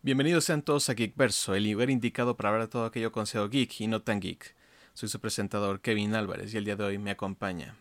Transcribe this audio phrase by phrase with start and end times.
[0.00, 3.48] Bienvenidos sean todos a Geekverso, el lugar indicado para hablar de todo aquello con SEO
[3.48, 4.54] geek y no tan geek.
[4.94, 7.76] Soy su presentador Kevin Álvarez y el día de hoy me acompaña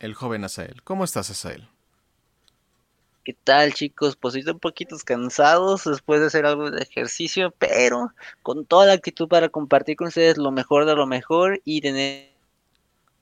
[0.00, 0.82] el joven Asael.
[0.82, 1.66] ¿Cómo estás, Asael?
[3.24, 4.16] ¿Qué tal, chicos?
[4.16, 8.12] Pues estoy un poquito cansados después de hacer algo de ejercicio, pero
[8.42, 12.32] con toda la actitud para compartir con ustedes lo mejor de lo mejor y tener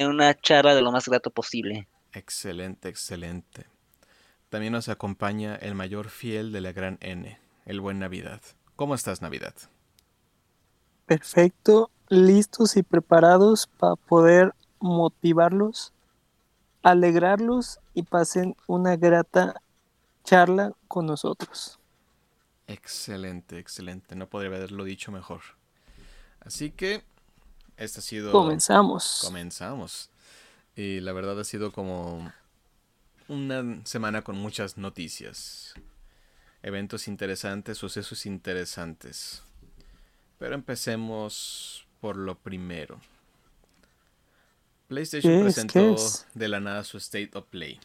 [0.01, 1.87] una charla de lo más grato posible.
[2.13, 3.67] Excelente, excelente.
[4.49, 8.41] También nos acompaña el mayor fiel de la gran N, el buen Navidad.
[8.77, 9.55] ¿Cómo estás, Navidad?
[11.07, 15.93] Perfecto, listos y preparados para poder motivarlos,
[16.83, 19.61] alegrarlos y pasen una grata
[20.25, 21.79] charla con nosotros.
[22.67, 24.17] Excelente, excelente.
[24.17, 25.41] No podría haberlo dicho mejor.
[26.41, 27.05] Así que,
[27.77, 28.33] este ha sido...
[28.33, 29.21] Comenzamos.
[29.25, 30.11] Comenzamos.
[30.75, 32.33] Y la verdad ha sido como
[33.29, 35.75] una semana con muchas noticias.
[36.63, 39.43] Eventos interesantes, sucesos interesantes.
[40.39, 43.01] Pero empecemos por lo primero.
[44.89, 45.97] PlayStation presentó
[46.35, 47.81] de la nada su State of Play.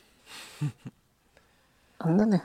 [1.99, 2.41] Ándale.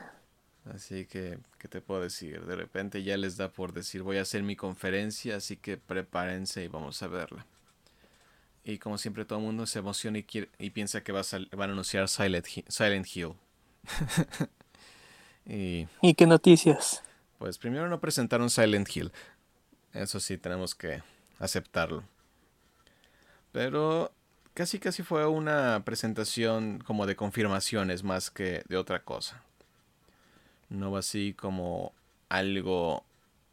[0.73, 2.45] Así que, ¿qué te puedo decir?
[2.47, 6.63] De repente ya les da por decir, voy a hacer mi conferencia, así que prepárense
[6.63, 7.47] y vamos a verla.
[8.65, 10.27] Y como siempre todo el mundo se emociona y,
[10.59, 13.33] y piensa que va a van a anunciar Silent, Silent Hill.
[15.47, 17.03] y, ¿Y qué noticias?
[17.39, 19.13] Pues primero no presentaron Silent Hill.
[19.93, 21.03] Eso sí, tenemos que
[21.39, 22.05] aceptarlo.
[23.53, 24.13] Pero
[24.55, 29.43] casi casi fue una presentación como de confirmaciones más que de otra cosa.
[30.69, 31.93] No así como
[32.29, 33.05] algo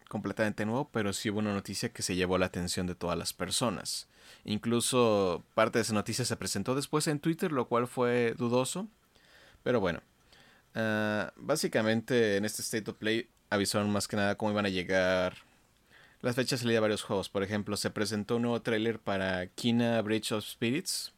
[0.07, 3.33] completamente nuevo, pero sí hubo una noticia que se llevó la atención de todas las
[3.33, 4.07] personas.
[4.45, 8.87] Incluso parte de esa noticia se presentó después en Twitter, lo cual fue dudoso.
[9.63, 10.01] Pero bueno,
[10.75, 15.37] ah, básicamente en este State of Play avisaron más que nada cómo iban a llegar
[16.21, 17.29] las fechas de salida de varios juegos.
[17.29, 21.13] Por ejemplo, se presentó un nuevo tráiler para Kina Bridge of Spirits,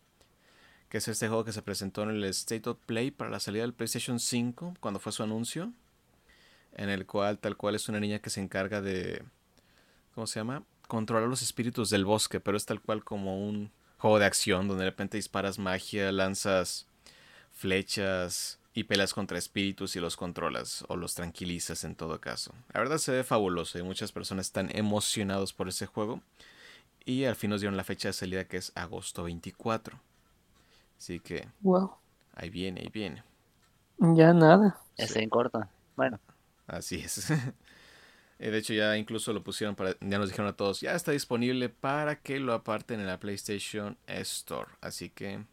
[0.89, 3.63] que es este juego que se presentó en el State of Play para la salida
[3.63, 5.71] del PlayStation 5, cuando fue su anuncio,
[6.75, 9.23] en el cual tal cual es una niña que se encarga de,
[10.13, 10.63] ¿cómo se llama?
[10.87, 14.83] Controlar los espíritus del bosque, pero es tal cual como un juego de acción donde
[14.83, 16.87] de repente disparas magia, lanzas
[17.53, 22.53] flechas, y pelas contra espíritus y los controlas o los tranquilizas en todo caso.
[22.73, 26.21] La verdad se ve fabuloso y muchas personas están emocionados por ese juego.
[27.03, 29.99] Y al fin nos dieron la fecha de salida que es agosto 24.
[30.97, 31.47] Así que...
[31.61, 31.95] Wow.
[32.35, 33.23] Ahí viene, ahí viene.
[33.97, 34.79] Ya nada.
[34.97, 35.67] Ya en corto.
[35.95, 36.19] Bueno.
[36.67, 37.27] Así es.
[38.39, 39.97] de hecho ya incluso lo pusieron para...
[39.99, 43.97] Ya nos dijeron a todos, ya está disponible para que lo aparten en la PlayStation
[44.07, 44.69] Store.
[44.79, 45.43] Así que...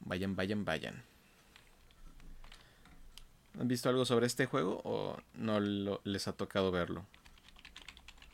[0.00, 1.11] Vayan, vayan, vayan.
[3.58, 5.60] ¿Han visto algo sobre este juego o no
[6.04, 7.04] les ha tocado verlo?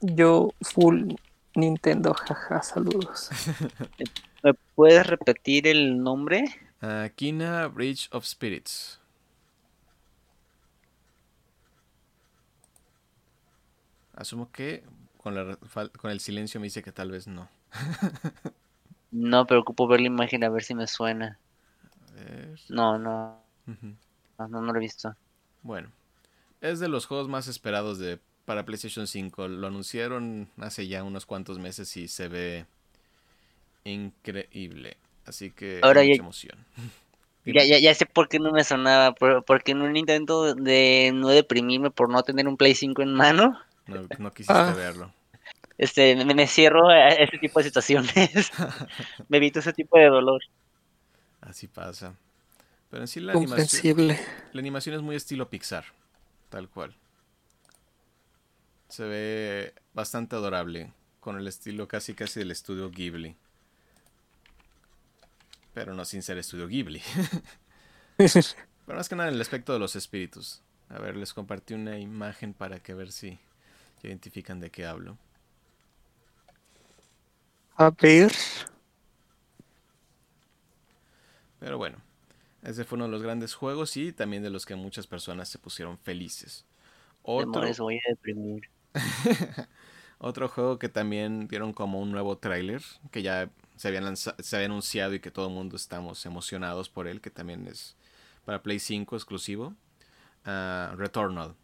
[0.00, 1.14] Yo full
[1.54, 3.30] Nintendo, jaja, saludos.
[4.42, 6.44] ¿Me puedes repetir el nombre?
[7.16, 9.00] Kina Bridge of Spirits.
[14.14, 14.84] Asumo que
[15.16, 15.58] con,
[15.98, 17.48] con el silencio me dice que tal vez no.
[19.10, 21.38] no, pero ocupo ver la imagen a ver si me suena.
[22.68, 23.42] No, no.
[24.38, 25.15] No, no, lo he visto.
[25.62, 25.91] Bueno,
[26.60, 29.49] es de los juegos más esperados de para PlayStation 5.
[29.49, 32.66] Lo anunciaron hace ya unos cuantos meses y se ve
[33.84, 34.97] increíble.
[35.26, 36.59] Así que Ahora mucha emoción.
[37.44, 41.28] Ya, ya, ya sé por qué no me sonaba, porque en un intento de no
[41.28, 43.59] deprimirme por no tener un Play 5 en mano.
[43.87, 44.75] No, no quisiste ah.
[44.76, 45.12] verlo.
[45.78, 48.50] Este, me, cierro a ese tipo de situaciones.
[49.28, 50.43] me evito ese tipo de dolor.
[51.41, 52.15] Así pasa.
[52.91, 55.84] Pero en sí la animación, la animación es muy estilo Pixar,
[56.49, 56.97] tal cual.
[58.88, 63.37] Se ve bastante adorable, con el estilo casi casi del estudio Ghibli.
[65.75, 67.03] Pero no sin ser estudio Ghibli.
[68.16, 70.62] Pero más que nada en el aspecto de los espíritus.
[70.88, 73.38] A ver, les compartí una imagen para que ver si
[74.02, 75.19] identifican de qué hablo.
[77.76, 78.32] A ver.
[81.61, 81.99] Pero bueno,
[82.69, 85.59] ese fue uno de los grandes juegos y también de los que muchas personas se
[85.59, 86.67] pusieron felices.
[87.23, 87.62] Otro...
[87.79, 88.69] voy a deprimir.
[90.19, 94.67] Otro juego que también dieron como un nuevo tráiler, que ya se había, se había
[94.67, 97.97] anunciado y que todo el mundo estamos emocionados por él, que también es
[98.44, 99.75] para Play 5 exclusivo.
[100.44, 101.55] Uh, Returnal.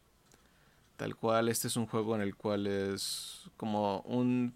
[0.96, 4.54] Tal cual, este es un juego en el cual es como un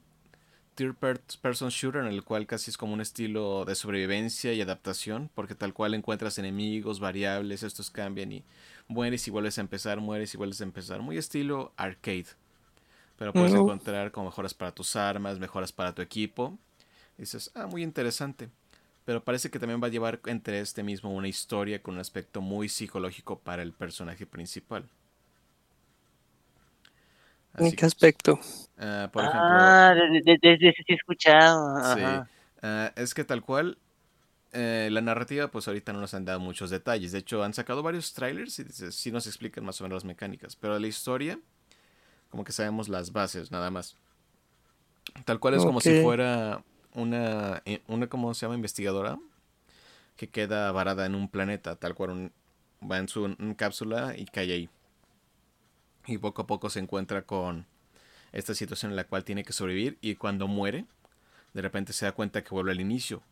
[0.78, 0.94] third
[1.42, 5.56] person shooter en el cual casi es como un estilo de sobrevivencia y adaptación, porque
[5.56, 8.44] tal cual encuentras enemigos, variables, estos cambian y
[8.86, 11.02] mueres y vuelves a empezar, mueres y vuelves a empezar.
[11.02, 12.26] Muy estilo arcade.
[13.18, 16.56] Pero puedes encontrar como mejoras para tus armas, mejoras para tu equipo.
[17.16, 18.48] Y dices, ah, muy interesante.
[19.04, 22.40] Pero parece que también va a llevar entre este mismo una historia con un aspecto
[22.40, 24.88] muy psicológico para el personaje principal.
[27.58, 28.38] ¿En qué aspecto?
[28.78, 31.78] Ah, por ejemplo, Ah, de, de, de- de ese sí he escuchado.
[31.94, 32.00] sí.
[32.62, 33.78] Ah, es que tal cual,
[34.52, 37.12] eh, la narrativa, pues ahorita no nos han dado muchos detalles.
[37.12, 40.56] De hecho, han sacado varios trailers y sí nos explican más o menos las mecánicas.
[40.56, 41.38] Pero la historia,
[42.30, 43.96] como que sabemos las bases, nada más.
[45.24, 46.62] Tal cual es como si fuera
[46.94, 48.54] una, eh, una, ¿cómo se llama?
[48.56, 49.18] Investigadora
[50.16, 52.32] que queda varada en un planeta, tal cual un-
[52.82, 54.70] va en su cápsula y cae ahí.
[56.08, 57.66] Y poco a poco se encuentra con
[58.32, 60.86] esta situación en la cual tiene que sobrevivir y cuando muere,
[61.54, 63.22] de repente se da cuenta que vuelve al inicio.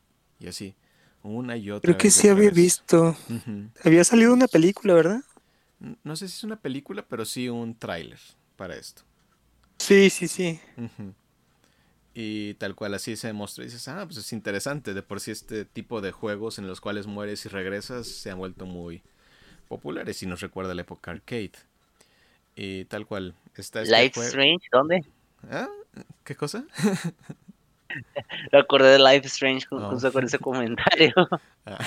[0.41, 0.75] Y así,
[1.23, 2.55] una y otra Creo que vez sí había vez.
[2.55, 3.17] visto.
[3.85, 5.23] Había salido una película, ¿verdad?
[6.05, 8.19] No sé si es una película, pero sí un tráiler
[8.57, 9.03] para esto.
[9.79, 10.61] Sí, sí, sí.
[12.15, 13.63] Y tal cual así se demostró.
[13.63, 14.95] Y dices, ah, pues es interesante.
[14.95, 18.39] De por sí este tipo de juegos en los cuales mueres y regresas se han
[18.39, 19.03] vuelto muy
[19.69, 21.53] populares y nos recuerda la época arcade.
[22.57, 25.05] Y tal cual está este Life Strange, ¿dónde?
[25.51, 25.69] ¿Ah?
[26.25, 26.65] ¿Qué cosa?
[28.53, 29.91] Lo acordé de Life Strange Oh.
[29.91, 31.13] justo con ese comentario.
[31.65, 31.79] Ah.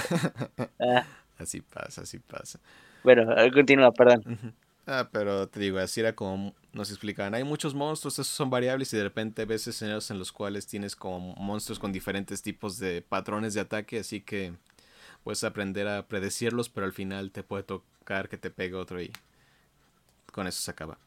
[0.80, 1.06] Ah,
[1.38, 2.60] así pasa, así pasa.
[3.04, 4.54] bueno, continúa, perdón.
[4.88, 7.33] Ah, pero te digo, así era como nos explicaban.
[7.36, 10.95] Hay muchos monstruos, esos son variables y de repente ves escenarios en los cuales tienes
[10.95, 14.54] como monstruos con diferentes tipos de patrones de ataque, así que
[15.24, 19.12] puedes aprender a predecirlos, pero al final te puede tocar que te pegue otro y
[20.31, 20.98] con eso se acaba.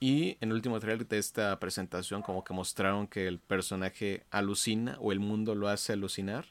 [0.00, 4.96] Y en el último trailer de esta presentación como que mostraron que el personaje alucina
[5.00, 6.46] o el mundo lo hace alucinar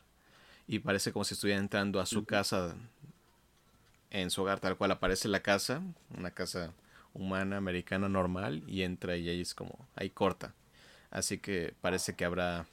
[0.67, 2.75] y parece como si estuviera entrando a su casa
[4.09, 5.81] en su hogar, tal cual aparece la casa,
[6.17, 6.73] una casa
[7.13, 10.53] humana, americana, normal, y entra y ahí es como, ahí corta.
[11.09, 12.67] Así que parece que habrá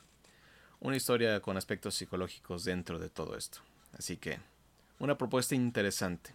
[0.81, 3.61] una historia con aspectos psicológicos dentro de todo esto.
[3.97, 4.39] Así que,
[4.99, 6.35] una propuesta interesante.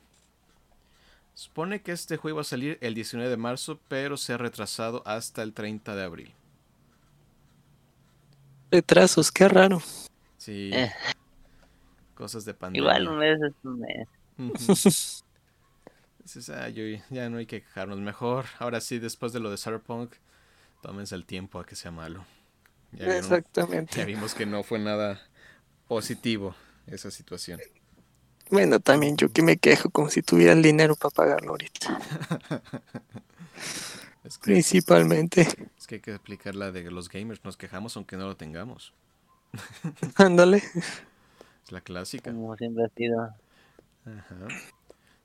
[1.33, 5.03] Supone que este juego iba a salir el 19 de marzo, pero se ha retrasado
[5.05, 6.33] hasta el 30 de abril.
[8.71, 9.81] Retrasos, qué raro.
[10.37, 10.69] Sí.
[10.73, 10.91] Eh.
[12.13, 12.81] Cosas de pandemia.
[12.81, 15.23] Igual un mes es un mes.
[16.53, 17.97] "Ah, yo- ya no hay que quejarnos.
[17.99, 20.13] Mejor, ahora sí, después de lo de Cyberpunk,
[20.81, 22.25] tómense el tiempo a que sea malo.
[22.91, 24.05] Ya, vieron- ya Exactamente.
[24.05, 25.19] vimos que no fue nada
[25.87, 26.55] positivo
[26.87, 27.59] esa situación.
[28.49, 31.99] Bueno, también yo que me quejo como si tuviera el dinero para pagarlo ahorita.
[34.23, 35.41] Es que, Principalmente.
[35.77, 37.43] es que hay que explicar la de los gamers.
[37.43, 38.93] Nos quejamos aunque no lo tengamos.
[40.15, 40.57] Ándale.
[40.57, 42.31] Es la clásica.
[42.31, 43.21] Como siempre ha sido.
[44.05, 44.47] Ajá.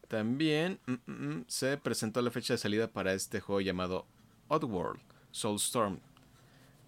[0.08, 4.06] También mm, mm, mm, se presentó la fecha de salida para este juego llamado
[4.48, 5.00] Oddworld
[5.32, 5.98] Soulstorm,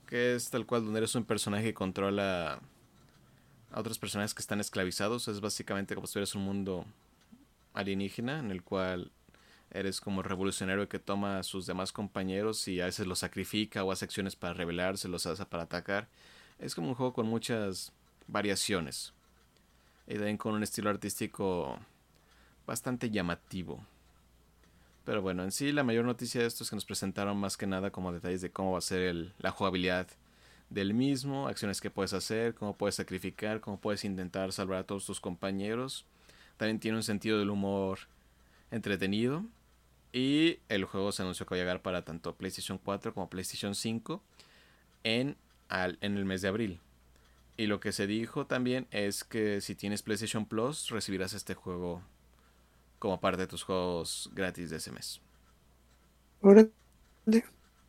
[0.06, 2.60] que es tal cual donde eres un personaje que controla
[3.76, 5.28] a otros personajes que están esclavizados.
[5.28, 6.86] Es básicamente como si tuvieras un mundo
[7.74, 9.10] alienígena en el cual
[9.70, 13.92] eres como revolucionario que toma a sus demás compañeros y a veces los sacrifica o
[13.92, 16.08] hace acciones para rebelarse, los hace para atacar.
[16.58, 17.92] Es como un juego con muchas
[18.26, 19.12] variaciones.
[20.06, 21.78] Y también con un estilo artístico
[22.66, 23.84] bastante llamativo.
[25.04, 27.66] Pero bueno, en sí la mayor noticia de esto es que nos presentaron más que
[27.66, 30.08] nada como detalles de cómo va a ser el- la jugabilidad
[30.70, 35.06] del mismo, acciones que puedes hacer, cómo puedes sacrificar, cómo puedes intentar salvar a todos
[35.06, 36.04] tus compañeros.
[36.56, 38.00] También tiene un sentido del humor
[38.70, 39.44] entretenido.
[40.12, 43.74] Y el juego se anunció que va a llegar para tanto PlayStation 4 como PlayStation
[43.74, 44.22] 5
[45.04, 45.36] en,
[45.68, 46.80] al- en el mes de abril.
[47.56, 52.02] Y lo que se dijo también es que si tienes PlayStation Plus recibirás este juego
[52.98, 55.20] como parte de tus juegos gratis de ese mes.
[56.40, 56.70] Ahora,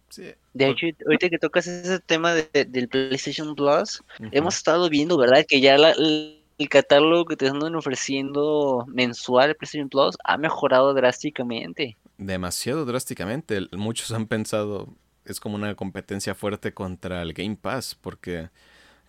[0.09, 5.17] Sí, De hecho, ahorita que tocas ese tema de- del PlayStation Plus, hemos estado viendo,
[5.17, 5.45] ¿verdad?
[5.47, 10.37] Que ya la- el, el catálogo que te están ofreciendo mensual de PlayStation Plus ha
[10.37, 11.97] mejorado drásticamente.
[12.17, 13.57] demasiado drásticamente.
[13.57, 14.93] El- Muchos han pensado
[15.25, 18.49] es como una competencia fuerte contra el Game Pass porque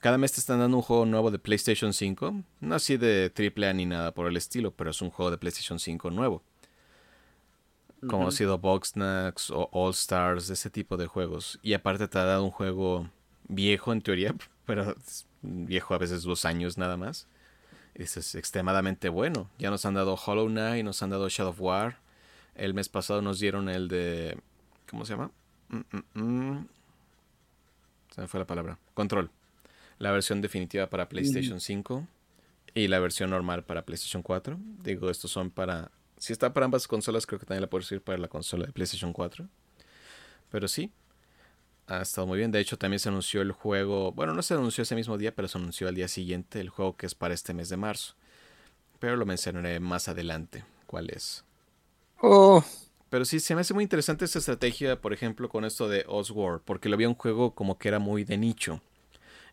[0.00, 3.72] cada mes te están dando un juego nuevo de PlayStation 5, no así de AAA
[3.74, 6.42] ni nada por el estilo, pero es un juego de PlayStation 5 nuevo,
[8.06, 11.58] como ha sido Boxnax o All Stars, ese tipo de juegos.
[11.62, 13.10] Y aparte te ha dado un juego
[13.48, 14.34] viejo en teoría,
[14.66, 14.94] pero
[15.42, 17.26] viejo a veces dos años nada más.
[17.94, 19.50] Es extremadamente bueno.
[19.58, 21.98] Ya nos han dado Hollow Knight, nos han dado Shadow of War.
[22.54, 24.38] El mes pasado nos dieron el de.
[24.88, 25.32] ¿Cómo se llama?
[25.68, 26.68] Mm, mm, mm.
[28.14, 28.78] Se me fue la palabra.
[28.94, 29.30] Control.
[29.98, 32.06] La versión definitiva para PlayStation 5
[32.74, 34.56] y la versión normal para PlayStation 4.
[34.82, 38.02] Digo, estos son para Si está para ambas consolas, creo que también la puedes ir
[38.02, 39.48] para la consola de PlayStation 4.
[40.50, 40.92] Pero sí,
[41.88, 42.52] ha estado muy bien.
[42.52, 44.12] De hecho, también se anunció el juego.
[44.12, 46.96] Bueno, no se anunció ese mismo día, pero se anunció al día siguiente el juego
[46.96, 48.14] que es para este mes de marzo.
[49.00, 50.64] Pero lo mencionaré más adelante.
[50.86, 51.44] ¿Cuál es?
[52.22, 52.62] Oh,
[53.10, 56.60] Pero sí, se me hace muy interesante esta estrategia, por ejemplo, con esto de Oswald,
[56.64, 58.82] porque lo había un juego como que era muy de nicho.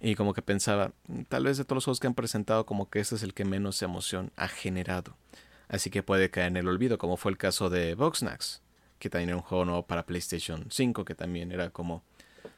[0.02, 2.90] Y como que pensaba, "Mm, tal vez de todos los juegos que han presentado, como
[2.90, 5.16] que este es el que menos emoción ha generado.
[5.68, 8.62] Así que puede caer en el olvido, como fue el caso de Voxnax,
[9.00, 12.04] que también era un juego nuevo para PlayStation 5, que también era como,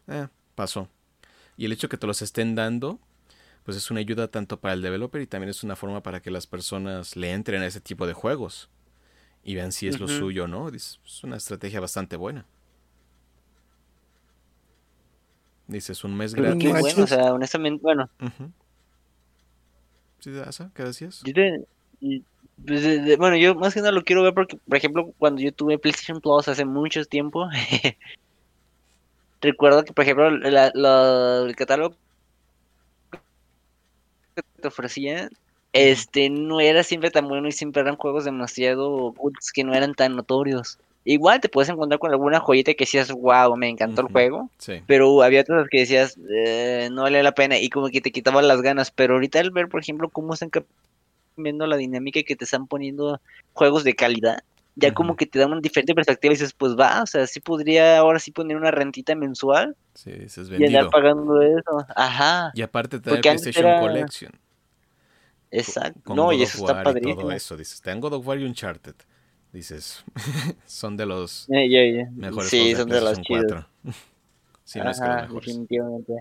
[0.07, 0.89] eh, pasó.
[1.57, 2.99] Y el hecho que te los estén dando,
[3.63, 6.31] pues es una ayuda tanto para el developer y también es una forma para que
[6.31, 8.69] las personas le entren a ese tipo de juegos
[9.43, 10.69] y vean si es lo suyo o no.
[10.69, 12.45] Es una estrategia bastante buena.
[15.67, 16.69] Dices, un mes Qué gratis.
[16.81, 18.51] Bueno, o sea, honestamente, bueno, Ujú.
[20.19, 20.71] ¿Sí, Asa?
[20.73, 21.21] ¿Qué decías?
[21.23, 21.67] yo te-
[22.65, 25.51] pues, de- bueno, yo más que nada lo quiero ver porque, por ejemplo, cuando yo
[25.53, 27.47] tuve PlayStation Plus hace mucho tiempo,
[29.41, 31.95] recuerdo que, por ejemplo, la- la- el catálogo
[34.35, 35.29] que te ofrecían,
[35.73, 39.13] este, no era siempre tan bueno y siempre eran juegos demasiado
[39.53, 40.79] que no eran tan notorios.
[41.05, 44.81] Igual te puedes encontrar con alguna joyita que decías, wow, me encantó el juego, Sí.
[44.87, 48.47] pero había otras que decías, "Eh, no vale la pena y como que te quitaban
[48.47, 48.91] las ganas.
[48.91, 50.49] Pero ahorita al ver, por ejemplo, cómo están
[51.37, 53.21] cambiando la dinámica y que te están poniendo
[53.53, 54.39] juegos de calidad,
[54.75, 57.39] ya como que te dan una diferente perspectiva y dices, pues va, o sea, sí
[57.39, 60.89] podría ahora sí poner una rentita mensual Sí, dices y andar vendido.
[60.89, 61.85] pagando eso.
[61.95, 64.31] Ajá, Y aparte te da PlayStation era- Collection.
[64.31, 64.37] co-
[65.51, 66.01] exacto.
[66.03, 67.31] Con No, God y eso está War y todo padrísimo.
[67.31, 67.57] eso.
[67.57, 68.95] Dices, te dan God of War y Uncharted.
[69.53, 70.03] Dices,
[70.65, 72.09] son de los ya.
[72.15, 73.43] mejores Sí, juegos son de los chidos.
[73.45, 73.67] 4.
[74.63, 75.45] si no es que los Ajá, mejores.
[75.45, 76.13] definitivamente.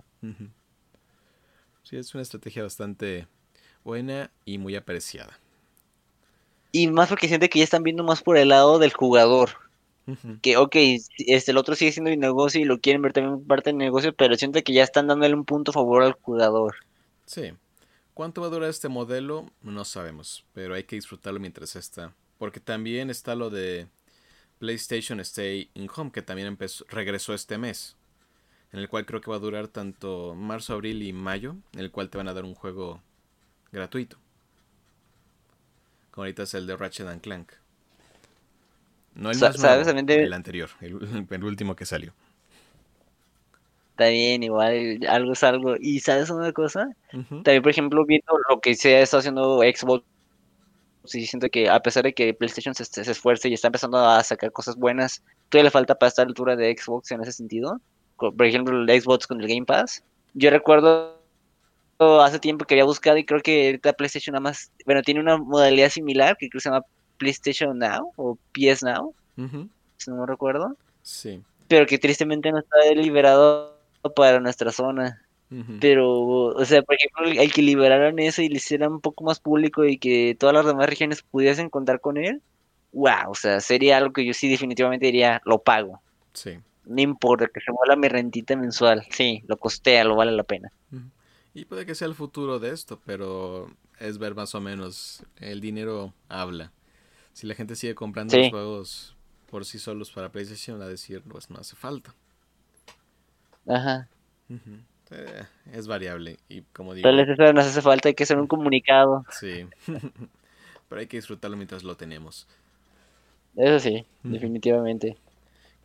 [1.82, 3.28] Sí, es una estrategia bastante
[3.86, 5.38] buena y muy apreciada.
[6.72, 9.50] Y más porque siente que ya están viendo más por el lado del jugador.
[10.42, 10.76] Que, ok,
[11.18, 14.14] este, el otro sigue siendo mi negocio y lo quieren ver también parte del negocio,
[14.14, 16.76] pero siento que ya están dándole un punto a favor al jugador.
[17.24, 17.52] Sí.
[18.14, 19.46] ¿Cuánto va a durar este modelo?
[19.62, 22.12] No sabemos, pero hay que disfrutarlo mientras está.
[22.38, 23.88] Porque también está lo de
[24.58, 27.96] PlayStation Stay in Home, que también empezó, regresó este mes.
[28.72, 31.56] En el cual creo que va a durar tanto marzo, abril y mayo.
[31.72, 33.00] En el cual te van a dar un juego
[33.72, 34.16] gratuito.
[36.10, 37.52] Como ahorita es el de Ratchet and Clank.
[39.14, 39.56] No el más
[39.88, 42.12] el anterior, el, el último que salió.
[43.92, 45.74] Está bien, igual, algo es algo.
[45.80, 46.94] Y ¿sabes una cosa?
[47.10, 50.04] También, por ejemplo, viendo lo que se ha estado haciendo Xbox,
[51.06, 54.22] sí siento que a pesar de que PlayStation se, se esfuerce y está empezando a
[54.22, 57.32] sacar cosas buenas, todavía le falta para estar a la altura de Xbox en ese
[57.32, 57.80] sentido.
[58.16, 60.02] Por ejemplo, el Xbox con el Game Pass.
[60.34, 61.15] Yo recuerdo
[61.98, 65.36] hace tiempo que había buscado y creo que ahorita PlayStation nada más, bueno, tiene una
[65.38, 66.84] modalidad similar que creo que se llama
[67.18, 69.14] PlayStation Now o PS Now,
[69.96, 71.42] si no me recuerdo, Sí.
[71.68, 73.78] pero que tristemente no está liberado
[74.14, 75.22] para nuestra zona.
[75.80, 79.38] Pero, o sea, por ejemplo, el, que liberaran eso y lo hicieran un poco más
[79.38, 82.42] público y que todas las demás regiones pudiesen contar con él,
[82.92, 86.00] wow, o sea, sería algo que yo sí definitivamente diría, lo pago.
[86.32, 86.58] Sí.
[86.84, 89.06] No importa, que se mueva mi rentita mensual.
[89.10, 90.72] Sí, lo costea, lo vale la pena.
[91.56, 95.62] Y puede que sea el futuro de esto, pero es ver más o menos el
[95.62, 96.70] dinero habla.
[97.32, 98.42] Si la gente sigue comprando Sí.
[98.42, 99.16] los juegos
[99.50, 102.14] por sí solos para PlayStation, a decir, pues no hace falta.
[103.66, 104.06] Ajá.
[105.10, 108.46] Eh, es variable y como digo, vez eso nos hace falta, hay que hacer un
[108.48, 109.24] comunicado.
[109.30, 109.66] sí.
[110.88, 112.46] pero hay que disfrutarlo mientras lo tenemos.
[113.56, 115.16] Eso sí, definitivamente.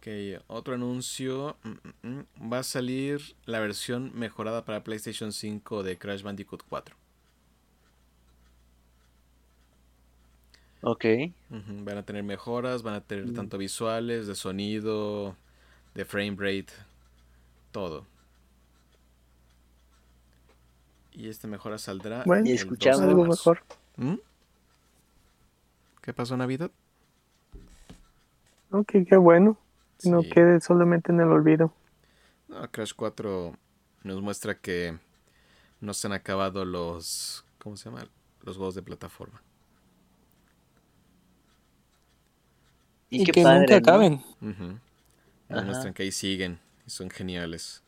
[0.01, 0.07] Ok,
[0.47, 1.57] otro anuncio.
[1.63, 1.69] mm,
[2.07, 6.95] mm, mm, Va a salir la versión mejorada para PlayStation 5 de Crash Bandicoot 4.
[10.81, 11.05] Ok.
[11.49, 15.35] Van a tener mejoras, van a tener tanto visuales, de sonido,
[15.95, 16.73] de frame rate,
[17.71, 18.05] todo.
[21.13, 23.51] Y esta mejora saldrá Bueno, Y el escuchamos 12 de algo marzo.
[23.53, 23.63] mejor.
[23.97, 24.15] ¿Mm?
[26.01, 26.71] ¿Qué pasó, Navidad?
[28.71, 29.57] Ok, qué bueno.
[30.03, 31.73] No quede solamente en el olvido.
[32.47, 33.55] No, Crash 4
[34.03, 34.97] nos muestra que
[35.79, 37.45] no se han acabado los.
[37.59, 38.07] ¿Cómo se llama?
[38.41, 39.41] Los juegos de plataforma.
[43.09, 43.77] Y, que padre, nunca ¿no?
[43.77, 44.23] acaben.
[45.49, 47.83] Nos muestran que ahí siguen y son geniales.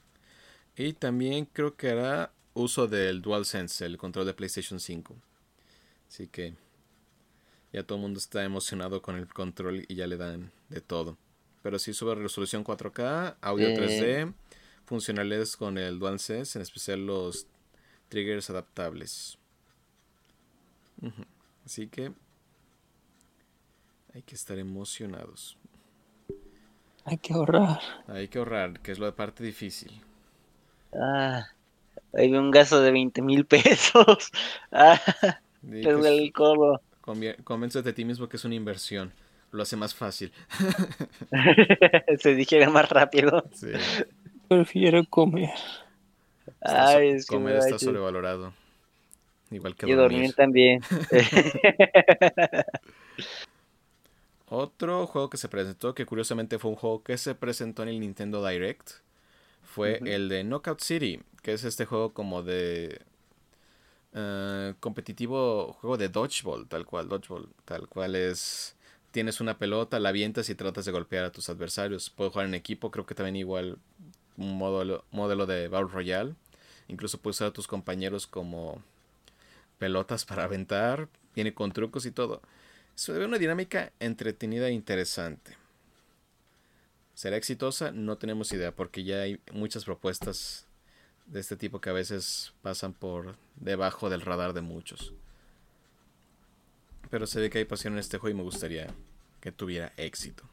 [0.76, 5.16] Y también creo que hará uso del DualSense, el control de PlayStation 5.
[6.10, 6.56] Así que
[7.72, 11.18] ya todo el mundo está emocionado con el control y ya le dan de todo.
[11.64, 13.76] Pero sí sube resolución 4K, audio Eh.
[13.76, 14.34] 3D,
[14.86, 17.48] funcionales con el DualSense, en especial los
[18.10, 19.40] triggers adaptables.
[21.66, 22.14] Así que
[24.14, 25.58] Hay que estar emocionados.
[27.04, 27.80] Hay que ahorrar.
[28.08, 30.02] Hay que ahorrar, que es la parte difícil.
[30.94, 31.48] Ah,
[32.14, 34.32] hay un gasto de 20 mil pesos.
[34.72, 35.02] Ah,
[35.64, 36.82] el codo.
[37.02, 39.14] Convéncete de ti mismo que es una inversión.
[39.54, 40.34] Lo hace más fácil.
[42.20, 43.44] Se digiere más rápido.
[43.54, 43.68] Sí.
[44.48, 45.52] Prefiero comer.
[46.48, 48.54] Está so- Ay, es que comer me está sobrevalorado.
[49.52, 50.82] Igual que Y dormir también.
[54.50, 58.00] Otro juego que se presentó, que curiosamente fue un juego que se presentó en el
[58.00, 58.90] Nintendo Direct,
[59.64, 63.02] fue el de Knockout City, que es este juego como de
[64.14, 68.76] eh, competitivo, juego de dodgeball, tal cual, dodgeball, tal cual es,
[69.14, 72.10] tienes una pelota, la avientas y tratas de golpear a tus adversarios.
[72.10, 73.78] Puedes jugar en equipo, creo que también igual
[74.38, 76.34] un modelo, modelo de Battle Royale.
[76.88, 78.82] Incluso puedes usar a tus compañeros como
[79.78, 82.42] pelotas para aventar, viene con trucos y todo.
[83.08, 85.58] Ve una dinámica entretenida e interesante.
[87.14, 87.92] ¿Será exitosa?
[87.92, 90.66] No tenemos idea, porque ya hay muchas propuestas
[91.28, 95.14] de este tipo que a veces pasan por debajo del radar de muchos.
[97.14, 98.88] Pero se ve que hay pasión en este juego y me gustaría
[99.40, 100.50] que tuviera éxito.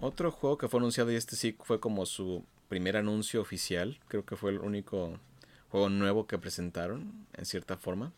[0.00, 4.26] Otro juego que fue anunciado y este sí fue como su primer anuncio oficial, creo
[4.26, 5.20] que fue el único
[5.68, 8.12] juego nuevo que presentaron, en cierta forma,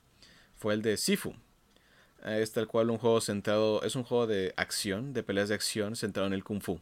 [0.56, 1.34] fue el de Sifu.
[2.24, 5.56] Eh, Es tal cual un juego centrado, es un juego de acción, de peleas de
[5.56, 6.80] acción centrado en el Kung Fu.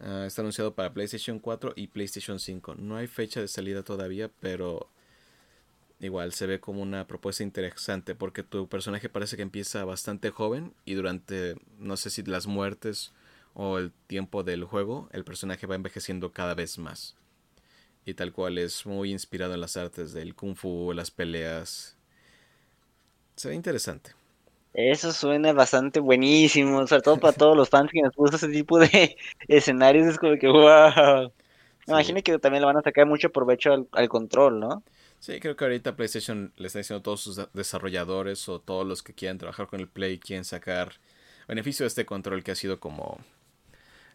[0.00, 2.74] Ah, está anunciado para PlayStation 4 y PlayStation 5.
[2.74, 4.88] No hay fecha de salida todavía, pero
[6.02, 10.74] igual se ve como una propuesta interesante porque tu personaje parece que empieza bastante joven
[10.84, 13.12] y durante, no sé si las muertes
[13.54, 17.16] o el tiempo del juego, el personaje va envejeciendo cada vez más.
[18.06, 21.96] Y tal cual es muy inspirado en las artes del kung fu, las peleas.
[23.36, 24.12] Se ve interesante.
[24.74, 28.78] Eso suena bastante buenísimo, sobre todo para todos los fans que nos gusta ese tipo
[28.78, 29.16] de
[29.48, 31.30] escenarios, es como que wow.
[31.86, 31.94] Me Sí.
[31.94, 34.84] imagino que también le van a sacar mucho provecho al, al control, ¿no?
[35.22, 38.84] Sí, creo que ahorita PlayStation le está diciendo a todos sus de- desarrolladores o todos
[38.84, 40.94] los que quieran trabajar con el Play, quieren sacar
[41.46, 43.20] beneficio de este control que ha sido como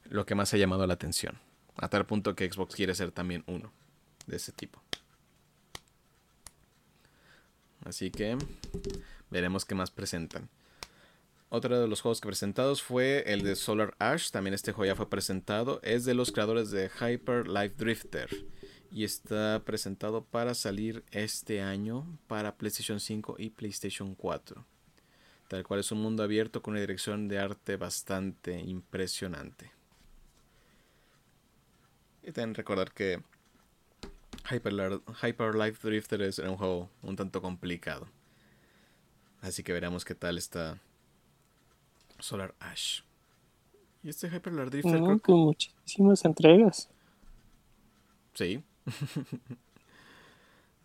[0.10, 1.40] lo que más ha llamado la atención.
[1.78, 3.72] A tal punto que Xbox quiere ser también uno
[4.26, 4.82] de ese tipo.
[7.86, 8.38] Así que
[9.30, 10.50] veremos qué más presentan.
[11.48, 14.30] Otro de los juegos que presentados fue el de Solar Ash.
[14.32, 15.80] También este juego ya fue presentado.
[15.84, 18.30] Es de los creadores de Hyper Life Drifter.
[18.92, 24.66] Y está presentado para salir este año para PlayStation 5 y PlayStation 4.
[25.50, 29.72] Tal cual es un mundo abierto con una dirección de arte bastante impresionante.
[32.24, 33.22] Y también recordar que
[34.52, 38.08] Hyper, Life Drifter es un juego un tanto complicado.
[39.42, 40.80] Así que veremos qué tal está
[42.20, 43.02] Solar Ash.
[44.04, 46.90] Y este Hyper Life Drifter No, creo que- con muchísimas entregas.
[48.34, 48.64] Sí.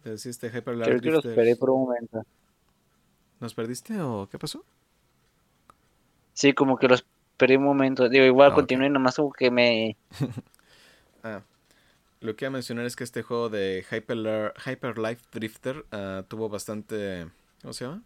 [0.02, 2.22] Pero sí, este Hyper Life Creo que lo Drifter- esperé por un momento.
[3.40, 4.64] ¿Nos perdiste o qué pasó?
[6.34, 8.08] Sí, como que lo esperé un momento.
[8.08, 9.96] Digo, igual Ah, continué, nomás como que me...
[11.24, 11.42] Ah,
[12.20, 16.24] lo que iba a mencionar es que este juego de Hyper, Hyper Life Drifter ah,
[16.28, 17.28] tuvo bastante.
[17.62, 18.02] ¿Cómo se llama?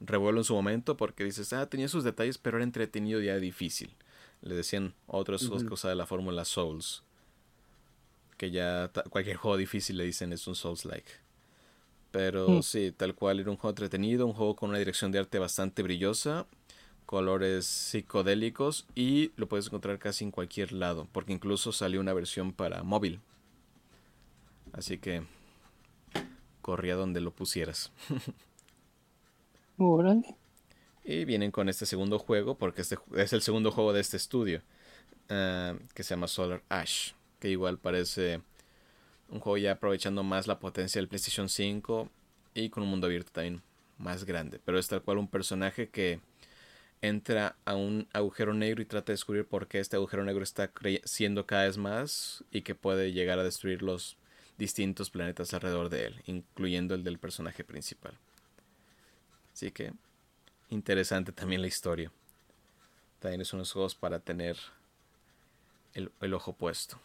[0.00, 3.36] Revuelo en su momento porque dices, ah, tenía sus detalles, pero era entretenido y ya
[3.36, 3.94] difícil.
[4.40, 5.68] Le decían otros juegos Ujú.
[5.68, 7.02] que usaba de la fórmula Souls.
[8.40, 11.10] Que ya cualquier juego difícil le dicen es un Souls-like.
[12.10, 12.62] Pero Mm.
[12.62, 15.82] sí, tal cual era un juego entretenido, un juego con una dirección de arte bastante
[15.82, 16.46] brillosa,
[17.06, 22.52] colores psicodélicos y lo puedes encontrar casi en cualquier lado, porque incluso salió una versión
[22.52, 23.20] para móvil.
[24.72, 25.22] Así que
[26.62, 27.92] corría donde lo pusieras.
[29.78, 30.36] Órale.
[31.04, 34.62] Y vienen con este segundo juego, porque este es el segundo juego de este estudio,
[35.30, 38.42] ah, que se llama Solar Ash, que igual parece
[39.28, 42.08] un juego ya aprovechando más la potencia del PlayStation 5
[42.54, 43.62] y con un mundo abierto también
[43.98, 44.60] más grande.
[44.64, 46.20] Pero es tal cual un personaje que
[47.02, 50.68] entra a un agujero negro y trata de descubrir por qué este agujero negro está
[50.68, 54.16] creciendo cada vez más y que puede llegar a destruir los
[54.58, 58.12] distintos planetas alrededor de él, incluyendo el del personaje principal.
[59.54, 59.92] Así que
[60.68, 62.12] interesante también la historia.
[63.20, 64.56] También es unos juegos para tener
[65.94, 67.00] el, el ojo puesto.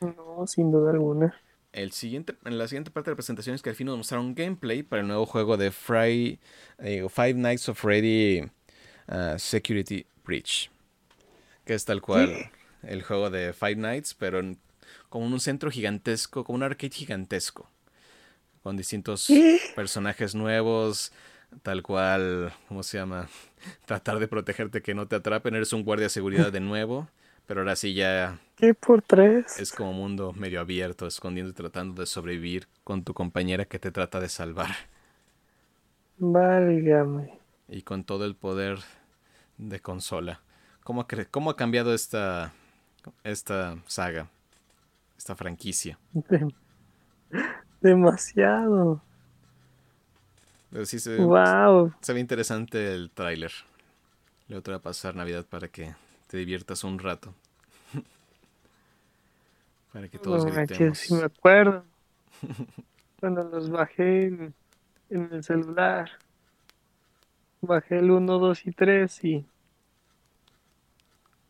[0.00, 1.40] No, sin duda alguna.
[1.72, 4.34] El siguiente, en la siguiente parte de la presentación es que al fin nos mostraron
[4.34, 6.40] gameplay para el nuevo juego de Fry,
[6.78, 8.42] eh, Five Nights of Freddy
[9.08, 10.70] uh, Security Breach.
[11.66, 12.46] Que es tal cual
[12.82, 14.58] el juego de Five Nights, pero en-
[15.10, 17.70] como en un centro gigantesco, como un arcade gigantesco.
[18.62, 19.60] con distintos ¿Qué?
[19.74, 21.12] personajes nuevos,
[21.62, 23.28] tal cual, ¿cómo se llama?
[23.86, 27.08] Tratar de protegerte que no te atrapen, eres un guardia de seguridad de nuevo,
[27.48, 29.46] pero ahora sí ya ¿Qué por tres?
[29.56, 33.90] es como mundo medio abierto, escondiendo y tratando de sobrevivir con tu compañera que te
[33.92, 34.70] trata de salvar.
[36.34, 37.24] Válgame.
[37.68, 38.78] Y con todo el poder
[39.58, 40.42] de consola.
[40.84, 42.54] ¿Cómo cómo ha cambiado esta,
[43.24, 44.30] esta saga?
[45.18, 45.98] Esta franquicia.
[46.30, 46.52] Dem-
[47.82, 49.02] Demasiado.
[50.70, 51.92] Pero sí se, Wow.
[52.00, 53.52] se ve interesante el tráiler.
[54.48, 55.94] Te voy a pasar Navidad para que
[56.28, 57.34] te diviertas un rato.
[59.92, 60.98] para que todos No gritemos.
[60.98, 61.84] sí me acuerdo.
[63.20, 64.54] Cuando los bajé en,
[65.10, 66.10] en el celular.
[67.60, 69.46] Bajé el 1, 2 y 3 y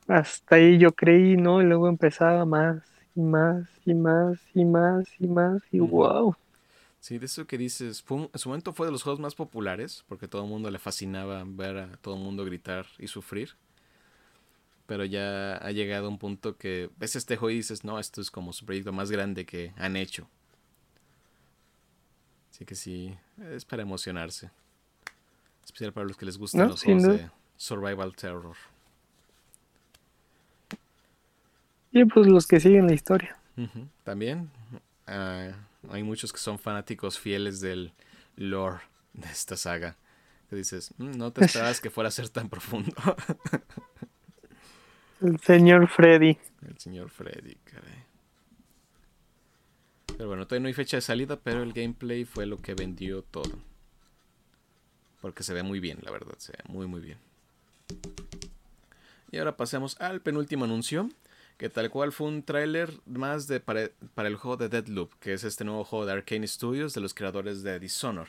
[0.08, 1.62] hasta ahí yo creí, ¿no?
[1.62, 2.82] Y luego empezaba más
[3.14, 6.34] y más y más y más y más y wow.
[7.00, 10.04] Sí, de eso que dices, fue en su momento fue de los juegos más populares,
[10.08, 13.50] porque todo el mundo le fascinaba ver a todo el mundo gritar y sufrir.
[14.88, 18.22] Pero ya ha llegado a un punto que ves este juego y dices, no, esto
[18.22, 20.27] es como su proyecto más grande que han hecho.
[22.51, 23.14] Así que sí,
[23.53, 24.51] es para emocionarse.
[25.62, 28.57] Especial para los que les gustan No, los juegos de Survival Terror.
[31.92, 33.37] Y pues los que siguen la historia.
[34.05, 34.51] También
[35.07, 35.51] ah,
[35.90, 37.92] hay muchos que son fanáticos fieles del
[38.37, 38.81] lore
[39.12, 39.96] de esta saga.
[40.48, 42.94] Que dices, "Mm, no te esperabas que fuera a ser tan profundo.
[45.20, 46.38] El señor Freddy.
[46.66, 48.04] el señor Freddy, caray.
[50.07, 53.22] Pero bueno, todavía no hay fecha de salida, pero el gameplay fue lo que vendió
[53.22, 53.59] todo.
[55.20, 57.18] Porque se ve muy bien, la verdad, se ve muy muy bien.
[59.31, 61.09] Y ahora pasemos al penúltimo anuncio,
[61.57, 65.33] que tal cual fue un tráiler más de para, para el juego de Deadloop, que
[65.33, 68.28] es este nuevo juego de Arcane Studios de los creadores de Dishonor.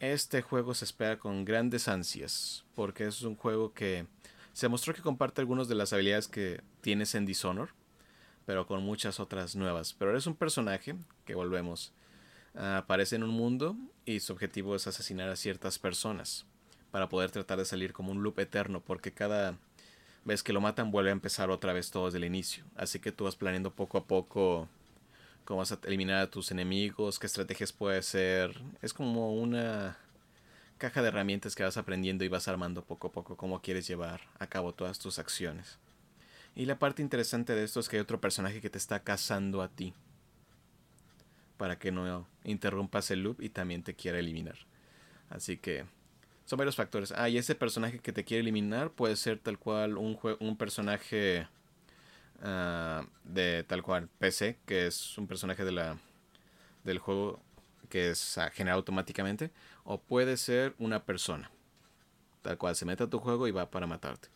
[0.00, 4.06] Este juego se espera con grandes ansias, porque es un juego que
[4.54, 7.70] se mostró que comparte algunas de las habilidades que tienes en Dishonor,
[8.46, 9.92] pero con muchas otras nuevas.
[9.92, 10.94] Pero eres un personaje,
[11.26, 11.92] que volvemos,
[12.54, 16.46] aparece en un mundo y su objetivo es asesinar a ciertas personas
[16.92, 19.58] para poder tratar de salir como un loop eterno, porque cada
[20.24, 22.64] vez que lo matan vuelve a empezar otra vez todo desde el inicio.
[22.76, 24.68] Así que tú vas planeando poco a poco
[25.44, 28.62] cómo vas a eliminar a tus enemigos, qué estrategias puede ser.
[28.80, 29.98] Es como una
[30.78, 34.20] caja de herramientas que vas aprendiendo y vas armando poco a poco cómo quieres llevar
[34.38, 35.78] a cabo todas tus acciones.
[36.56, 39.62] Y la parte interesante de esto es que hay otro personaje que te está cazando
[39.62, 39.92] a ti.
[41.56, 44.56] Para que no interrumpas el loop y también te quiera eliminar.
[45.30, 45.84] Así que
[46.44, 47.12] son varios factores.
[47.16, 51.46] Ah, y ese personaje que te quiere eliminar puede ser tal cual un, un personaje
[52.42, 55.98] ah, de tal cual PC, que es un personaje de la,
[56.84, 57.40] del juego
[57.94, 59.52] que es generado automáticamente.
[59.84, 61.48] O puede ser una persona.
[62.42, 64.26] Tal cual se mete a tu juego y va para matarte.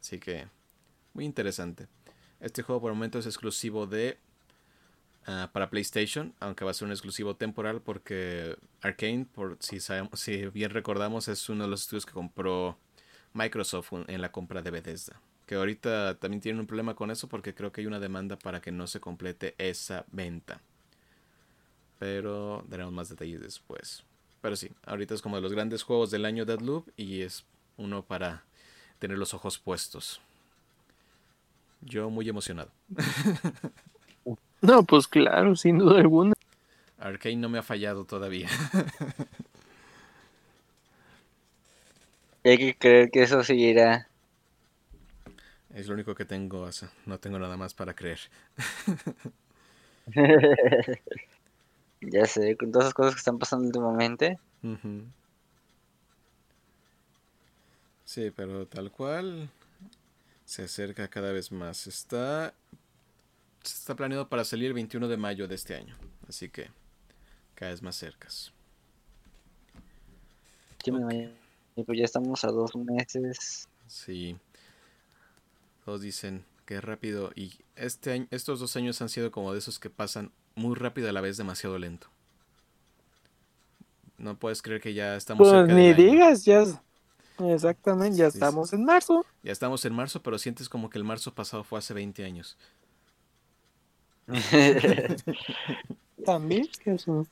[0.00, 0.48] Así que,
[1.14, 1.86] muy interesante.
[2.40, 4.18] Este juego por el momento es exclusivo de
[5.26, 10.18] ah, para PlayStation, aunque va a ser un exclusivo temporal porque Arkane, por si sabemos,
[10.18, 12.76] si bien recordamos, es uno de los estudios que compró
[13.34, 15.20] Microsoft en la compra de Bethesda.
[15.46, 18.60] Que ahorita también tienen un problema con eso porque creo que hay una demanda para
[18.60, 20.60] que no se complete esa venta.
[21.98, 24.04] Pero daremos más detalles después.
[24.40, 27.44] Pero sí, ahorita es como de los grandes juegos del año Deadloop y es
[27.76, 28.44] uno para
[28.98, 30.20] tener los ojos puestos.
[31.80, 32.70] Yo muy emocionado.
[34.60, 36.34] No, pues claro, sin duda alguna.
[36.98, 38.48] Arkane no me ha fallado todavía.
[42.44, 44.08] Hay que creer que eso seguirá.
[45.74, 46.68] Es lo único que tengo.
[47.06, 48.18] No tengo nada más para creer.
[52.00, 54.38] Ya sé, con todas esas cosas que están pasando últimamente.
[58.04, 59.50] Sí, pero tal cual
[60.44, 61.86] se acerca cada vez más.
[61.86, 62.54] Está
[63.62, 65.96] está planeado para salir el 21 de mayo de este año,
[66.28, 66.70] así que
[67.54, 68.52] cada vez más cercas.
[70.82, 70.92] Sí,
[71.84, 73.68] pues ya estamos a dos meses.
[73.86, 74.38] Sí.
[75.84, 79.78] Todos dicen que rápido y este año, estos dos años han sido como de esos
[79.78, 82.08] que pasan muy rápido a la vez demasiado lento.
[84.18, 86.12] No puedes creer que ya estamos Pues cerca ni del año.
[86.12, 86.64] digas, ya.
[87.38, 88.38] Exactamente, ya Sí, sí.
[88.38, 89.26] estamos en marzo.
[89.42, 92.58] Ya estamos en marzo, pero sientes como que el marzo pasado fue hace 20 años.
[96.24, 97.28] También, Jesús.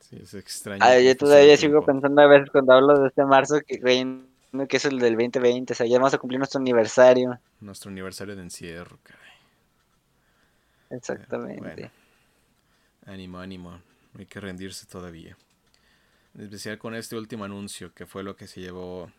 [0.00, 0.86] Sí, es extraño.
[0.86, 1.86] Cómo yo todavía sigo tiempo.
[1.86, 4.28] pensando a veces cuando hablo de este marzo que creen
[4.68, 5.72] que es el del 2020.
[5.72, 7.38] O sea, ya vamos a cumplir nuestro aniversario.
[7.60, 9.28] Nuestro aniversario de encierro, caray.
[10.90, 11.60] Exactamente.
[11.60, 11.90] bueno.
[13.08, 13.80] Ánimo, ánimo.
[14.18, 15.36] hay que rendirse todavía.
[16.34, 19.10] En especial con este último anuncio, que fue lo que se llevó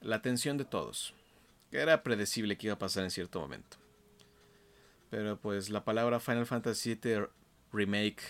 [0.00, 1.12] la atención de todos.
[1.70, 3.76] Que era predecible que iba a pasar en cierto momento.
[5.10, 7.26] Pero pues la palabra Final Fantasy VII
[7.72, 8.22] Remake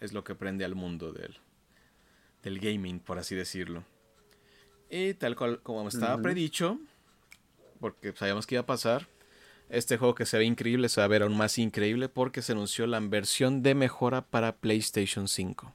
[0.00, 1.36] es lo que prende al mundo del,
[2.42, 3.84] del gaming, por así decirlo.
[4.88, 6.80] Y tal cual como estaba predicho,
[7.80, 9.08] porque sabíamos que iba a pasar,
[9.68, 12.52] este juego que se ve increíble se va a ver aún más increíble porque se
[12.52, 15.72] anunció la versión de mejora para PlayStation 5.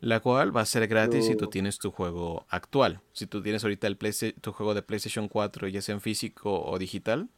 [0.00, 3.00] La cual va a ser gratis si tú tienes tu juego actual.
[3.12, 3.96] Si tú tienes ahorita el
[4.40, 7.28] tu juego de PlayStation 4, ya sea en físico o digital,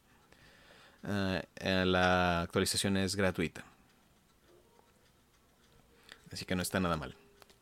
[1.07, 3.65] eh, eh, la actualización es gratuita.
[6.31, 7.15] Así que no está nada mal.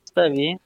[0.06, 0.62] Está bien.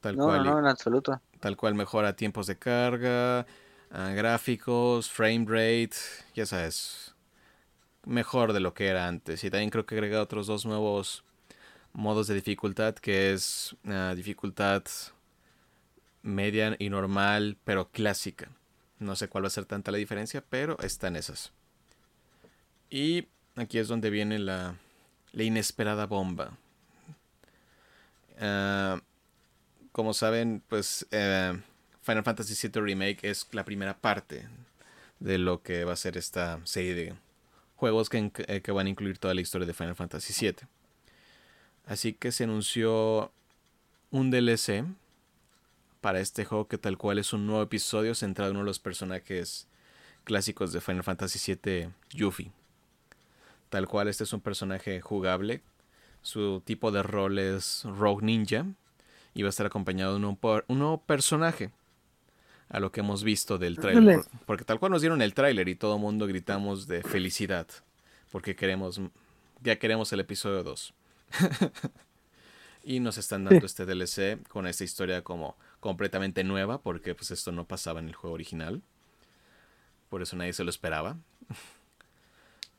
[0.00, 1.20] Tal cual, no, en absoluto.
[1.40, 3.46] Tal cual mejora tiempos de carga,
[3.90, 5.96] ah, gráficos, frame rate,
[6.34, 7.14] ya sabes,
[8.04, 9.44] mejor de lo que era antes.
[9.44, 11.24] Y también creo que agrega otros dos nuevos
[11.92, 14.84] modos de dificultad, que es uh, dificultad
[16.22, 18.48] media y normal, pero clásica.
[18.98, 21.52] No sé cuál va a ser tanta la diferencia, pero están esas.
[22.90, 24.76] Y aquí es donde viene la,
[25.32, 26.58] la inesperada bomba.
[28.40, 29.00] Ah,
[29.92, 31.60] como saben, pues eh,
[32.10, 34.48] Final Fantasy VII Remake es la primera parte
[35.20, 37.14] de lo que va a ser esta serie de
[37.76, 40.66] juegos que, eh, van a incluir toda la historia de Final Fantasy VII.
[41.86, 43.32] Así que se anunció
[44.10, 44.84] un DLC
[46.00, 48.80] para este juego que tal cual es un nuevo episodio centrado en uno de los
[48.80, 49.68] personajes
[50.24, 52.50] clásicos de Final Fantasy VII, Yuffie.
[53.68, 55.62] Tal cual este es un personaje jugable
[56.22, 58.66] su tipo de rol es Rogue Ninja.
[59.32, 60.38] Y va a estar acompañado de un,
[60.78, 61.70] nuevo personaje.
[62.70, 64.20] A lo que hemos visto del tráiler.
[64.46, 67.66] Porque tal cual nos dieron el tráiler y todo el mundo gritamos de felicidad.
[68.30, 69.00] Porque queremos.
[69.62, 70.94] Ya queremos el episodio 2.
[72.84, 76.80] y nos están dando este DLC con esta historia como completamente nueva.
[76.80, 78.82] Porque pues esto no pasaba en el juego original.
[80.08, 81.18] Por eso nadie se lo esperaba.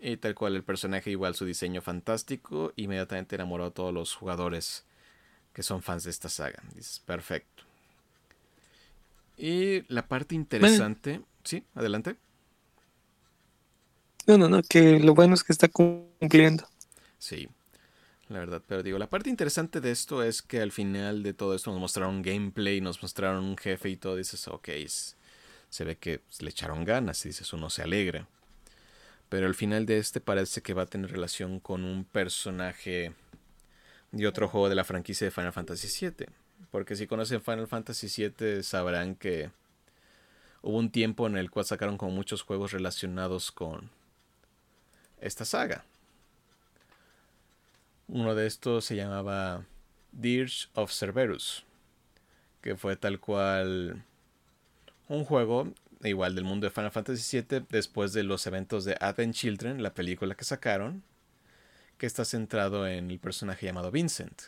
[0.04, 4.84] Y tal cual el personaje, igual su diseño fantástico, inmediatamente enamoró a todos los jugadores
[5.54, 6.64] que son fans de esta saga.
[6.74, 7.71] Dices, perfecto.
[9.42, 12.16] Y la parte interesante, sí, adelante.
[14.28, 16.68] No, no, no, que lo bueno es que está cumpliendo.
[17.18, 17.50] Sí,
[18.30, 21.56] la verdad, pero digo, la parte interesante de esto es que al final de todo
[21.56, 24.70] esto nos mostraron gameplay, nos mostraron un jefe y todo, dices, ok,
[25.70, 28.28] se ve que le echaron ganas, y dices, uno se alegra.
[29.28, 33.16] Pero al final de este parece que va a tener relación con un personaje
[34.12, 36.28] de otro juego de la franquicia de Final Fantasy VII.
[36.70, 39.52] Porque si conocen Final Fantasy VII sabrán que
[40.62, 43.90] hubo un tiempo en el cual sacaron como muchos juegos relacionados con
[45.20, 45.86] esta saga.
[48.08, 49.66] Uno de estos se llamaba
[50.12, 51.64] Dirge of Cerberus,
[52.62, 54.04] que fue tal cual
[55.08, 59.36] un juego igual del mundo de Final Fantasy VII, después de los eventos de Advent
[59.36, 61.04] Children, la película que sacaron,
[61.98, 64.44] que está centrado en el personaje llamado Vincent.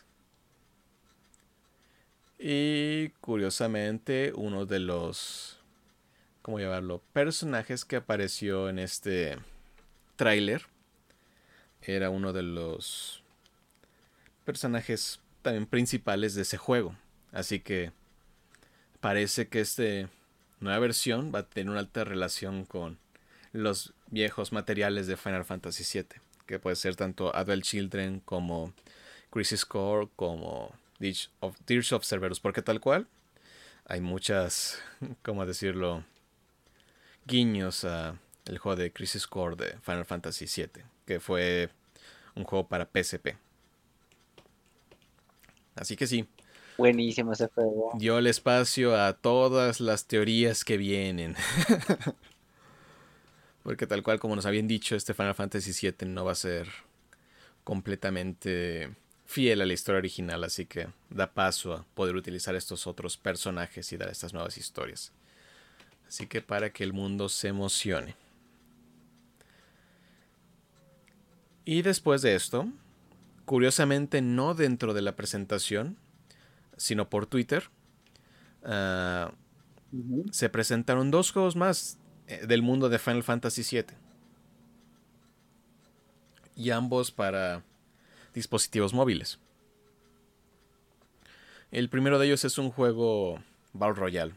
[2.46, 5.56] Y curiosamente, uno de los,
[6.42, 9.38] ¿cómo llamarlo?, personajes que apareció en este
[10.16, 10.66] tráiler
[11.80, 13.22] era uno de los
[14.44, 16.94] personajes también principales de ese juego.
[17.32, 17.92] Así que
[19.00, 20.08] parece que este
[20.60, 22.98] nueva versión va a tener una alta relación con
[23.52, 28.74] los viejos materiales de Final Fantasy VII, que puede ser tanto Advent Children como
[29.30, 31.56] Crisis Core como Dirge of,
[31.92, 33.06] of Cerberus, porque tal cual
[33.86, 34.78] hay muchas,
[35.22, 36.04] ¿cómo decirlo?
[37.26, 41.70] guiños a el juego de Crisis Core de Final Fantasy VII, que fue
[42.34, 43.36] un juego para PSP.
[45.76, 46.28] Así que sí,
[46.76, 47.92] Buenísimo ese juego.
[47.94, 51.36] Dio el espacio a todas las teorías que vienen.
[53.62, 56.68] Porque tal cual como nos habían dicho, este Final Fantasy VII no va a ser
[57.62, 58.92] completamente
[59.34, 63.92] fiel a la historia original, así que da paso a poder utilizar estos otros personajes
[63.92, 65.10] y dar estas nuevas historias.
[66.06, 68.14] Así que para que el mundo se emocione.
[71.64, 72.68] Y después de esto,
[73.44, 75.96] curiosamente no dentro de la presentación,
[76.76, 77.70] sino por Twitter,
[78.62, 79.32] ah,
[80.30, 83.96] se presentaron dos juegos más eh, del mundo de Final Fantasy VII.
[86.54, 87.64] Y ambos para
[88.34, 89.38] dispositivos móviles.
[91.70, 93.42] El primero de ellos es un juego
[93.72, 94.34] Battle Royale.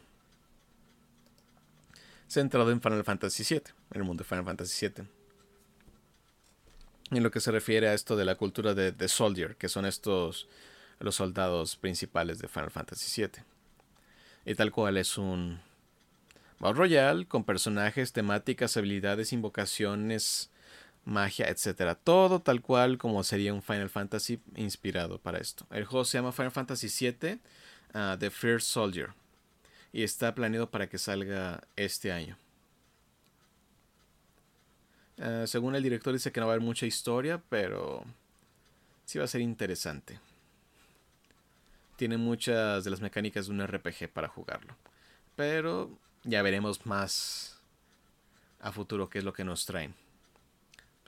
[2.26, 5.06] Centrado en Final Fantasy VII, en el mundo de Final Fantasy VII.
[7.10, 9.86] En lo que se refiere a esto de la cultura de The Soldier, que son
[9.86, 10.48] estos
[11.00, 13.42] los soldados principales de Final Fantasy VII.
[14.44, 15.60] Y tal cual es un
[16.58, 20.50] Battle Royale con personajes, temáticas, habilidades, invocaciones,
[21.08, 21.94] magia, etcétera.
[21.94, 25.66] Todo tal cual como sería un Final Fantasy inspirado para esto.
[25.70, 27.40] El juego se llama Final Fantasy VII
[27.94, 29.10] ah, The First Soldier
[29.92, 32.36] y está planeado para que salga este año.
[35.18, 38.04] Ah, según el director dice que no va a haber mucha historia, pero
[39.04, 40.20] sí va a ser interesante.
[41.96, 44.76] Tiene muchas de las mecánicas de un RPG para jugarlo.
[45.34, 45.90] Pero
[46.22, 47.58] ya veremos más
[48.60, 49.94] a futuro qué es lo que nos traen.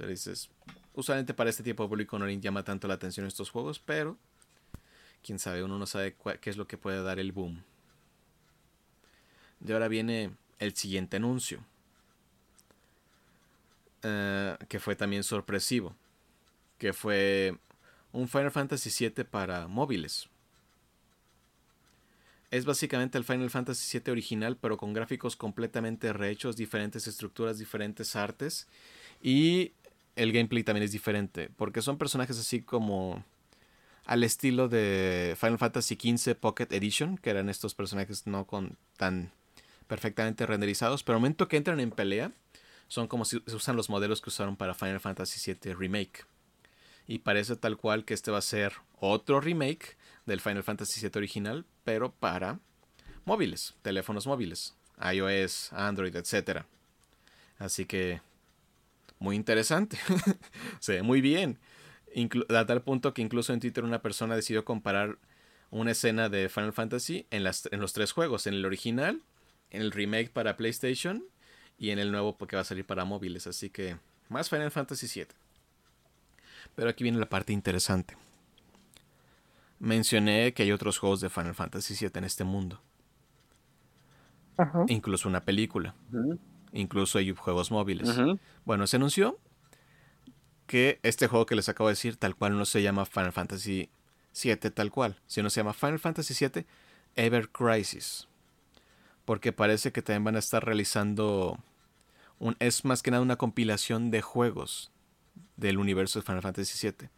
[0.07, 0.51] Dices,
[0.95, 4.17] usualmente para este tipo de público no llama tanto la atención estos juegos, pero
[5.23, 7.63] quién sabe, uno no sabe qué es lo que puede dar el boom.
[9.61, 11.65] De ahora viene el siguiente anuncio,
[14.03, 15.95] eh, que fue también sorpresivo,
[16.79, 17.59] que fue
[18.13, 20.29] un Final Fantasy VII para móviles.
[22.51, 28.17] Es básicamente el Final Fantasy VII original, pero con gráficos completamente rehechos, diferentes estructuras, diferentes
[28.17, 28.67] artes.
[29.23, 29.73] Y
[30.17, 33.25] el gameplay también es diferente, porque son personajes así como
[34.05, 39.31] al estilo de Final Fantasy XV Pocket Edition, que eran estos personajes no con tan
[39.87, 42.33] perfectamente renderizados, pero al momento que entran en pelea,
[42.89, 46.25] son como si usan los modelos que usaron para Final Fantasy VII Remake.
[47.07, 49.97] Y parece tal cual que este va a ser otro remake
[50.27, 52.59] del Final Fantasy VII original, pero para
[53.25, 54.75] móviles, teléfonos móviles,
[55.13, 56.65] iOS, Android, etc.
[57.59, 58.21] Así que
[59.21, 59.99] muy interesante.
[60.81, 61.59] Se ve muy bien.
[62.49, 65.19] a tal punto que incluso en Twitter una persona decidió comparar
[65.71, 69.23] una escena de Final Fantasy en, las, en los tres juegos, en el original,
[69.71, 71.25] en el remake para PlayStation
[71.79, 73.47] y en el nuevo que va a salir para móviles.
[73.47, 73.97] Así que
[74.29, 75.29] más Final Fantasy VII.
[76.75, 78.17] Pero aquí viene la parte interesante.
[79.79, 82.81] Mencioné que hay otros juegos de Final Fantasy VII en este mundo.
[84.89, 85.95] Incluso una película.
[86.73, 88.17] Incluso hay juegos móviles.
[88.65, 89.39] Bueno, se anunció
[90.67, 93.91] que este juego que les acabo de decir, tal cual no se llama Final Fantasy
[94.41, 96.65] VII tal cual, sino se llama Final Fantasy VII
[97.17, 98.29] Ever Crisis.
[99.25, 101.59] Porque parece que también van a estar realizando
[102.39, 104.91] un, es más que nada una compilación de juegos
[105.57, 107.09] del universo de Final Fantasy VII.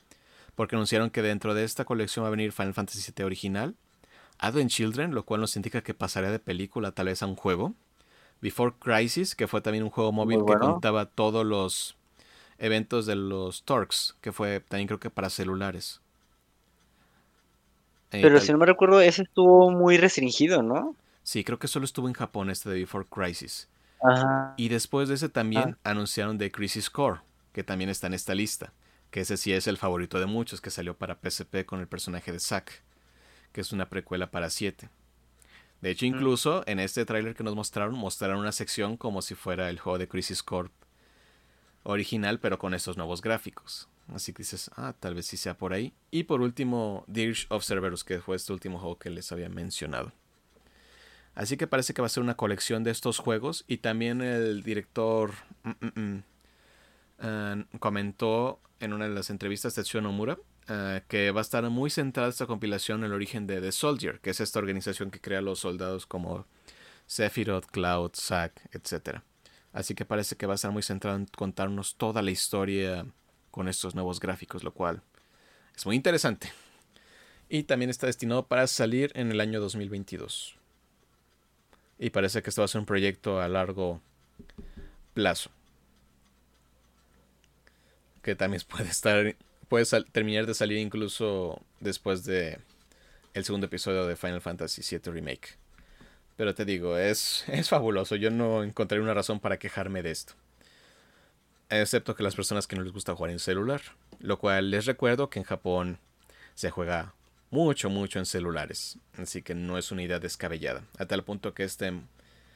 [0.55, 3.77] Porque anunciaron que dentro de esta colección va a venir Final Fantasy VII original,
[4.39, 7.75] Advent Children, lo cual nos indica que pasaría de película tal vez a un juego,
[8.43, 11.97] Before Crisis, que fue también un juego móvil que contaba todos los
[12.59, 16.01] eventos de los Torx, que fue también creo que para celulares.
[18.11, 20.97] Eh, Pero si no me recuerdo, ese estuvo muy restringido, ¿no?
[21.23, 23.69] Sí, creo que solo estuvo en Japón este de Before Crisis.
[24.03, 24.55] Ajá.
[24.57, 25.91] Y después de ese también ah.
[25.91, 27.21] anunciaron de Crisis Core,
[27.53, 28.73] que también está en esta lista.
[29.13, 32.33] Que ese sí es el favorito de muchos, que salió para PSP con el personaje
[32.33, 32.83] de Zack,
[33.53, 34.89] que es una precuela para 7.
[35.83, 39.69] De hecho, incluso en este tráiler que nos mostraron, mostraron una sección como si fuera
[39.69, 40.71] el juego de Crisis Core
[41.83, 43.89] original, pero con estos nuevos gráficos.
[44.15, 45.93] Así que dices, ah, tal vez sí sea por ahí.
[46.13, 50.13] Y por último, Dirge of Cerberus, que fue este último juego que les había mencionado.
[51.35, 53.65] Así que parece que va a ser una colección de estos juegos.
[53.67, 55.33] Y también el director
[55.65, 56.23] mm, mm,
[57.23, 61.69] eh, comentó en una de las entrevistas de Tetsuya Nomura eh, que va a estar
[61.71, 65.21] muy centrada esta compilación en el origen de The Soldier, que es esta organización que
[65.21, 66.47] crea los soldados como
[67.07, 69.21] Sephiroth, Cloud, Zack, etc.
[69.73, 73.07] Así que parece que va a estar muy centrado en contarnos toda la historia
[73.51, 75.03] con estos nuevos gráficos, lo cual
[75.77, 76.53] es muy interesante.
[77.49, 80.57] Y también está destinado para salir en el año 2022.
[81.99, 84.01] Y parece que esto va a ser un proyecto a largo
[85.13, 85.51] plazo.
[88.23, 89.37] Que también puede estar
[89.69, 92.59] puede terminar de salir incluso después de
[93.33, 95.57] el segundo episodio de Final Fantasy VII Remake.
[96.37, 98.17] Pero te digo, es, es fabuloso.
[98.17, 100.35] Yo no encontré una razón para quejarme de esto.
[101.71, 103.81] Excepto que las personas que no les gusta jugar en celular.
[104.21, 105.99] Lo cual les recuerdo que en Japón
[106.55, 107.15] se juega
[107.51, 108.99] mucho, mucho en celulares.
[109.17, 110.85] Así que no es una idea descabellada.
[110.99, 111.95] A tal punto que este...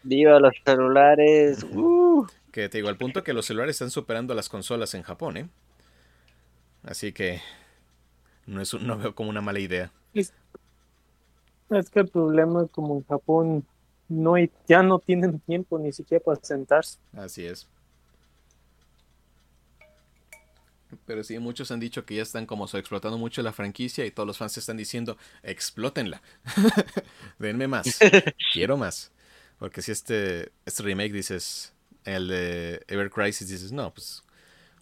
[0.02, 1.64] ¡Viva los celulares!
[1.64, 2.26] Uh.
[2.52, 5.36] Que te digo, al punto que los celulares están superando a las consolas en Japón,
[5.36, 5.48] ¿eh?
[6.84, 7.40] Así que
[8.46, 9.90] no, es no veo como una mala idea.
[10.14, 10.32] Es,
[11.90, 13.66] que el problema es como en Japón
[14.08, 16.98] no hay, ya no tienen tiempo ni siquiera para sentarse.
[17.12, 17.66] Así es.
[21.04, 24.26] Pero sí, muchos han dicho que ya están como explotando mucho la franquicia y todos
[24.26, 26.22] los fans están diciendo, explótenla.
[27.38, 27.98] Denme más.
[28.52, 29.12] Quiero más.
[29.58, 31.72] Porque si este, este remake dices,
[32.04, 34.22] el de Ever Crisis, dices, no, pues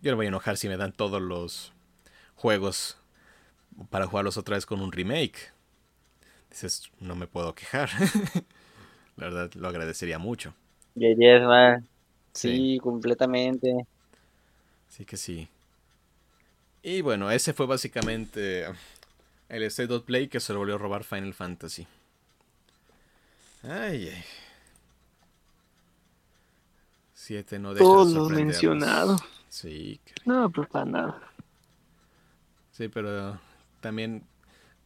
[0.03, 1.73] Yo no voy a enojar si me dan todos los
[2.37, 2.97] juegos
[3.91, 5.53] para jugarlos otra vez con un remake.
[6.51, 7.91] Dices, no me puedo quejar.
[9.17, 10.55] La verdad, lo agradecería mucho.
[12.33, 13.87] Sí, completamente.
[14.89, 15.49] Sí que sí.
[16.83, 18.67] Y bueno, ese fue básicamente
[19.49, 21.87] el State of Play que se lo volvió a robar Final Fantasy.
[23.63, 24.25] Ay, ay.
[27.25, 29.17] Siete no deja Todo lo mencionado.
[29.49, 29.99] Sí.
[30.27, 31.23] No, pues para nada.
[32.73, 33.39] sí, pero
[33.81, 34.25] también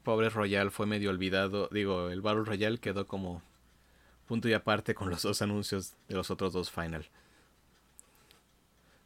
[0.05, 1.68] pobre Royal fue medio olvidado.
[1.72, 3.43] Digo, el Battle Royale quedó como
[4.28, 7.09] punto y aparte con los dos anuncios de los otros dos Final.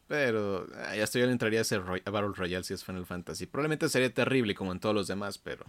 [0.08, 2.84] Pero ah, ya estoy, yo le entraría a ese Roy- a Battle Royale si es
[2.84, 3.46] Final Fantasy.
[3.46, 5.64] Probablemente sería terrible como en todos los demás, pero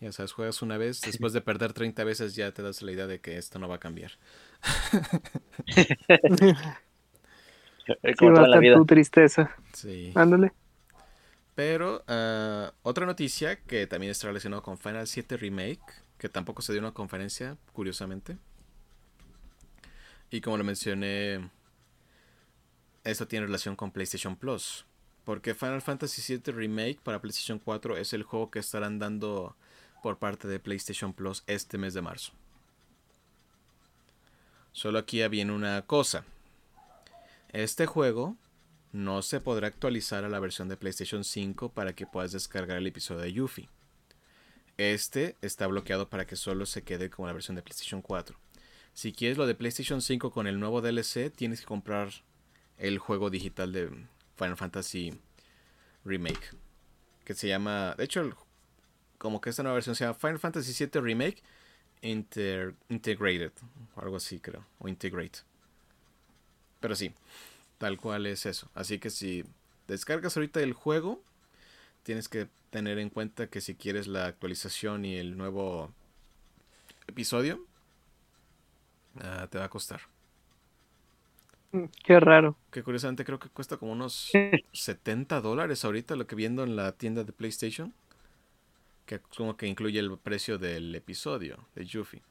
[0.00, 3.06] ya sabes, juegas una vez, después de perder 30 veces ya te das la idea
[3.06, 4.12] de que esto no va a cambiar.
[5.66, 5.86] Sí,
[8.18, 8.76] Como va a la vida.
[8.76, 9.54] tu tristeza.
[9.72, 10.12] Sí.
[10.14, 10.52] Ándale.
[11.54, 15.80] Pero ah, otra noticia que también está relacionado con Final 7 Remake,
[16.18, 18.36] que tampoco se dio una conferencia, curiosamente.
[20.30, 21.48] Y como lo mencioné,
[23.04, 24.84] esto tiene relación con PlayStation Plus.
[25.24, 29.56] Porque Final Fantasy VII Remake para PlayStation 4 es el juego que estarán dando
[30.02, 32.32] por parte de PlayStation Plus este mes de marzo.
[34.72, 36.24] Solo aquí viene una cosa.
[37.52, 38.36] Este juego
[38.92, 42.86] no se podrá actualizar a la versión de PlayStation 5 para que puedas descargar el
[42.86, 43.68] episodio de Yuffie.
[44.76, 48.36] Este está bloqueado para que solo se quede como la versión de PlayStation 4.
[48.92, 52.10] Si quieres lo de PlayStation 5 con el nuevo DLC, tienes que comprar
[52.78, 53.88] el juego digital de
[54.36, 55.18] Final Fantasy
[56.04, 56.50] Remake.
[57.24, 57.94] Que se llama.
[57.96, 58.34] De hecho, el-
[59.26, 61.42] como que esta nueva versión se llama Final Fantasy VII Remake
[62.02, 63.52] Inter- Integrated.
[63.96, 64.64] O algo así, creo.
[64.78, 65.40] O Integrate.
[66.80, 67.12] Pero sí,
[67.78, 68.70] tal cual es eso.
[68.74, 69.44] Así que si
[69.88, 71.22] descargas ahorita el juego,
[72.04, 75.92] tienes que tener en cuenta que si quieres la actualización y el nuevo
[77.08, 77.60] episodio,
[79.20, 80.00] ah, te va a costar.
[82.04, 82.56] Qué raro.
[82.70, 84.30] Que curiosamente creo que cuesta como unos
[84.72, 87.92] 70 dólares ahorita lo que viendo en la tienda de PlayStation.
[89.06, 92.22] Que como que incluye el precio del episodio de Yuffie.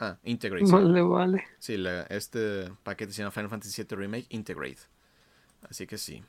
[0.00, 0.66] Ah, Integrate.
[0.66, 0.72] sí.
[0.72, 1.44] Vale, vale.
[1.58, 4.78] Sí, la- este paquete se llama Final Fantasy VII Remake Integrate.
[5.68, 6.22] Así que sí.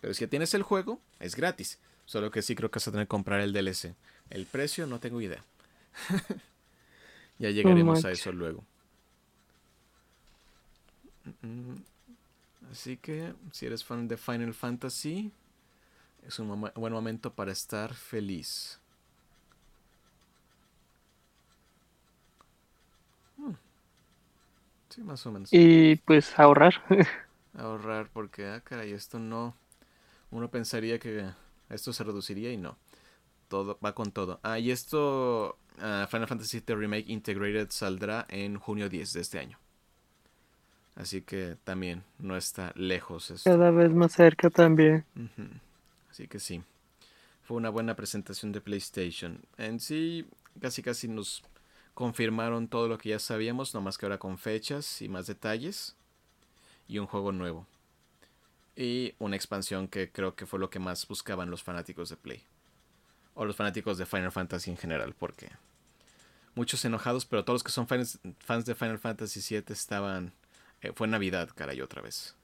[0.00, 1.78] Pero si tienes el juego, es gratis.
[2.06, 3.94] Solo que sí creo que vas a tener que comprar el DLC.
[4.30, 5.42] El precio no tengo idea.
[7.38, 8.64] ya llegaremos a eso luego.
[11.42, 11.76] Mm,
[12.70, 15.32] Así que si eres fan de Final Fantasy,
[16.26, 18.80] es un buen momento para estar feliz.
[23.36, 23.52] Mm.
[24.90, 25.48] Sí, más o menos.
[25.52, 26.74] Y pues ahorrar.
[27.54, 29.54] ahorrar porque, ah, caray, esto no.
[30.30, 31.28] Uno pensaría que
[31.68, 32.76] esto se reduciría y no.
[33.48, 34.40] Todo va con todo.
[34.42, 39.38] Ah, y esto, ah, Final Fantasy VII Remake Integrated saldrá en junio 10 de este
[39.38, 39.58] año.
[40.96, 43.48] Así que también no está lejos esto.
[43.48, 45.04] Cada vez más cerca también.
[45.16, 45.48] Ujú.
[46.10, 46.62] Así que sí.
[47.42, 49.40] Fue una buena presentación de PlayStation.
[49.56, 50.26] En sí,
[50.60, 51.42] casi casi nos
[51.94, 55.96] confirmaron todo lo que ya sabíamos, nomás que ahora con fechas y más detalles.
[56.88, 57.66] Y un juego nuevo.
[58.76, 62.42] Y una expansión que creo que fue lo que más buscaban los fanáticos de Play.
[63.34, 65.50] O los fanáticos de Final Fantasy en general, porque
[66.54, 70.32] muchos enojados, pero todos los que son fans, de Final Fantasy VII estaban...
[70.82, 72.34] eh, fue Navidad, caray, otra vez.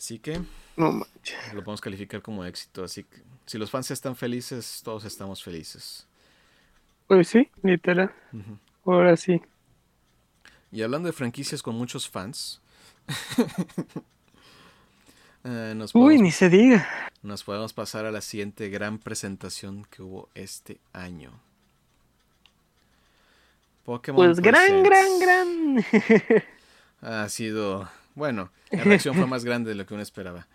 [0.00, 0.40] Así que
[0.78, 1.52] No manches.
[1.52, 2.82] lo podemos calificar como éxito.
[2.82, 6.06] Así que si los fans están felices, todos estamos felices.
[7.06, 8.10] Pues sí, literal.
[8.86, 9.42] Ahora sí.
[10.72, 12.62] Y hablando de franquicias con muchos fans,
[15.44, 16.88] eh, nos, Uy, podemos, ni se diga.
[17.22, 21.30] nos podemos pasar a la siguiente gran presentación que hubo este año.
[23.84, 25.84] Pokémon Pues gran, gran, gran.
[27.02, 30.46] Ha sido, bueno, la reacción fue más grande de lo que uno esperaba.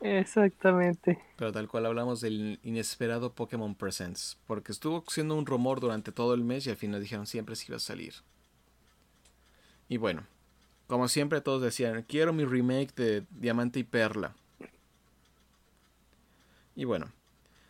[0.00, 1.18] Exactamente.
[1.36, 4.36] Pero tal cual hablamos del inesperado Pokémon Presents.
[4.46, 7.68] Porque estuvo siendo un rumor durante todo el mes y al final dijeron siempre si
[7.68, 8.14] iba a salir.
[9.88, 10.26] Y bueno,
[10.86, 14.34] como siempre todos decían, quiero mi remake de Diamante y Perla.
[16.76, 17.06] Y bueno,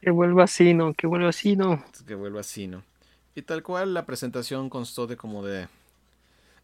[0.01, 0.93] Que vuelva así, ¿no?
[0.95, 1.85] Que vuelva así, ¿no?
[2.07, 2.83] que vuelva así, ¿no?
[3.37, 5.69] Y tal cual la presentación constó de como de...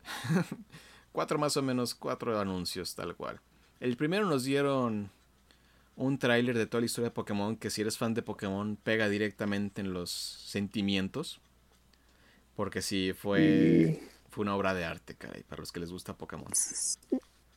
[1.12, 3.40] cuatro más o menos, cuatro anuncios, tal cual.
[3.80, 5.10] El primero nos dieron
[5.96, 9.08] un tráiler de toda la historia de Pokémon que si eres fan de Pokémon pega
[9.08, 11.40] directamente en los sentimientos.
[12.56, 14.00] Porque sí, fue
[14.30, 16.50] fue una obra de arte, caray, para los que les gusta Pokémon.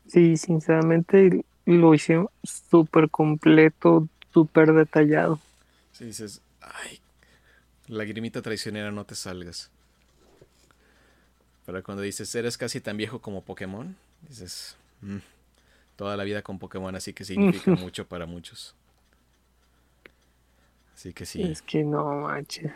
[0.07, 5.39] Sí, sinceramente lo hicieron súper completo, súper detallado.
[5.91, 6.99] Si dices, ay,
[7.87, 9.71] lagrimita traicionera, no te salgas.
[11.65, 13.95] Pero cuando dices, eres casi tan viejo como Pokémon,
[14.27, 15.17] dices, "Mm,
[15.95, 18.75] toda la vida con Pokémon, así que significa mucho para muchos.
[20.93, 22.71] Así que sí, Es que no manches.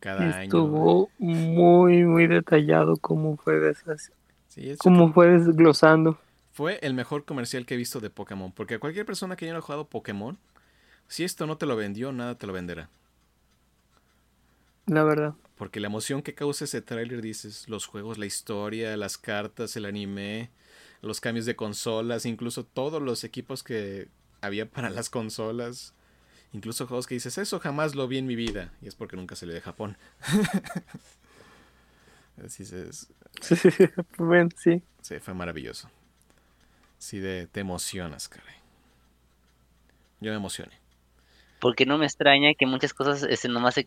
[0.00, 0.42] cada año.
[0.44, 4.12] Estuvo muy, muy detallado cómo fue desas-
[4.48, 6.18] Sí, es- cómo fue desglosando.
[6.52, 8.52] Fue el mejor comercial que he visto de Pokémon.
[8.52, 10.38] Porque cualquier persona que haya jugado Pokémon,
[11.08, 12.88] si esto no te lo vendió, nada te lo venderá.
[14.86, 15.34] La verdad.
[15.56, 19.84] Porque la emoción que causa ese tráiler, dices, los juegos, la historia, las cartas, el
[19.84, 20.50] anime,
[21.00, 24.08] los cambios de consolas, incluso todos los equipos que
[24.40, 25.94] había para las consolas.
[26.52, 28.72] Incluso juegos que dices, eso jamás lo vi en mi vida.
[28.80, 29.96] Y es porque nunca se le de Japón.
[32.44, 33.08] Así es,
[34.18, 34.82] bueno, sí.
[35.02, 35.88] sí, fue maravilloso.
[36.98, 38.56] Sí, de, te emocionas, caray.
[40.20, 40.72] Yo me emocioné.
[41.60, 43.86] Porque no me extraña que muchas cosas este, nomás se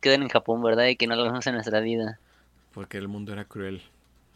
[0.00, 0.86] queden en Japón, ¿verdad?
[0.86, 2.18] Y que no lo vemos en nuestra vida.
[2.72, 3.82] Porque el mundo era cruel.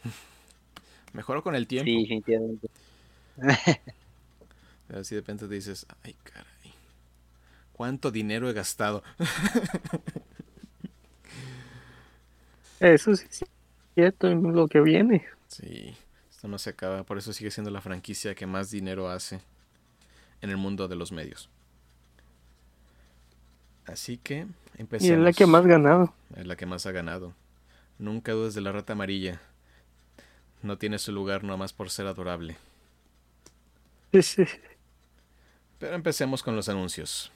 [1.13, 1.87] Mejoró con el tiempo.
[1.87, 2.69] Sí, definitivamente.
[4.89, 6.47] Pero así de repente te dices, ay, caray.
[7.73, 9.03] ¿Cuánto dinero he gastado?
[12.81, 13.45] Eso sí es
[13.95, 15.25] cierto, en lo que viene.
[15.47, 15.95] Sí,
[16.31, 17.05] esto no se acaba.
[17.05, 19.41] Por eso sigue siendo la franquicia que más dinero hace
[20.41, 21.49] en el mundo de los medios.
[23.87, 24.47] Así que
[24.77, 25.11] empecemos.
[25.11, 26.13] Y es la que más ganado.
[26.37, 27.35] Es la que más ha ganado.
[27.99, 29.41] Nunca dudes de la rata amarilla.
[30.63, 32.57] No tiene su lugar nomás por ser adorable.
[34.13, 34.45] Sí, sí.
[35.79, 37.33] Pero empecemos con los anuncios.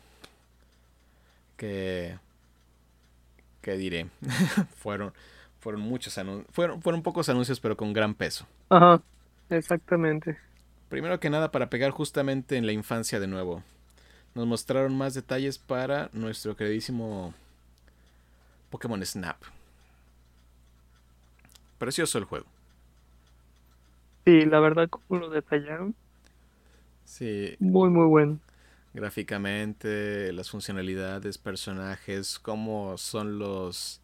[1.56, 2.18] Que.
[3.60, 4.08] ¿Qué diré?
[4.76, 5.12] fueron,
[5.58, 6.46] fueron muchos anuncios.
[6.52, 8.46] Fueron, fueron pocos anuncios, pero con gran peso.
[8.68, 9.02] Ajá,
[9.50, 10.38] exactamente.
[10.88, 13.64] Primero que nada, para pegar justamente en la infancia de nuevo.
[14.36, 17.34] Nos mostraron más detalles para nuestro queridísimo
[18.70, 19.36] Pokémon Snap.
[21.78, 22.46] Precioso el juego.
[24.26, 25.96] Sí, la verdad, como lo detallaron,
[27.04, 28.40] Sí, muy, muy bueno.
[28.94, 34.00] gráficamente, las funcionalidades, personajes, cómo son los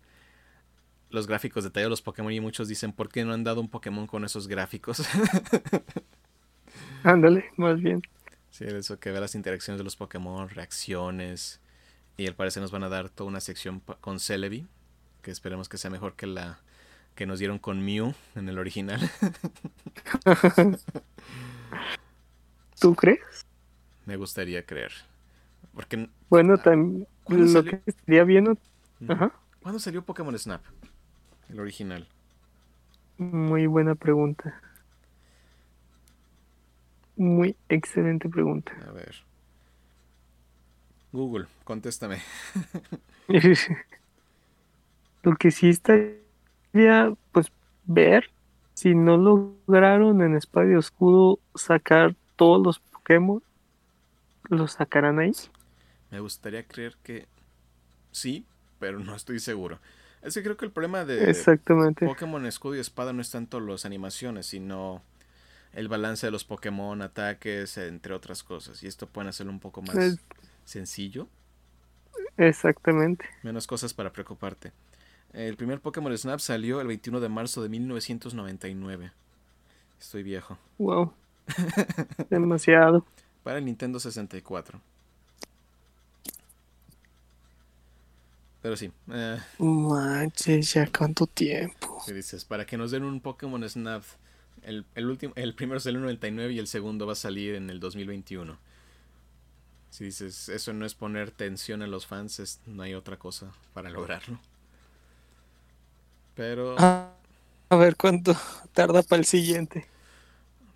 [1.10, 3.68] los gráficos detallados de los Pokémon y muchos dicen, ¿por qué no han dado un
[3.68, 5.02] Pokémon con esos gráficos?
[7.04, 8.02] Ándale, más bien.
[8.52, 11.60] Sí, eso que ve las interacciones de los Pokémon, reacciones
[12.18, 14.66] y al parecer nos van a dar toda una sección con Celebi,
[15.22, 16.60] que esperemos que sea mejor que la
[17.16, 19.10] que nos dieron con Mew en el original.
[22.80, 23.46] ¿Tú crees?
[24.06, 24.92] Me gustaría creer.
[25.74, 27.70] Porque Bueno, también ¿Cuándo lo salió?
[27.70, 28.58] que estaría bien.
[29.08, 29.32] Ajá.
[29.62, 30.62] ¿Cuándo salió Pokémon Snap?
[31.50, 32.08] El original.
[33.16, 34.60] Muy buena pregunta.
[37.16, 38.72] Muy excelente pregunta.
[38.88, 39.14] A ver.
[41.12, 42.22] Google, contéstame.
[45.22, 47.52] Lo que sí estaría, pues,
[47.84, 48.30] ver
[48.74, 53.42] si no lograron en Espada y Escudo sacar todos los Pokémon,
[54.48, 55.32] los sacarán ahí.
[56.10, 57.26] Me gustaría creer que
[58.10, 58.46] sí,
[58.78, 59.78] pero no estoy seguro.
[60.22, 62.06] Es que creo que el problema de Exactamente.
[62.06, 65.02] Pokémon Escudo y Espada no es tanto las animaciones, sino
[65.72, 68.82] el balance de los Pokémon, ataques, entre otras cosas.
[68.82, 70.18] Y esto puede hacerlo un poco más Es-
[70.64, 71.28] sencillo,
[72.36, 73.24] Exactamente.
[73.42, 74.72] menos cosas para preocuparte.
[75.32, 79.12] El primer Pokémon Snap salió el 21 de marzo de 1999.
[80.00, 80.58] Estoy viejo.
[80.78, 81.12] Wow.
[82.30, 83.04] Demasiado.
[83.42, 84.80] Para el Nintendo 64.
[88.62, 92.00] Pero sí, eh, Manches, ya cuánto tiempo.
[92.06, 92.44] ¿qué dices?
[92.44, 94.04] Para que nos den un Pokémon Snap.
[94.62, 97.54] El, el, último, el primero salió en el 99 y el segundo va a salir
[97.56, 98.58] en el 2021.
[99.90, 103.52] Si dices, eso no es poner tensión en los fans, es- no hay otra cosa
[103.74, 104.38] para lograrlo.
[106.34, 107.12] Pero Ah,
[107.68, 108.34] a ver cuánto
[108.72, 109.86] tarda para el siguiente.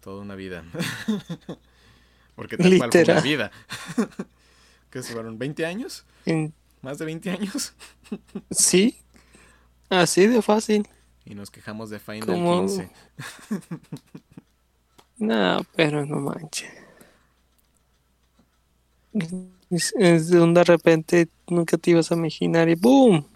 [0.00, 0.64] toda una vida.
[2.36, 3.22] Porque tal cual fue una Literal.
[3.22, 3.50] vida.
[4.90, 5.38] ¿Qué se fueron?
[5.38, 6.04] ¿20 años?
[6.82, 7.74] ¿Más de 20 años?
[8.52, 8.96] Sí,
[9.90, 10.88] así de fácil.
[11.26, 12.90] Y nos quejamos de Final Como- 15.
[15.18, 16.70] No, pero no manches.
[19.70, 23.26] Es, es de un de repente nunca te ibas a imaginar y ¡boom!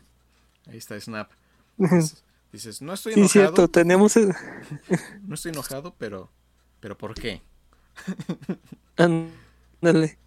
[0.66, 1.30] Ahí está Snap.
[1.78, 2.16] Sí,
[2.52, 3.28] Dices, no estoy enojado.
[3.30, 4.14] cierto, tenemos...
[5.22, 6.28] No estoy enojado, pero.
[6.80, 7.40] ¿Pero por qué?
[8.96, 10.18] Ándale.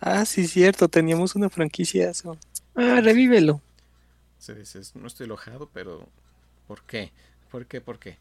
[0.00, 2.10] Ah, sí, cierto, teníamos una franquicia.
[2.74, 3.60] Ah, revívelo.
[4.38, 6.08] Se dices, no estoy enojado, pero.
[6.68, 7.12] ¿Por qué?
[7.50, 7.80] ¿Por qué?
[7.80, 8.18] ¿Por qué?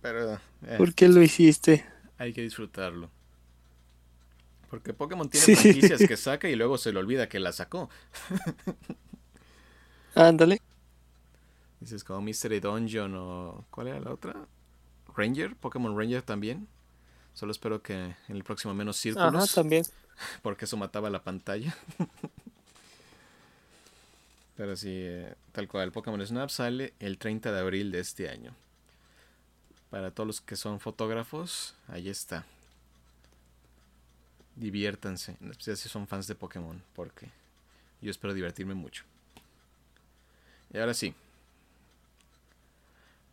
[0.00, 1.84] Pero eh, ¿Por qué lo hiciste?
[2.16, 3.10] hay que disfrutarlo.
[4.70, 5.56] Porque Pokémon tiene Sí.
[5.56, 7.90] franquicias que saca y luego se le olvida que la sacó.
[10.14, 10.60] Ándale.
[11.80, 13.66] Dices como Mystery Dungeon o...
[13.70, 14.46] ¿Cuál era la otra?
[15.16, 16.68] Ranger, Pokémon Ranger también.
[17.34, 19.34] Solo espero que en el próximo menos círculos.
[19.34, 19.84] Ajá, también.
[20.42, 21.76] porque eso mataba la pantalla.
[24.60, 28.54] Pero sí, eh, tal cual, Pokémon Snap sale el 30 de abril de este año.
[29.88, 32.44] Para todos los que son fotógrafos, ahí está.
[34.56, 37.30] Diviértanse, en especial si son fans de Pokémon, porque
[38.02, 39.04] yo espero divertirme mucho.
[40.74, 41.14] Y ahora sí.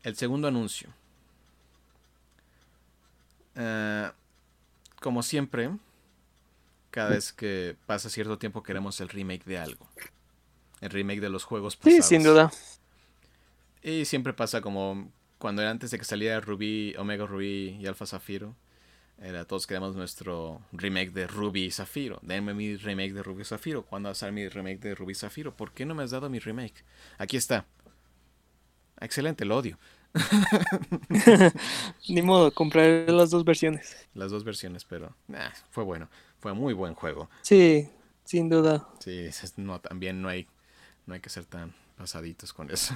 [0.04, 0.94] El segundo anuncio.
[3.58, 4.14] Ah,
[5.02, 5.72] como siempre,
[6.90, 9.90] cada vez que pasa cierto tiempo queremos el remake de algo.
[10.82, 12.06] El remake de los juegos Sí, pasados.
[12.06, 12.52] sin duda.
[13.82, 18.06] Y siempre pasa como cuando era antes de que saliera Ruby, Omega Ruby y Alpha
[18.06, 18.56] Zafiro.
[19.20, 22.20] Era todos queremos nuestro remake de Ruby y Zafiro.
[22.22, 23.84] Denme mi remake de Ruby y Zafiro.
[23.84, 25.56] ¿Cuándo va a salir mi remake de Ruby y Zafiro?
[25.56, 26.84] ¿Por qué no me has dado mi remake?
[27.18, 27.66] Aquí está.
[29.00, 29.78] Excelente, lo odio.
[32.10, 33.96] Ni modo, compraré las dos versiones.
[34.14, 36.10] Las dos versiones, pero nah, fue bueno.
[36.40, 37.30] Fue muy buen juego.
[37.42, 37.90] Sí,
[38.24, 38.88] sin duda.
[39.00, 40.48] Sí, no, también no hay,
[41.08, 42.94] no hay que ser tan pasaditos con eso.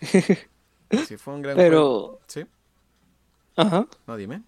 [1.06, 1.70] sí, fue un gran juego.
[1.70, 2.46] Pero, Sí,
[3.56, 3.86] ajá.
[4.06, 4.42] no, dime.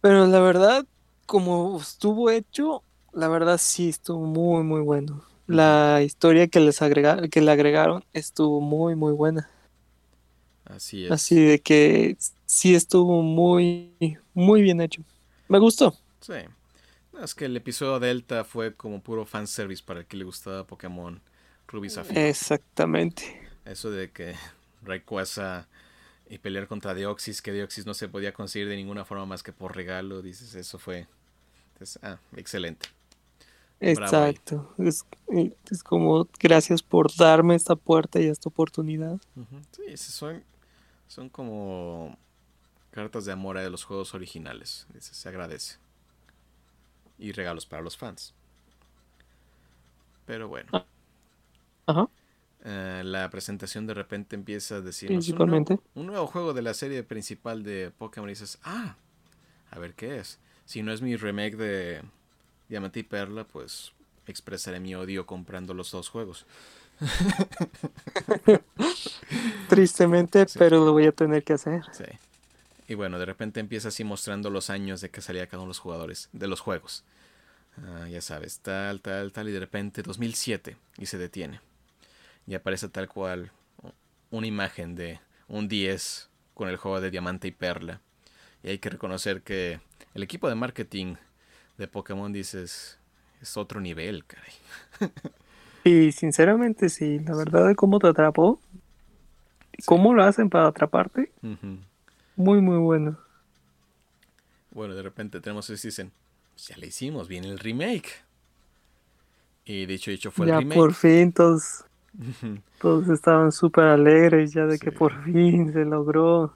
[0.00, 0.84] Pero la verdad,
[1.26, 2.82] como estuvo hecho,
[3.12, 5.24] la verdad sí estuvo muy, muy bueno.
[5.46, 9.48] La historia que les agrega, que le agregaron estuvo muy, muy buena.
[10.64, 11.12] Así es.
[11.12, 12.16] Así de que
[12.46, 15.02] sí estuvo muy, muy bien hecho.
[15.48, 15.94] Me gustó.
[16.20, 16.34] Sí.
[17.22, 21.20] Es que el episodio Delta fue como puro fanservice para el que le gustaba Pokémon
[21.66, 22.20] Ruby Zafiro.
[22.20, 23.40] Exactamente.
[23.64, 24.34] Eso de que
[24.82, 25.66] Rayquaza
[26.28, 29.52] y pelear contra Deoxys, que Deoxys no se podía conseguir de ninguna forma más que
[29.52, 31.06] por regalo, dices, eso fue...
[31.72, 32.88] Entonces, ah, excelente.
[33.80, 34.74] Exacto.
[34.78, 35.04] Es,
[35.70, 39.18] es como gracias por darme esta puerta y esta oportunidad.
[39.72, 40.42] Sí, son,
[41.06, 42.16] son como
[42.90, 44.86] cartas de amor a los juegos originales.
[44.98, 45.76] Se agradece.
[47.18, 48.34] Y regalos para los fans.
[50.26, 50.70] Pero bueno.
[51.86, 52.08] Ajá.
[52.64, 55.74] Eh, la presentación de repente empieza a decirnos un Principalmente.
[55.74, 58.96] nuevo, un nuevo juego de la serie principal de Pokémon y dices, ah,
[59.70, 60.40] a ver qué es.
[60.64, 62.02] Si no es mi remake de
[62.68, 63.92] Diamante y Perla, pues
[64.26, 66.44] expresaré mi odio comprando los dos juegos.
[69.68, 70.58] Tristemente, Sí.
[70.58, 71.82] pero lo voy a tener que hacer.
[71.92, 72.04] Sí.
[72.88, 75.70] Y bueno, de repente empieza así mostrando los años de que salía cada uno de
[75.70, 77.04] los jugadores, de los juegos.
[77.84, 81.60] Ah, ya sabes, tal, tal, tal, y de repente 2007 y se detiene.
[82.46, 83.50] Y aparece tal cual
[84.30, 88.00] una imagen de un 10 con el juego de Diamante y Perla.
[88.62, 89.80] Y hay que reconocer que
[90.14, 91.16] el equipo de marketing
[91.76, 92.98] de Pokémon dices
[93.42, 94.52] es otro nivel, caray.
[95.84, 98.60] Y sinceramente, sí, la verdad de cómo te atrapó,
[99.84, 101.78] cómo lo hacen para atraparte, Ujú.
[102.36, 103.18] Muy, muy bueno.
[104.70, 106.12] Bueno, de repente tenemos eso y dicen,
[106.54, 108.24] "Pues ya le hicimos, viene el remake.
[109.64, 110.78] Y dicho y hecho fue ya el remake.
[110.78, 111.84] por fin todos,
[112.80, 116.54] todos estaban súper alegres ya de que por fin se logró.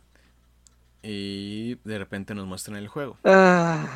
[1.02, 3.16] Y de repente nos muestran el juego.
[3.24, 3.86] Ah,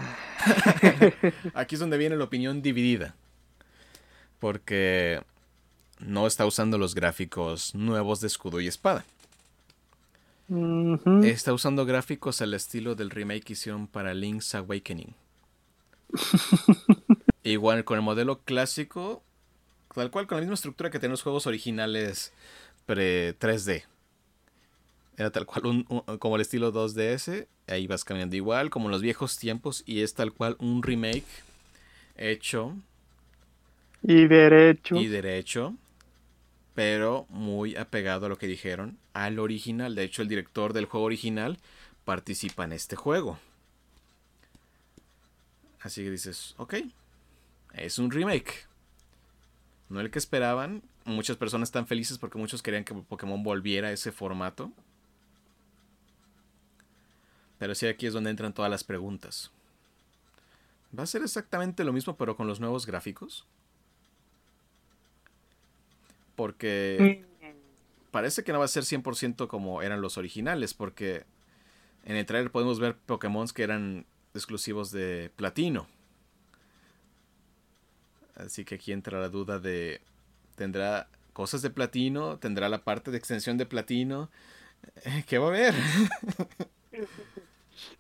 [1.55, 3.15] Aquí es donde viene la opinión dividida.
[4.41, 5.23] Porque
[6.01, 9.05] no está usando los gráficos nuevos de escudo y espada.
[11.25, 15.15] Está usando gráficos al estilo del remake que hicieron para Link's Awakening.
[17.43, 19.23] Igual con el modelo clásico,
[19.95, 22.33] tal cual con la misma estructura que tienen los juegos originales
[22.87, 23.85] pre 3D.
[25.17, 28.93] Era tal cual un, un- como el estilo 2DS, ahí vas caminando igual como en
[28.93, 31.25] los viejos tiempos y es tal cual un remake
[32.17, 32.75] hecho
[34.03, 34.97] Y derecho.
[34.97, 35.75] y derecho,
[36.75, 39.95] pero muy apegado a lo que dijeron al original.
[39.95, 41.59] De hecho, el director del juego original
[42.05, 43.39] participa en este juego.
[45.81, 46.75] Así que dices, ok,
[47.75, 48.67] es un remake.
[49.89, 50.83] No el que esperaban.
[51.05, 54.73] Muchas personas están felices porque muchos querían que Pokémon volviera a ese formato.
[57.59, 59.51] Pero sí, aquí es donde entran todas las preguntas.
[60.97, 63.47] ¿Va a ser exactamente lo mismo pero con los nuevos gráficos?
[66.37, 67.25] Porque
[68.11, 71.25] parece que no va a ser 100% como eran los originales, porque
[72.05, 74.05] en el trailer podemos ver Pokémon que eran
[74.35, 75.87] exclusivos de platino.
[78.37, 80.01] Así que aquí entra la duda de,
[80.57, 84.29] ¿tendrá cosas de platino, tendrá la parte de extensión de platino.
[85.05, 85.75] Eh, ¿Qué va a haber?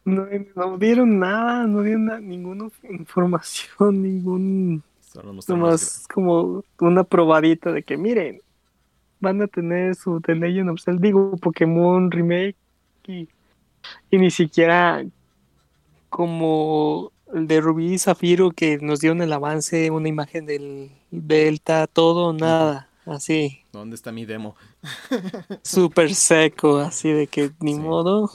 [0.05, 4.83] No, no dieron nada, no dieron na- ninguna información, ningún...
[5.49, 8.41] Nomás como una probadita de que miren,
[9.21, 12.57] van a tener su The Legend of Zelda, digo, Pokémon Remake
[13.07, 13.29] y,
[14.11, 15.05] y ni siquiera
[16.09, 21.87] como el de Rubí y Zafiro que nos dieron el avance, una imagen del Delta,
[21.87, 24.55] todo, nada, así, ¿Dónde está mi demo?
[25.63, 27.81] súper seco, así de que ni Sí.
[27.81, 28.31] modo.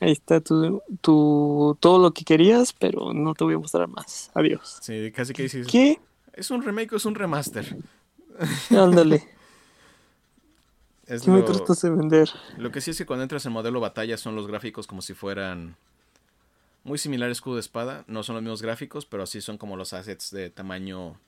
[0.00, 4.30] Ahí está tu, tu, todo lo que querías, pero no te voy a mostrar más.
[4.34, 4.78] Adiós.
[4.80, 5.98] Sí, casi que dices, ¿Qué?
[6.34, 7.76] ¿es un remake o es un remaster?
[8.70, 9.28] Ándale.
[11.08, 12.28] Es ¿Qué me lo, tratas de vender?
[12.58, 15.14] lo que sí es que cuando entras en modelo batalla son los gráficos como si
[15.14, 15.74] fueran
[16.84, 18.04] muy similar a escudo de espada.
[18.08, 21.18] No son los mismos gráficos, pero sí son como los assets de tamaño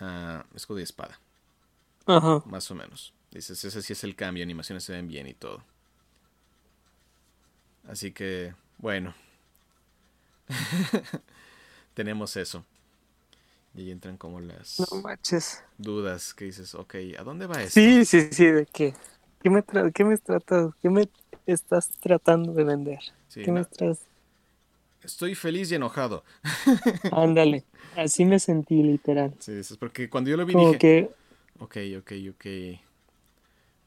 [0.00, 1.20] ah, escudo y espada.
[2.06, 2.42] Ajá.
[2.46, 3.14] Más o menos.
[3.30, 5.62] Dices, ese sí es el cambio, animaciones se ven bien y todo.
[7.88, 9.14] Así que, bueno.
[11.94, 12.64] Tenemos eso.
[13.74, 15.64] Y ahí entran como las No manches.
[15.78, 17.94] dudas que dices, ok, ¿a dónde va esto?
[17.94, 18.94] Sí, sí, sí, de qué.
[19.42, 20.70] ¿Qué me, tra- qué me tratas?
[20.80, 21.08] ¿Qué me
[21.46, 22.98] estás tratando de vender?
[23.28, 24.08] Sí, ¿Qué me estás?
[25.02, 26.24] estoy feliz y enojado.
[27.10, 27.66] Ándale.
[27.92, 29.38] Así me sentí literal.
[29.38, 31.10] Sí, es porque cuando yo lo vi Como dije, que
[31.60, 32.46] ok, ok, ok.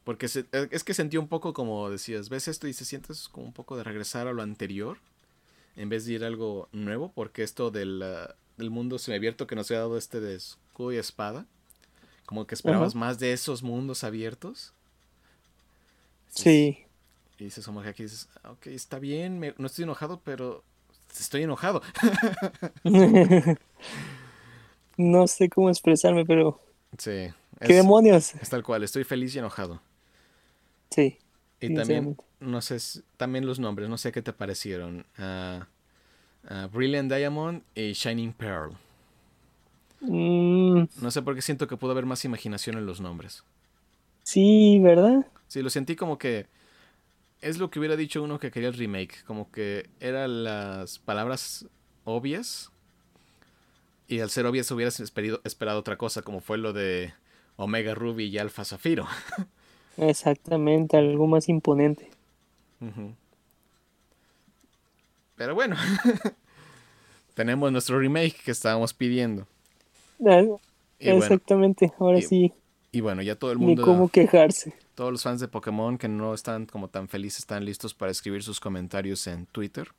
[0.07, 3.27] Porque se- eh, es que sentí un poco como decías, ves esto y se sientes
[3.27, 4.99] como un poco de regresar a lo anterior
[5.75, 9.57] en vez de ir a algo nuevo, porque esto del, ah, del mundo semiabierto que
[9.57, 11.45] nos ha dado este de escudo y espada,
[12.25, 14.71] como que esperabas más de esos mundos abiertos.
[16.29, 16.85] Sí.
[17.37, 20.63] Y dices, como que aquí dices, "Ah, ok, está bien, me- no estoy enojado, pero
[21.19, 21.81] estoy enojado.
[24.97, 26.59] no sé cómo expresarme, pero
[26.97, 27.29] Sí,
[27.59, 28.33] ¿qué demonios?
[28.35, 29.81] es tal cual, estoy feliz y enojado.
[30.89, 31.17] Sí.
[31.59, 32.77] Y también, no sé,
[33.17, 35.05] también los nombres, no sé qué te parecieron.
[35.17, 35.67] Ah,
[36.71, 38.75] Brilliant Diamond y Shining Pearl.
[40.01, 43.43] Mm, No sé por qué siento que pudo haber más imaginación en los nombres.
[44.23, 45.25] sí, ¿verdad?
[45.47, 46.47] Sí, lo sentí como que
[47.41, 51.67] es lo que hubiera dicho uno que quería el remake, como que eran las palabras
[52.05, 52.71] obvias
[54.07, 57.13] y al ser obvias hubieras esperado otra cosa, como fue lo de
[57.57, 59.07] Omega Ruby y Alpha Zafiro.
[59.97, 62.09] Exactamente, algo más imponente.
[65.35, 65.75] Pero bueno,
[67.35, 69.47] tenemos nuestro remake que estábamos pidiendo.
[70.99, 72.53] Y bueno, Exactamente, ahora y- sí,
[72.91, 74.73] y bueno, ya todo el ni mundo, cómo quejarse.
[74.95, 78.43] todos los fans de Pokémon que no están como tan felices, están listos para escribir
[78.43, 79.89] sus comentarios en Twitter.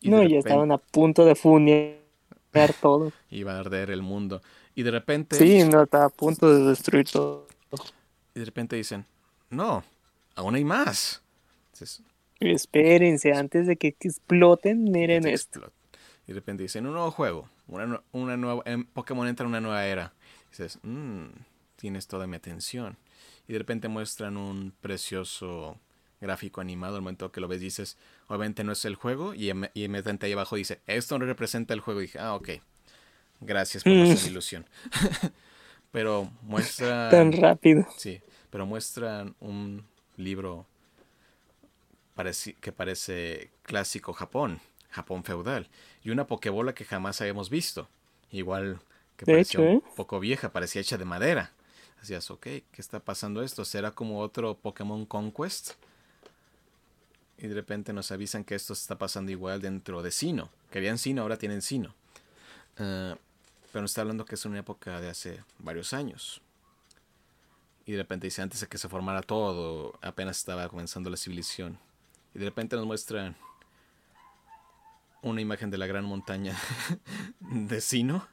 [0.00, 1.98] Y No, ya repente estaban a punto de funear
[2.80, 3.12] todo.
[3.30, 4.42] iba a arder el mundo.
[4.74, 7.46] Y de repente, Sí, no, estaba a punto de destruir todo.
[8.34, 9.06] Y de repente dicen,
[9.50, 9.84] no,
[10.34, 11.22] aún hay más.
[11.72, 12.02] Entonces,
[12.40, 15.72] Espérense, antes de que exploten, miren esto.
[16.26, 19.60] Y de repente dicen, un nuevo juego, una, una nueva, em, Pokémon entra en una
[19.60, 20.12] nueva era.
[20.48, 21.26] Y dices, "Mm,
[21.76, 22.96] tienes toda mi atención.
[23.46, 25.78] Y de repente muestran un precioso
[26.20, 26.96] gráfico animado.
[26.96, 29.34] Al momento que lo ves dices, obviamente no es el juego.
[29.34, 32.00] Y, em- y inmediatamente ahí abajo dice, esto no representa el juego.
[32.00, 32.48] Y dije, ah, ok.
[33.40, 34.66] Gracias por nuestra ilusión.
[35.94, 37.08] pero muestra...
[37.10, 37.86] Tan rápido.
[37.96, 38.20] Sí,
[38.50, 39.86] pero muestran un
[40.18, 40.66] libro
[42.16, 45.68] pareci- que parece clásico Japón, Japón feudal,
[46.02, 47.88] y una pokebola que jamás habíamos visto.
[48.30, 48.80] Igual
[49.16, 49.80] que parecía un ¿eh?
[49.94, 51.52] poco vieja, parecía hecha de madera.
[52.00, 53.64] Decías, ok, ¿qué está pasando esto?
[53.64, 55.72] ¿Será como otro Pokémon Conquest?
[57.38, 60.50] Y de repente nos avisan que esto está pasando igual dentro de Sino.
[60.70, 61.94] Querían Sino, ahora tienen Sino.
[62.78, 63.16] Ah,
[63.74, 66.40] pero nos está hablando que es una época de hace varios años.
[67.84, 71.76] Y de repente dice, antes de que se formara todo, apenas estaba comenzando la civilización.
[72.36, 73.34] Y de repente nos muestran
[75.22, 76.56] una imagen de la gran montaña
[77.40, 78.28] de Sino.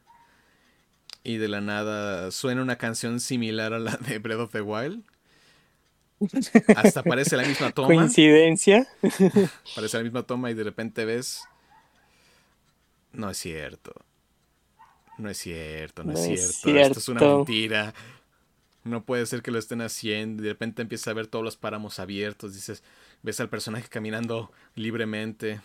[1.24, 5.04] Y de la nada suena una canción similar a la de Breath of the Wild.
[6.76, 7.88] Hasta parece la misma toma.
[7.88, 8.88] Coincidencia.
[9.74, 11.42] Parece la misma toma y de repente ves.
[13.12, 14.06] No es cierto.
[15.22, 16.78] No es cierto, no, No es, es cierto.
[16.80, 17.94] Esto es una mentira.
[18.84, 20.44] No puede ser que lo estén haciendo.
[20.44, 22.54] Y de repente empiezas a ver todos los páramos abiertos.
[22.56, 22.84] Dices,
[23.24, 25.62] ves al personaje caminando libremente.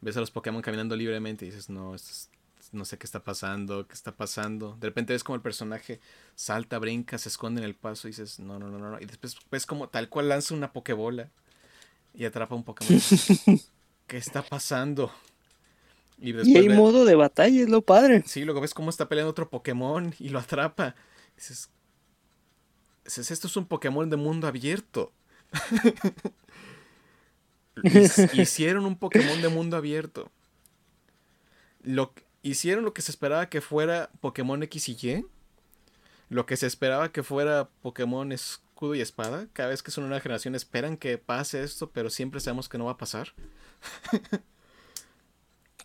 [0.00, 2.30] Ves a los Pokémon caminando libremente y dices, no, esto es-
[2.72, 4.76] no sé qué está pasando, qué está pasando.
[4.78, 6.00] De repente ves como el personaje
[6.34, 8.90] salta, brinca, se esconde en el paso y dices, no, no, no, no.
[8.90, 9.00] no.
[9.00, 11.30] Y después ves como tal cual lanza una Pokébola
[12.14, 13.02] y atrapa un Pokémon.
[14.06, 15.12] ¿Qué está pasando?
[16.20, 18.22] Y hay modo de batalla, es lo padre.
[18.26, 20.94] Sí, luego ves cómo está peleando otro Pokémon y lo atrapa.
[21.36, 21.70] Dices,
[23.04, 25.12] Dices, esto es un Pokémon de mundo abierto.
[27.76, 30.30] Hic- Hicieron un Pokémon de mundo abierto.
[31.82, 32.12] Lo,
[32.42, 35.26] hicieron lo que se esperaba que fuera Pokémon X y Y.
[36.28, 39.46] Lo que se esperaba que fuera Pokémon escudo y espada.
[39.52, 42.86] Cada vez que son una generación esperan que pase esto, pero siempre sabemos que no
[42.86, 43.32] va a pasar.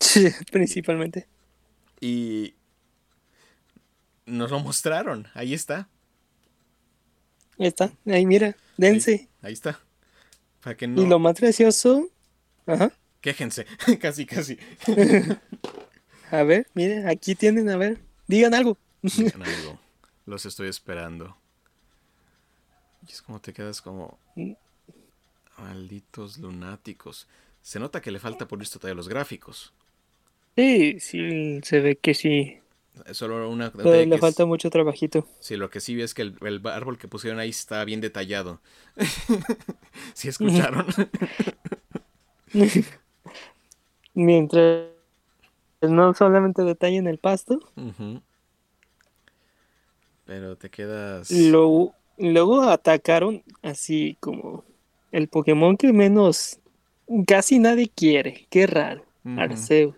[0.04, 1.28] Sí, principalmente.
[2.01, 2.56] Y
[4.26, 5.28] nos lo mostraron.
[5.34, 5.88] Ahí está.
[7.58, 7.91] Ahí está.
[8.06, 9.30] Ahí mira, dense.
[9.41, 9.80] Ahí está.
[10.62, 12.10] Para que Y no lo más gracioso.
[12.66, 12.91] Ajá.
[13.22, 13.66] quéjense.
[14.01, 14.58] casi, casi.
[16.32, 17.99] A ver, miren, aquí tienen, a ver.
[18.26, 18.76] Digan algo.
[19.04, 19.80] Digan algo.
[20.26, 21.38] Los estoy esperando.
[23.08, 24.18] Y es como te quedas como.
[25.60, 27.28] Malditos lunáticos.
[27.62, 29.74] Se nota que le falta por listo todavía los gráficos.
[30.56, 32.60] Sí, sí, se ve que sí.
[33.08, 35.26] Es Solo una detalle le es- falta mucho trabajito.
[35.39, 38.62] Sí, lo que sí es que el, el árbol que pusieron ahí está bien detallado.
[40.14, 40.86] ¿Sí escucharon?
[44.14, 44.89] Mientras
[45.82, 47.60] no solamente detallen el pasto.
[50.26, 51.30] Pero te quedas.
[51.30, 54.64] luego, luego atacaron así como
[55.12, 56.60] el Pokémon que menos
[57.28, 58.47] casi nadie quiere.
[58.49, 59.06] Qué raro.
[59.36, 59.95] Arceus.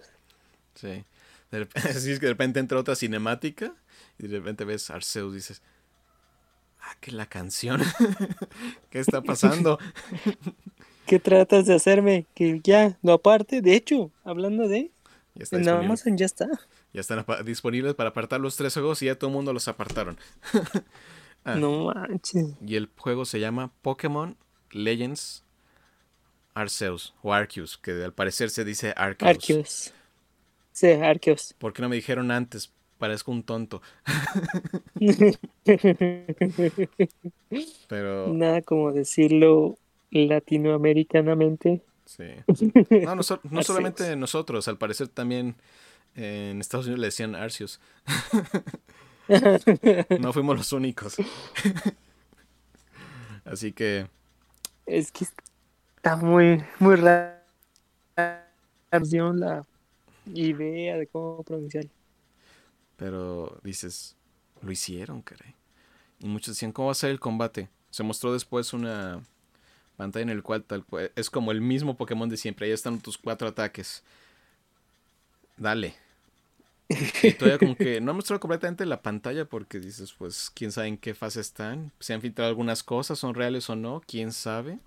[0.85, 1.03] Sí.
[1.51, 3.73] De rep- Así es que de repente entra otra cinemática
[4.17, 5.61] y de repente ves Arceus y dices,
[6.81, 7.81] ah, que la canción.
[8.89, 9.79] ¿Qué está pasando?
[11.05, 12.25] ¿Qué tratas de hacerme?
[12.33, 13.61] Que ya lo aparte.
[13.61, 14.91] De hecho, hablando de,
[15.35, 15.69] Ya, está en.
[15.69, 16.47] Amazon ya está.
[16.93, 20.17] Ya están disponibles para apartar los tres juegos y ya todo el mundo los apartaron.
[21.43, 21.55] Ah.
[21.55, 22.53] No manches.
[22.65, 24.35] Y el juego se llama Pokémon
[24.71, 25.43] Legends
[26.55, 29.29] Arceus o Arceus, que al parecer se dice Arceus.
[29.29, 29.93] Arceus.
[30.75, 31.55] Sí, Arceus.
[31.57, 32.73] ¿Por qué no me dijeron antes?
[32.97, 33.81] Parezco un tonto.
[37.87, 39.77] Pero Nada como decirlo
[40.11, 41.81] latinoamericanamente.
[42.05, 42.25] sí.
[43.05, 45.55] No, no, so- no solamente nosotros, al parecer también
[46.15, 47.79] eh, en Estados Unidos le decían Arceus.
[50.19, 51.15] No fuimos los únicos.
[53.45, 54.07] Así que
[54.85, 57.41] Es que está muy, muy rara
[58.15, 59.65] la
[60.33, 61.91] idea de cómo pronunciarlo.
[62.97, 64.15] Pero dices,
[64.61, 65.55] lo hicieron, caray.
[66.19, 67.69] Y muchos decían, ¿cómo va a ser el combate?
[67.89, 69.21] Se mostró después una
[69.97, 72.67] pantalla en el cual tal cual, es como el mismo Pokémon de siempre.
[72.67, 74.03] Ahí están tus cuatro ataques.
[75.57, 75.95] Dale.
[77.23, 80.87] Y todavía como que no ha mostrado completamente la pantalla porque dices, pues, quién sabe
[80.87, 81.91] en qué fase están.
[81.99, 84.79] Se han filtrado algunas cosas, son reales o no, quién sabe.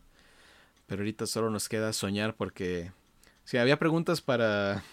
[0.87, 2.93] Pero ahorita solo nos queda soñar porque...
[3.45, 4.85] Si había preguntas para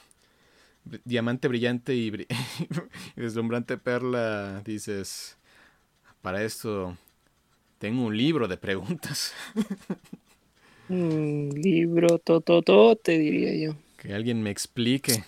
[1.03, 2.27] Diamante Brillante y, bri-
[3.15, 5.37] y Deslumbrante Perla, dices,
[6.21, 6.97] para esto
[7.79, 9.33] tengo un libro de preguntas.
[10.89, 13.75] Un libro tototo, te diría yo.
[13.97, 15.25] Que alguien me explique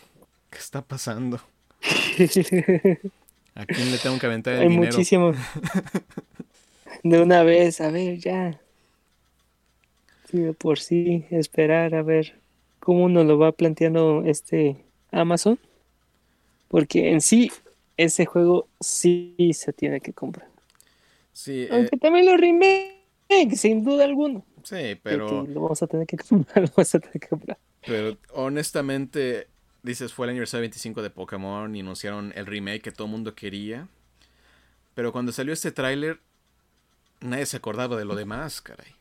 [0.49, 1.41] qué está pasando.
[3.55, 5.05] ¿A quién le tengo que aventar el Hay dinero?
[5.07, 5.33] muchísimo.
[7.03, 8.61] De una vez, a ver, ya.
[10.25, 12.41] Sí, de por sí, esperar a ver
[12.79, 14.85] cómo nos lo va planteando este
[15.21, 15.59] Amazon.
[16.67, 17.51] Porque en sí,
[17.97, 20.47] ese juego sí se tiene que comprar.
[21.33, 24.43] Sí, eh, Aunque también los remakes, sin duda alguna.
[24.63, 27.57] sí, pero, lo vamos a tener que comprar, lo vamos a tener que comprar.
[27.85, 29.47] pero honestamente,
[29.83, 33.35] dices, fue el aniversario 25 de Pokémon y anunciaron el remake que todo el mundo
[33.35, 33.87] quería.
[34.95, 36.19] Pero cuando salió este tráiler,
[37.21, 38.95] nadie se acordaba de lo demás, caray.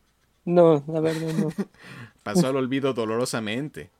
[0.46, 1.52] No, la verdad no.
[2.22, 3.90] Pasó al olvido dolorosamente.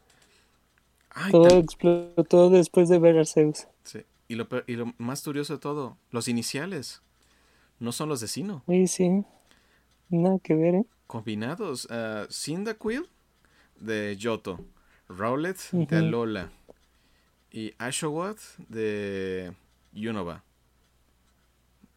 [1.19, 3.67] Ay, Todo tan- explotó después de ver Arceus.
[3.85, 4.05] sí.
[4.29, 7.01] y, lo, y lo más curioso de todo, los iniciales
[7.81, 8.63] no son los de Sino.
[8.69, 9.25] Sí, sí.
[10.11, 10.85] Nada que ver, ¿eh?
[11.07, 11.87] Combinados.
[11.87, 13.09] Uh, Cyndaquil
[13.81, 14.61] de Yoto,
[15.09, 15.97] Rowlet de.
[15.97, 16.51] Alola
[17.51, 18.39] y Ashowat
[18.69, 19.53] de
[19.95, 20.45] Unova.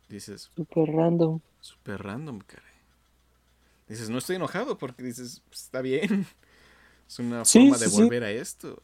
[0.07, 1.39] Dices, Súper random.
[1.61, 2.65] super random, caray.
[3.88, 6.26] Dices, no estoy enojado porque dices, "Pues, está bien.
[7.09, 8.01] Es una Sí, forma de sí, sí.
[8.03, 8.84] volver a esto.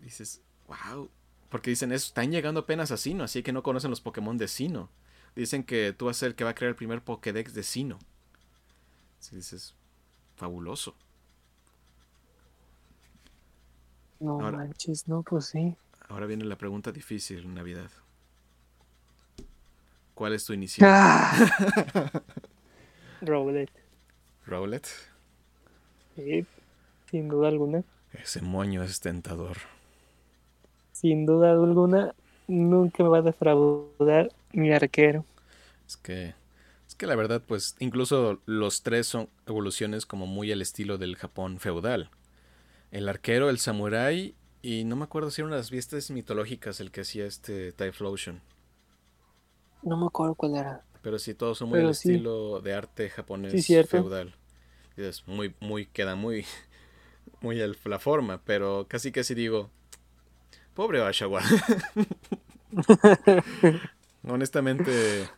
[0.00, 1.08] Dices, wow.
[1.48, 4.48] Porque dicen, eso, están llegando apenas a Sino, así que no conocen los Pokémon de
[4.48, 4.88] Sino.
[5.36, 7.62] Dicen que tú vas a ser el que va a crear el primer Pokédex de
[7.62, 7.98] Sino.
[9.18, 9.74] Así dices,
[10.36, 10.94] fabuloso.
[14.20, 15.74] No Ahora- manches, no, pues sí.
[16.08, 17.90] Ahora viene la pregunta difícil, Navidad.
[20.14, 20.90] ¿Cuál es tu inicial?
[20.92, 21.32] Ah.
[23.22, 23.70] Rowlet.
[24.46, 24.86] Rowlet.
[26.16, 26.44] Sí,
[27.10, 27.82] sin duda alguna.
[28.12, 29.56] Ese moño es tentador.
[31.00, 32.14] Sin duda alguna,
[32.46, 35.24] nunca me va a defraudar mi arquero.
[35.88, 36.34] Es que,
[36.86, 41.16] es que la verdad, pues incluso los tres son evoluciones como muy al estilo del
[41.16, 42.10] Japón feudal.
[42.90, 47.00] El arquero, el samurái y no me acuerdo si eran las vistas mitológicas el que
[47.00, 48.42] hacía este Typhlosion.
[49.82, 50.84] No me acuerdo cuál era.
[51.00, 54.34] Pero sí, todos son muy al estilo de arte japonés feudal.
[54.98, 56.44] es muy, muy, queda muy,
[57.40, 59.70] muy a la forma, pero casi casi digo,
[60.74, 61.42] pobre Oshawa.
[64.24, 65.28] Honestamente,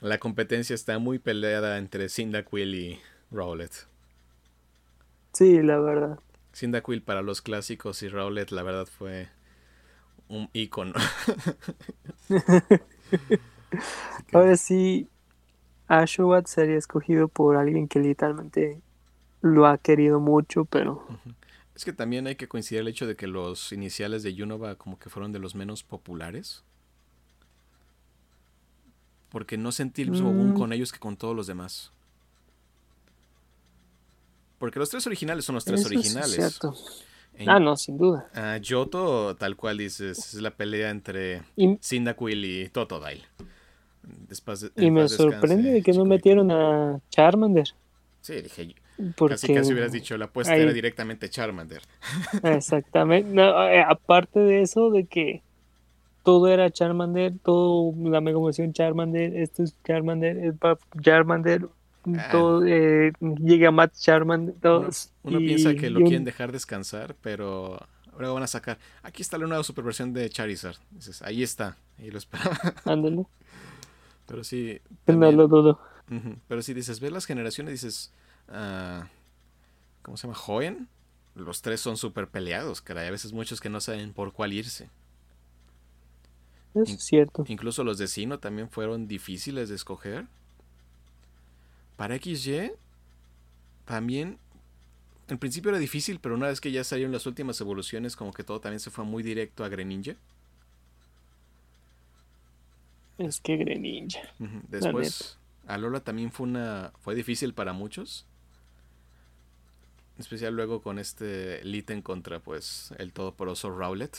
[0.00, 3.00] la competencia está muy peleada entre Cyndaquil y
[3.30, 3.72] Rowlet.
[5.32, 6.18] Sí, la verdad.
[6.54, 9.28] Cyndaquil para los clásicos y Rowlet, la verdad, fue
[10.28, 10.94] un icono.
[14.32, 15.08] Ahora sí,
[15.88, 18.80] Ashwat sería escogido por alguien que literalmente
[19.40, 21.06] lo ha querido mucho, pero...
[21.82, 25.00] Es que también hay que coincidir el hecho de que los iniciales de Unova como
[25.00, 26.62] que fueron de los menos populares.
[29.30, 30.54] Porque no sentí el mismo boom mm.
[30.54, 31.90] con ellos que con todos los demás.
[34.60, 36.38] Porque los tres originales son los tres originales.
[36.38, 36.76] Es cierto.
[37.48, 38.30] ah, no, sin duda.
[38.36, 41.42] Uh, Yoto, tal cual dices, es la pelea entre
[41.82, 43.24] Cyndaquil y Totodile.
[44.76, 47.74] y me sorprende de que no metieron a Charmander.
[48.20, 48.76] Sí, dije,
[49.16, 49.34] porque...
[49.34, 51.82] Casi casi hubieras dicho, la apuesta era directamente Charmander.
[52.42, 53.40] Exactamente.
[53.40, 55.42] Eh, aparte de eso, de que
[56.22, 58.38] todo era Charmander, todo la mega
[58.72, 60.54] Charmander, esto es Charmander, es
[61.00, 61.68] Charmander,
[62.06, 62.28] ah.
[62.30, 65.12] todo eh, llega Matt Charmander, todos.
[65.22, 67.78] Uno, piensa que lo quieren dejar descansar, pero
[68.12, 68.78] ahora van a sacar.
[69.02, 70.76] Aquí está la nueva superversión de Charizard.
[70.90, 71.76] Dices, ahí está.
[71.98, 72.56] Y lo esperaba.
[72.84, 73.24] Ándale.
[74.26, 74.80] Pero sí.
[75.06, 75.80] no lo dudo.
[76.46, 78.12] Pero si dices, ves las generaciones, dices,
[78.52, 79.04] uh,
[80.02, 80.38] ¿cómo se llama?
[80.38, 80.88] Joven.
[81.34, 83.08] Los tres son súper peleados, caray.
[83.08, 84.90] A veces muchos que no saben por cuál irse.
[86.74, 87.44] Es cierto.
[87.48, 90.26] Incluso los de Sino también fueron difíciles de escoger.
[91.96, 92.72] Para XY,
[93.84, 94.38] también.
[95.28, 98.44] En principio era difícil, pero una vez que ya salieron las últimas evoluciones, como que
[98.44, 100.16] todo también se fue muy directo a Greninja.
[103.16, 104.20] Es que Greninja.
[104.68, 106.92] Después, Alola también fue una.
[107.00, 108.26] fue difícil para muchos
[110.18, 114.16] especial luego con este Litten contra pues el todoporoso Rowlet.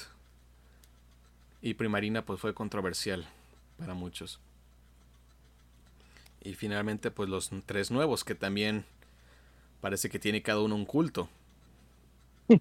[1.61, 3.25] Y Primarina pues fue controversial
[3.77, 4.39] para muchos.
[6.43, 8.85] Y finalmente pues los tres nuevos que también
[9.81, 11.29] parece que tiene cada uno un culto.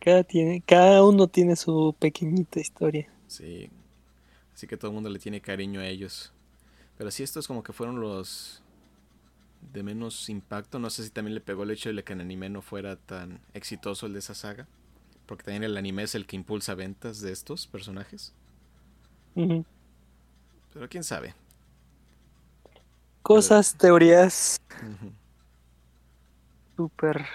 [0.00, 3.08] cada, tiene, cada uno tiene su pequeñita historia.
[3.26, 3.70] Sí.
[4.54, 6.32] Así que todo el mundo le tiene cariño a ellos.
[6.98, 8.62] Pero sí, estos como que fueron los
[9.60, 10.78] de menos impacto.
[10.78, 13.40] No sé si también le pegó el hecho de que el anime no fuera tan
[13.54, 14.66] exitoso el de esa saga.
[15.26, 18.34] Porque también el anime es el que impulsa ventas de estos personajes.
[19.34, 21.34] Pero quién sabe.
[23.22, 24.60] Cosas, teorías.
[26.76, 27.26] Super.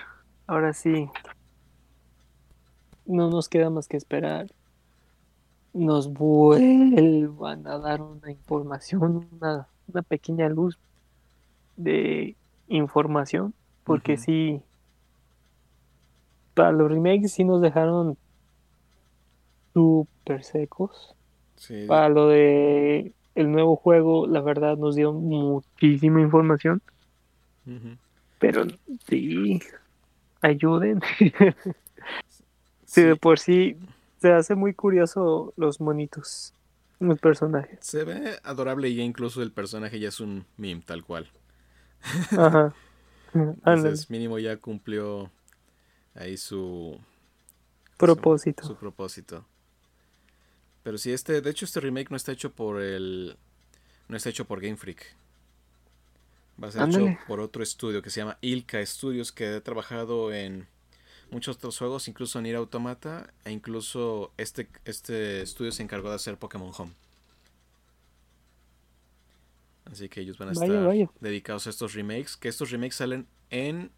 [0.47, 1.09] Ahora sí.
[3.05, 4.51] No nos queda más que esperar.
[5.73, 10.77] Nos vuelvan a dar una información, una, una pequeña luz
[11.75, 12.35] de
[12.67, 13.53] información,
[13.83, 14.61] porque sí,
[16.53, 18.17] para los remakes sí nos dejaron
[19.73, 21.15] súper secos.
[21.87, 26.81] Para lo de el nuevo juego, la verdad nos dio muchísima información.
[28.39, 28.65] Pero
[29.07, 29.59] sí,
[30.41, 31.01] ayuden.
[32.85, 33.77] sí, de por sí
[34.21, 36.53] se hace muy curioso los monitos,
[36.99, 37.79] los personajes.
[37.81, 41.27] Se ve adorable y incluso el personaje ya es un meme tal cual.
[42.31, 42.73] Ajá.
[43.33, 45.29] Entonces, mínimo ya cumplió
[46.13, 46.99] ahí su
[47.97, 48.65] propósito.
[48.65, 49.45] Su, propósito.
[50.83, 53.37] Pero si este, de hecho este remake no está hecho por el
[54.07, 55.15] no está hecho por Game Freak.
[56.61, 60.31] Va a ser hecho por otro estudio que se llama Ilka Studios que ha trabajado
[60.31, 60.67] en
[61.31, 66.15] muchos otros juegos, incluso en Ir Automata e incluso este este estudio se encargó de
[66.15, 66.93] hacer Pokémon Home.
[69.91, 70.69] Así que ellos van a estar
[71.19, 72.35] dedicados a estos remakes.
[72.37, 73.91] Que estos remakes salen en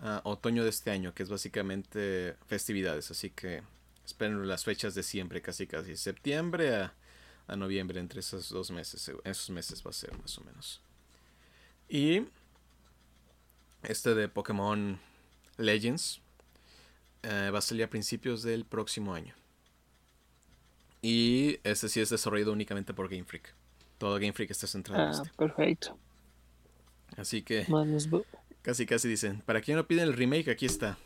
[0.00, 3.10] ah, otoño de este año, que es básicamente festividades.
[3.10, 3.62] Así que
[4.04, 5.96] esperen las fechas de siempre, casi casi.
[5.96, 6.90] Septiembre
[7.48, 9.10] a, noviembre, entre esos dos meses.
[9.24, 10.80] Esos meses va a ser más o menos.
[11.88, 12.26] Y
[13.82, 14.98] este de Pokémon
[15.56, 16.20] Legends
[17.22, 19.34] eh, va a salir a principios del próximo año.
[21.00, 23.54] Y este sí es desarrollado únicamente por Game Freak.
[23.98, 25.30] Todo Game Freak está centrado en ah, este.
[25.36, 25.96] Perfecto.
[27.16, 27.66] Así que
[28.62, 30.48] casi casi dicen, ¿para quién no piden el remake?
[30.48, 30.98] Aquí está.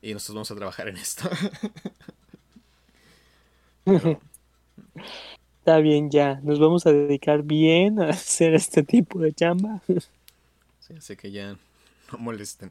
[0.00, 1.28] Y nosotros vamos a trabajar en esto.
[5.58, 9.82] está bien ya, nos vamos a dedicar bien a hacer este tipo de chamba.
[10.80, 11.58] Sí, así que ya
[12.10, 12.70] no molesten.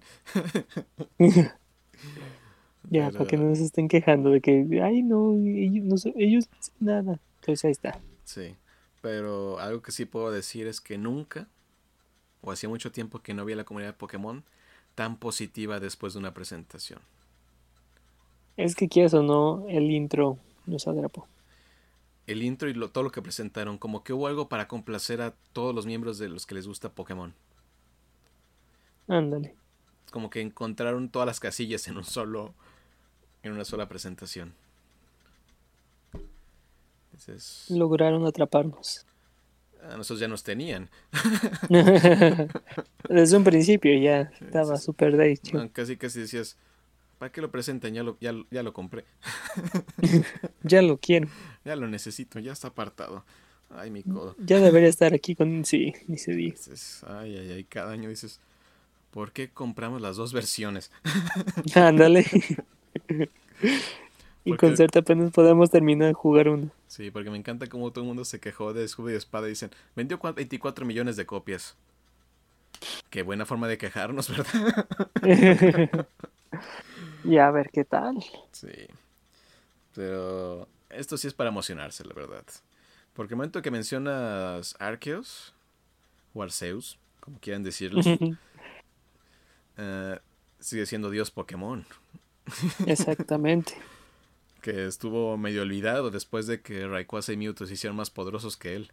[2.89, 6.57] ya, para que no nos estén quejando de que, ay, no, ellos no, ellos no
[6.57, 7.19] hacen nada.
[7.41, 7.99] Entonces ahí está.
[8.23, 8.55] Sí,
[9.07, 11.47] pero algo que sí puedo decir es que nunca,
[12.41, 14.43] o hacía mucho tiempo que no había la comunidad de Pokémon
[14.95, 16.99] tan positiva después de una presentación.
[18.57, 21.25] Es que quieras o no, el intro nos atrapó.
[22.25, 25.33] El intro y lo, todo lo que presentaron, como que hubo algo para complacer a
[25.53, 27.33] todos los miembros de los que les gusta Pokémon.
[29.07, 29.55] Ándale.
[30.11, 32.53] Como que encontraron todas las casillas en un solo,
[33.41, 34.53] en una sola presentación.
[37.69, 39.05] Lograron atraparnos.
[39.81, 40.89] a nosotros ya nos tenían.
[43.09, 44.85] Desde un principio ya estaba sí.
[44.85, 45.57] super de hecho.
[45.57, 46.57] No, casi casi decías,
[47.19, 47.93] ¿para qué lo presentan?
[47.93, 49.05] Ya lo, ya, ya lo compré.
[50.63, 51.27] Ya lo quiero.
[51.65, 53.25] Ya lo necesito, ya está apartado.
[53.69, 54.35] Ay, mi codo.
[54.39, 55.65] Ya debería estar aquí con...
[55.65, 56.55] Sí, ni se diga.
[57.07, 58.39] Ay, ay, ay, cada año dices,
[59.11, 60.89] ¿por qué compramos las dos versiones?
[61.75, 62.25] Ándale.
[64.47, 66.69] Y Porque- con suerte apenas podemos terminar de jugar uno.
[66.87, 69.49] Sí, porque me encanta cómo todo el mundo se quejó de Escudo y Espada y
[69.49, 71.75] dicen, vendió cua- 24 millones de copias.
[73.09, 74.87] Qué buena forma de quejarnos, ¿verdad?
[77.23, 78.23] y a ver qué tal.
[78.51, 78.67] Sí.
[79.95, 82.43] Pero esto sí es para emocionarse, la verdad.
[83.13, 85.53] Porque el momento que mencionas Arceus,
[86.33, 88.01] o Arceus, como quieran decirlo,
[89.77, 90.19] eh,
[90.59, 91.85] sigue siendo Dios Pokémon.
[92.85, 93.73] Exactamente.
[94.67, 98.75] Que estuvo medio olvidado después de que Rayquaza y Mewtwo se hicieron más poderosos que
[98.75, 98.91] él.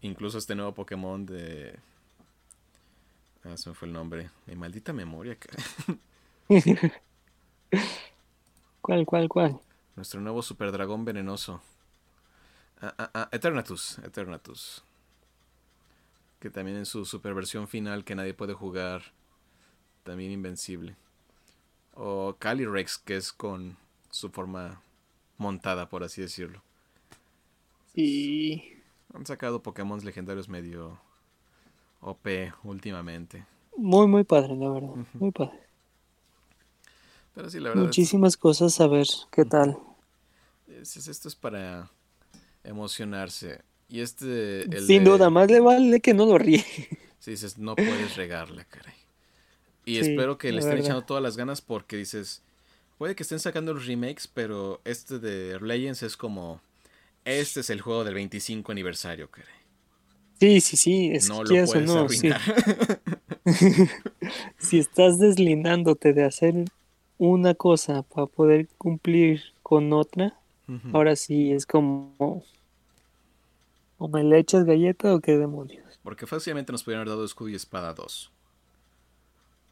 [0.00, 1.76] Incluso este nuevo Pokémon de...
[3.42, 4.30] Ah, se me fue el nombre.
[4.46, 5.36] Mi maldita memoria.
[8.80, 9.58] ¿Cuál, cuál, cuál?
[9.96, 11.60] Nuestro nuevo super dragón venenoso.
[12.80, 13.98] Ah, ah, ah, Eternatus.
[14.04, 14.84] Eternatus.
[16.38, 19.02] Que también en su super versión final que nadie puede jugar.
[20.04, 20.94] También invencible.
[22.02, 23.76] O Calyrex, que es con
[24.10, 24.80] su forma
[25.36, 26.62] montada, por así decirlo.
[27.94, 28.62] Y
[29.12, 30.98] Han sacado Pokémon legendarios medio
[32.00, 33.44] OP últimamente.
[33.76, 34.94] muy, muy padre, la verdad.
[35.14, 35.58] Muy padre.
[37.34, 37.84] Pero sí, la verdad.
[37.84, 39.76] es- Muchísimas cosas a ver qué tal.
[40.68, 41.90] es- es- esto es para
[42.64, 43.60] emocionarse.
[43.88, 44.62] Y este.
[44.62, 46.64] el Sin de- duda, más le vale que no lo ríe.
[47.18, 48.94] Si dices, no puedes regarla, caray.
[49.90, 50.78] Y Sí, espero que le estén verdad.
[50.78, 52.42] echando todas las ganas porque dices,
[52.98, 56.60] puede que estén sacando los remakes, pero este de Legends es como,
[57.24, 59.54] este es el juego del 25 aniversario, caray.
[60.40, 61.10] Sí, sí, sí.
[61.12, 62.40] Es No que lo puedes no, arruinar.
[64.58, 66.54] si estás deslindándote de hacer
[67.18, 70.34] una cosa para poder cumplir con otra,
[70.92, 72.44] ahora sí es como.
[73.98, 76.00] ¿O me le echas galleta o qué demonios?
[76.02, 78.30] Porque fácilmente nos pudieron haber dado Escudo y Espada 2.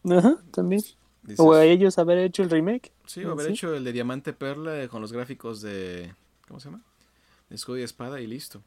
[0.05, 0.82] Ajá, también.
[1.22, 2.92] Dices, O a ellos haber hecho el remake.
[3.07, 3.53] sí, o haber sí.
[3.53, 6.14] hecho el de Diamante Perla eh, con los gráficos de,
[6.46, 6.82] ¿cómo se llama?
[7.49, 8.62] De Escudo y Espada y listo.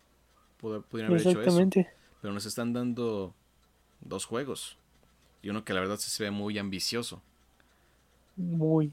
[0.60, 1.40] Pudieron haber hecho eso.
[1.40, 1.90] Exactamente.
[2.22, 3.34] Pero nos están dando
[4.02, 4.78] dos juegos.
[5.42, 7.22] Y uno que la verdad se ve muy ambicioso.
[8.36, 8.92] Muy.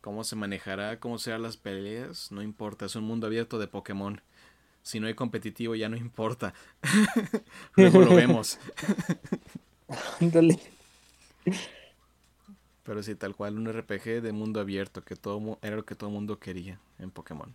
[0.00, 0.98] ¿Cómo se manejará?
[1.00, 2.30] ¿Cómo serán las peleas?
[2.32, 4.20] No importa, es un mundo abierto de Pokémon.
[4.82, 6.54] Si no hay competitivo ya no importa.
[7.76, 8.58] Luego lo vemos.
[10.20, 10.58] Ándale.
[12.84, 16.10] Pero sí, tal cual, un RPG de mundo abierto, que todo era lo que todo
[16.10, 17.54] el mundo quería en Pokémon.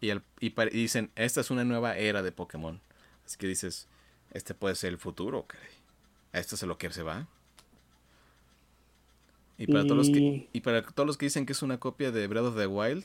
[0.00, 2.80] Y, el- y dicen, esta es una nueva era de Pokémon.
[3.24, 3.86] Así que dices,
[4.32, 5.70] este puede ser el futuro, caray.
[6.32, 7.26] A esto es a lo que se va.
[9.58, 12.10] Y para, todos los que, y para todos los que dicen que es una copia
[12.12, 13.04] de Breath of the Wild,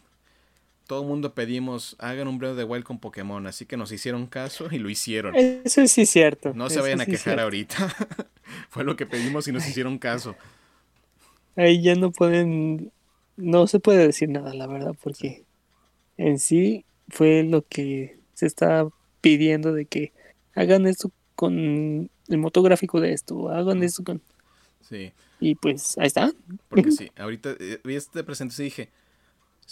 [0.91, 3.47] todo el mundo pedimos, hagan un Breath of the Wild con Pokémon.
[3.47, 5.33] Así que nos hicieron caso y lo hicieron.
[5.37, 6.51] Eso sí es cierto.
[6.53, 7.43] No se eso vayan a sí quejar cierto.
[7.43, 7.95] ahorita.
[8.69, 10.35] Fue lo que pedimos y nos hicieron caso.
[11.55, 12.91] Ahí ya no pueden,
[13.37, 15.45] no se puede decir nada, la verdad, porque
[16.17, 18.85] en sí fue lo que se está
[19.21, 20.11] pidiendo de que
[20.55, 24.21] hagan esto con el motográfico de esto, hagan esto con...
[24.81, 25.13] Sí.
[25.39, 26.33] Y pues ahí está.
[26.67, 28.89] Porque sí, ahorita eh, vi este presentación y dije,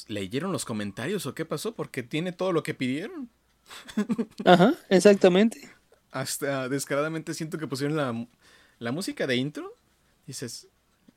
[0.07, 1.75] ¿leyeron los comentarios o qué pasó?
[1.75, 3.29] Porque tiene todo lo que pidieron.
[4.45, 5.69] Ajá, exactamente.
[6.11, 8.27] Hasta descaradamente siento que pusieron la,
[8.79, 9.73] la música de intro.
[10.25, 10.67] Dices,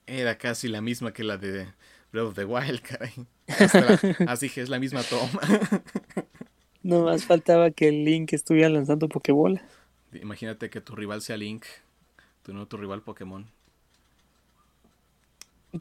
[0.07, 1.69] era casi la misma que la de
[2.13, 3.13] Breath of the Wild, caray.
[3.59, 5.41] Hasta la- así que es la misma toma.
[6.85, 9.63] No más faltaba que el Link estuviera lanzando Pokébola.
[10.13, 11.65] Imagínate que tu rival sea Link,
[12.43, 13.47] tu no tu rival Pokémon.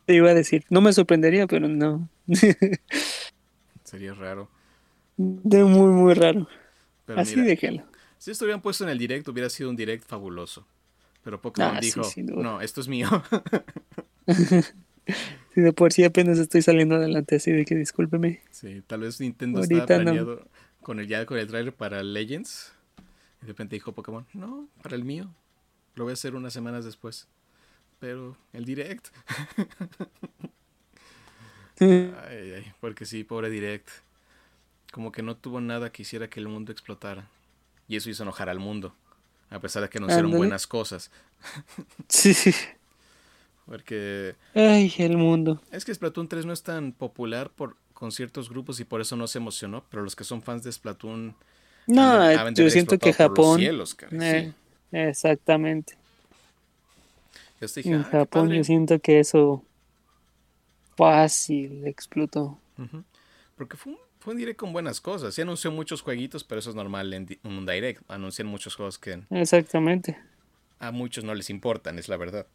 [0.06, 2.08] Te iba a decir, no me sorprendería, pero no.
[3.84, 4.50] Sería raro.
[5.18, 6.48] De muy, muy raro.
[7.06, 7.84] Pero Así mira, déjenlo.
[8.18, 10.66] si esto hubieran puesto en el direct, hubiera sido un direct fabuloso.
[11.24, 13.08] Pero Pokémon Ah, sí, dijo, no, esto es mío.
[15.54, 18.40] Si de por sí apenas estoy saliendo adelante, así de que discúlpeme.
[18.52, 20.04] sí, tal vez Nintendo Ahorita estaba no.
[20.06, 20.48] planeado
[20.82, 22.72] con el, ya con el trailer para Legends.
[23.42, 25.30] Y de repente dijo Pokémon, no, para el mío.
[25.96, 27.28] Lo voy a hacer unas semanas después.
[28.02, 29.10] Pero el direct.
[31.80, 33.90] Ay, ay, porque sí, pobre Direct.
[34.92, 37.28] Como que no tuvo nada que hiciera que el mundo explotara.
[37.88, 38.94] Y eso hizo enojar al mundo.
[39.50, 40.38] A pesar de que anunciaron Ándale.
[40.38, 41.12] buenas cosas.
[42.10, 42.54] Sí, sí.
[43.66, 45.62] Porque Ay, el mundo.
[45.72, 49.16] es que Splatoon 3 no es tan popular por, con ciertos grupos y por eso
[49.16, 49.86] no se emocionó.
[49.90, 51.36] Pero los que son fans de Splatoon.
[51.88, 53.60] No, han han yo siento que Japón.
[53.60, 54.54] cielos, cara, eh,
[54.92, 54.98] sí.
[54.98, 56.01] Exactamente.
[57.62, 58.58] Dije, En "Ah, Japón padre".
[58.58, 59.64] yo siento que eso
[60.98, 62.60] fácil explotó.
[63.56, 65.34] Porque fue un, fue un direct con buenas cosas.
[65.36, 68.02] Sí anunció muchos jueguitos, pero eso es normal en un direct.
[68.10, 70.18] Anuncian muchos juegos que Exactamente.
[70.80, 72.48] a muchos no les importan, es la verdad.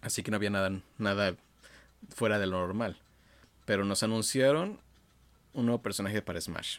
[0.00, 1.36] Así que no había nada, nada
[2.14, 2.96] fuera de lo normal.
[3.66, 4.78] Pero nos anunciaron
[5.54, 6.78] un nuevo personaje para Smash.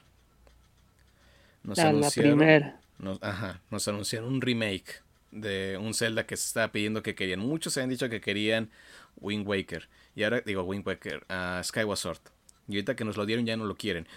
[1.63, 2.79] Nos A la anunciaron, primera.
[2.99, 7.39] nos, ajá, nos anunciaron un remake de un Zelda que se estaba pidiendo que querían.
[7.39, 8.69] Muchos se han dicho que querían
[9.17, 9.89] Wind Waker.
[10.15, 12.19] Y ahora digo Wind Waker, a Skyward Sword.
[12.67, 14.07] Y ahorita que nos lo dieron ya no lo quieren.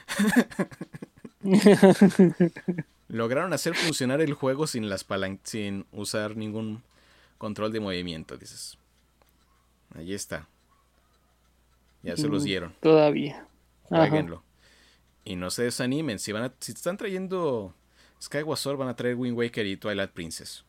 [3.09, 6.83] Lograron hacer funcionar el juego sin las palan sin usar ningún
[7.39, 8.77] control de movimiento, dices.
[9.95, 10.47] Ahí está.
[12.03, 12.75] Ya se los Mm, dieron.
[12.81, 13.47] Todavía.
[13.85, 14.43] Jueguenlo.
[15.25, 16.19] Y no se desanimen.
[16.19, 17.75] Si van a, si están trayendo
[18.23, 20.65] Skyward Sword, van a traer Wind Waker y Twilight Princess.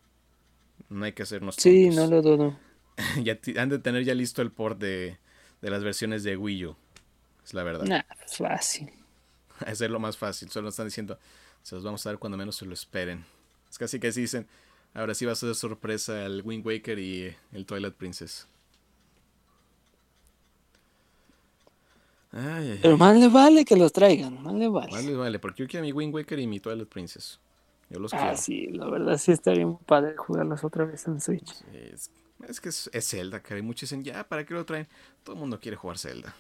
[0.90, 1.96] No hay que hacernos Sí, tontos.
[1.96, 2.60] no lo dudo.
[3.24, 5.18] ya han de tener ya listo el port de,
[5.62, 6.76] de las versiones de Wii U.
[7.46, 7.86] Es la verdad.
[7.86, 8.92] Nah, fácil.
[9.66, 10.50] Ese es lo más fácil.
[10.50, 11.18] Solo están diciendo,
[11.64, 13.26] se los vamos a dar cuando menos se lo esperen.
[13.70, 14.48] Es casi que sí dicen,
[14.94, 18.48] ahora sí va a ser sorpresa el Wind Waker y el Twilight Princess.
[22.32, 24.92] Ay, ay, Pero más le vale que los traigan, más le vale.
[24.92, 27.40] Vale, vale, porque yo quiero mi Wind Waker y mi Twilight Princess.
[27.90, 28.38] Yo los Ah, quiero.
[28.38, 31.64] sí, la verdad sí estaría muy padre jugarlas otra vez en Switch.
[31.74, 32.12] Es,
[32.48, 33.42] es que es, es Zelda.
[33.58, 34.88] Y muchos dicen, ya, ¿para qué lo traen?
[35.24, 36.36] Todo el mundo quiere jugar Zelda.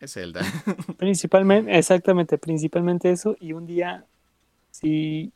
[0.00, 0.40] Es Zelda.
[0.98, 3.36] Principalmente, exactamente, principalmente eso.
[3.40, 4.04] Y un día,
[4.70, 5.32] si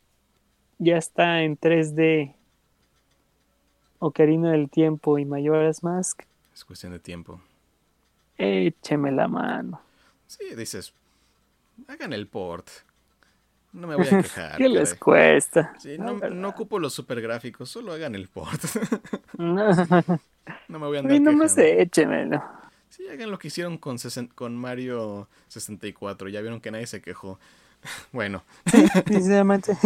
[0.79, 2.35] ya está en 3D
[3.99, 6.23] Ocarina del Tiempo y Majora's Mask,
[6.55, 7.41] es cuestión de tiempo.
[8.39, 9.81] écheme la mano.
[10.27, 10.93] Sí, dices,
[11.89, 12.69] hagan el port.
[13.77, 14.57] No me voy a quejar.
[14.57, 14.99] ¿Qué les caray.
[14.99, 15.75] cuesta?
[15.79, 18.61] Sí, no, no ocupo los super gráficos, solo hagan el port.
[19.39, 19.69] No,
[20.69, 22.43] no me voy a a andar mí no me sé, échemelo.
[22.89, 23.99] Sí, hagan lo que hicieron con,
[24.35, 26.31] con Mario 64.
[26.31, 27.39] Ya vieron que nadie se quejó.
[28.13, 28.45] bueno,
[29.07, 29.77] Sinceramente.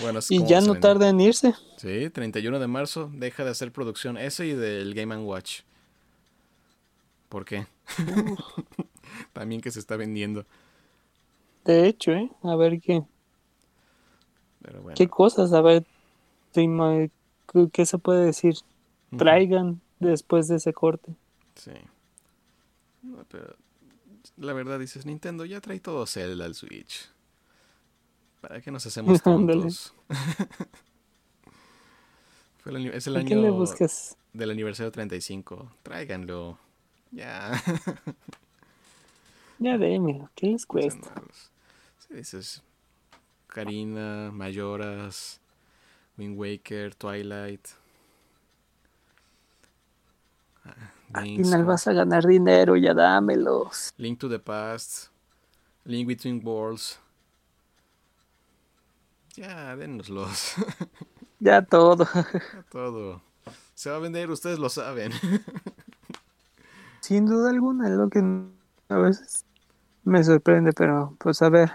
[0.00, 0.20] bueno.
[0.28, 1.52] y ya se no tarda en irse.
[1.78, 5.62] Sí, 31 de marzo deja de hacer producción ese y del Game Watch.
[7.28, 7.66] ¿Por qué?
[9.32, 10.46] También que se está vendiendo.
[11.64, 12.30] De hecho, ¿eh?
[12.42, 13.02] A ver qué,
[14.62, 14.94] Pero bueno.
[14.96, 15.84] qué cosas, a ver,
[17.52, 18.54] ¿qué- ¿qué se puede decir?
[19.16, 21.14] Traigan después de ese corte.
[21.56, 21.70] Sí.
[23.02, 23.54] No, pero
[24.36, 27.08] la verdad dices, Nintendo ya trae todo Zelda al Switch.
[28.40, 29.94] ¿Para qué nos hacemos tontos?
[32.62, 34.16] Fue el es el ¿Por qué le año buscas?
[34.32, 35.70] del aniversario 35.
[35.82, 36.58] Tráiganlo.
[37.12, 37.52] Ya.
[39.58, 41.14] Ya démelo, ¿qué les cuesta?
[42.14, 42.62] Dices
[43.48, 45.40] Karina, Mayoras,
[46.18, 47.68] Wind Waker, Twilight.
[50.64, 53.94] Ah, Al final vas a ganar dinero, ya dámelos.
[53.98, 55.08] Link to the Past,
[55.86, 56.98] Link Between Worlds.
[59.36, 60.54] Ya, dénoslos.
[61.40, 62.06] Ya todo.
[62.52, 63.22] Ya todo.
[63.74, 65.12] Se va a vender, ustedes lo saben.
[67.00, 68.20] Sin duda alguna, es lo que
[68.88, 69.44] a veces
[70.04, 71.72] me sorprende, pero pues a ver,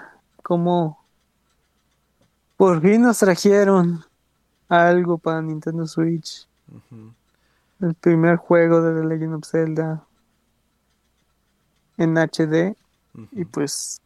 [0.50, 1.06] cómo
[2.58, 4.04] por fin nos trajeron
[4.68, 6.48] algo para Nintendo Switch.
[7.80, 10.04] El primer juego de The Legend of Zelda
[11.98, 12.76] en HD.
[13.32, 14.02] Y pues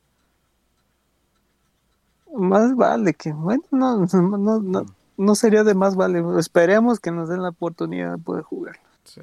[2.35, 5.25] más vale que, bueno, no, no, no, no, Mm.
[5.25, 6.21] no sería de más vale.
[6.39, 8.79] Esperemos que nos den la oportunidad de poder jugar.
[9.05, 9.21] Sí.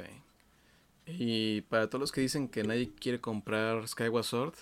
[1.07, 4.55] Y para todos los que dicen que nadie quiere comprar Skyward Sword,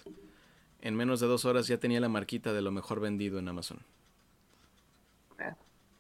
[0.80, 3.78] en menos de dos horas ya tenía la marquita de lo mejor vendido en Amazon.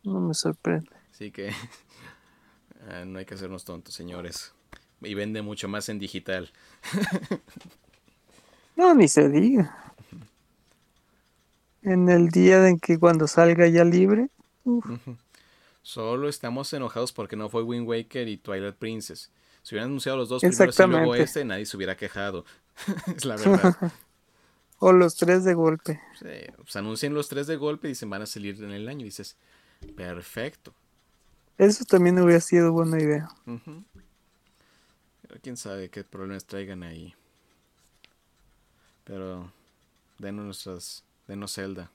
[0.04, 0.90] No me sorprende.
[1.12, 1.50] Así que
[2.88, 4.52] ah, no hay que hacernos tontos, señores.
[5.00, 6.50] Y vende mucho más en digital.
[8.76, 9.92] No, ni se diga.
[11.82, 14.28] En el día en que cuando salga ya libre.
[14.62, 14.86] uf,
[15.82, 19.32] Solo estamos enojados porque no fue Wind Waker y Twilight Princess.
[19.62, 22.44] Si hubieran anunciado los dos primeros y luego este, nadie se hubiera quejado.
[23.16, 23.92] es la verdad.
[24.78, 26.00] O los tres de golpe.
[26.18, 29.02] Sí, pues anuncian los tres de golpe y dicen van a salir en el año.
[29.02, 29.36] Y dices,
[29.96, 30.72] perfecto.
[31.56, 33.28] Eso también hubiera sido buena idea.
[33.46, 33.82] Ujú.
[35.22, 37.14] Pero quién sabe qué problemas traigan ahí.
[39.04, 39.52] Pero
[40.18, 41.04] denos nuestras.
[41.26, 41.90] Denos Zelda.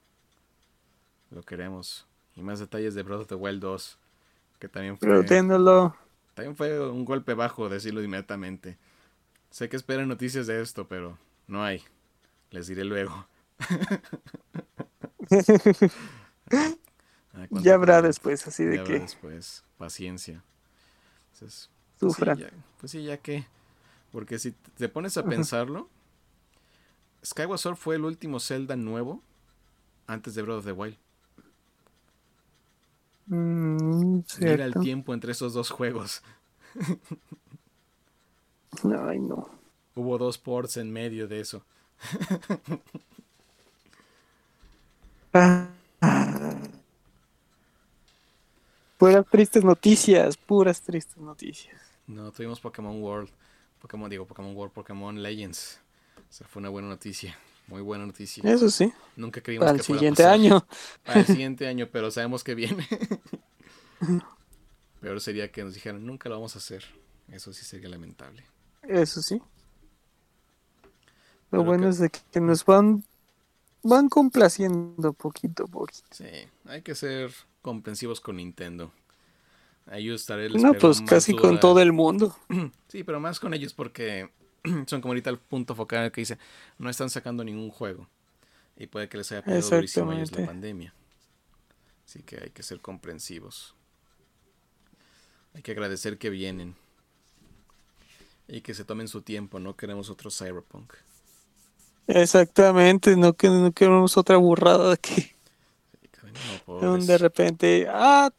[1.31, 2.05] Lo queremos.
[2.35, 3.97] Y más detalles de Breath of the Wild 2.
[4.59, 5.07] Que también fue.
[5.07, 5.95] Pero ténlo.
[6.35, 8.77] También fue un golpe bajo decirlo inmediatamente.
[9.49, 11.83] Sé que esperan noticias de esto, pero no hay.
[12.53, 13.27] Les diré luego.
[17.35, 19.63] Ah, ya habrá después, así de Ya habrá que después.
[19.79, 20.43] Paciencia.
[21.33, 22.49] Entonces, pues sí, ya,
[22.79, 23.47] pues sí, ya que.
[24.11, 25.89] Porque si te pones a pensarlo,
[27.25, 29.23] Skyward Sword fue el último Zelda nuevo
[30.05, 30.97] antes de Breath of the Wild.
[33.25, 36.21] Mm, Mira el tiempo entre esos dos juegos.
[39.07, 39.49] Ay, no.
[39.95, 41.65] Hubo dos ports en medio de eso.
[45.33, 45.67] Ah.
[48.97, 51.81] Puras tristes noticias, puras tristes noticias.
[52.07, 53.29] No, tuvimos Pokémon World.
[53.81, 55.79] Pokémon, digo, Pokémon World, Pokémon Legends.
[56.17, 57.37] O sea, fue una buena noticia.
[57.67, 58.43] Muy buena noticia.
[58.49, 60.33] Eso sí, Nunca creímos para que el fuera siguiente pasar.
[60.33, 60.67] año.
[61.05, 62.87] Para el siguiente año, pero sabemos que viene.
[64.99, 66.83] Peor sería que nos dijeran, nunca lo vamos a hacer.
[67.29, 68.45] Eso sí sería lamentable.
[68.83, 69.41] Eso sí.
[71.53, 73.03] Lo Pero bueno que- es de que nos van,
[73.83, 76.07] van complaciendo poquito a poquito.
[76.09, 76.25] Sí,
[76.65, 77.31] hay que ser
[77.61, 78.91] comprensivos con Nintendo.
[79.85, 82.35] A ellos estaré les No, pues casi con todo el mundo.
[82.87, 84.31] Sí, pero más con ellos porque
[84.87, 86.39] son como ahorita el punto focal en el que dice,
[86.79, 88.07] no están sacando ningún juego.
[88.75, 90.93] Y puede que les haya pegado durísimo a ellos la pandemia.
[92.07, 93.75] Así que hay que ser comprensivos.
[95.53, 96.75] Hay que agradecer que vienen.
[98.47, 100.93] Y que se tomen su tiempo, no queremos otro Cyberpunk.
[102.07, 105.35] Exactamente, no, que, no queremos otra burrada que,
[106.67, 108.29] no, donde de repente, ah,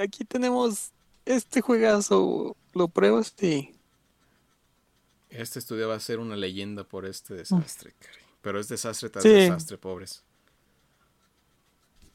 [0.00, 0.90] aquí tenemos
[1.24, 3.74] este juegazo, lo pruebas y
[5.30, 8.18] Este estudio va a ser una leyenda por este desastre, caray.
[8.42, 9.30] Pero es desastre tras Sí.
[9.30, 10.22] desastre, pobres.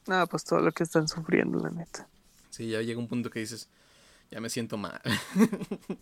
[0.06, 2.08] nada, pues todo lo que están sufriendo, la neta.
[2.50, 3.68] Sí, ya llega un punto que dices,
[4.30, 5.00] ya me siento mal.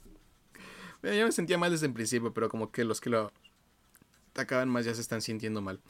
[1.02, 3.30] Ya me sentía mal desde el principio, pero como que los que lo
[4.36, 5.80] atacaban más ya se están sintiendo mal.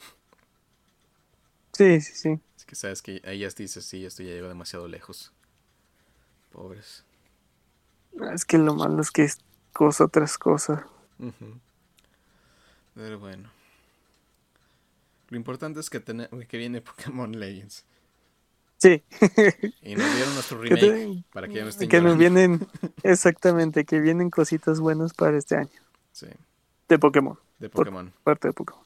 [1.73, 2.39] Sí, sí, sí.
[2.55, 5.31] Así que sabes que ahí ya dices, sí, esto ya llegó demasiado lejos.
[6.51, 7.03] Pobres.
[8.33, 9.37] Es que lo malo es que es
[9.73, 10.87] cosa tras cosa.
[12.95, 13.49] Pero bueno.
[15.29, 17.85] Lo importante es que, tene- que viene Pokémon Legends.
[18.77, 19.03] Sí,
[19.81, 22.67] Y nos dieron nuestro remake te- para que ya no estén que nos vienen,
[23.03, 25.69] exactamente, que vienen cositas buenas para este año.
[26.11, 26.27] Sí,
[26.87, 28.13] De Pokémon, de Por- Pokémon.
[28.23, 28.83] parte de Pokémon.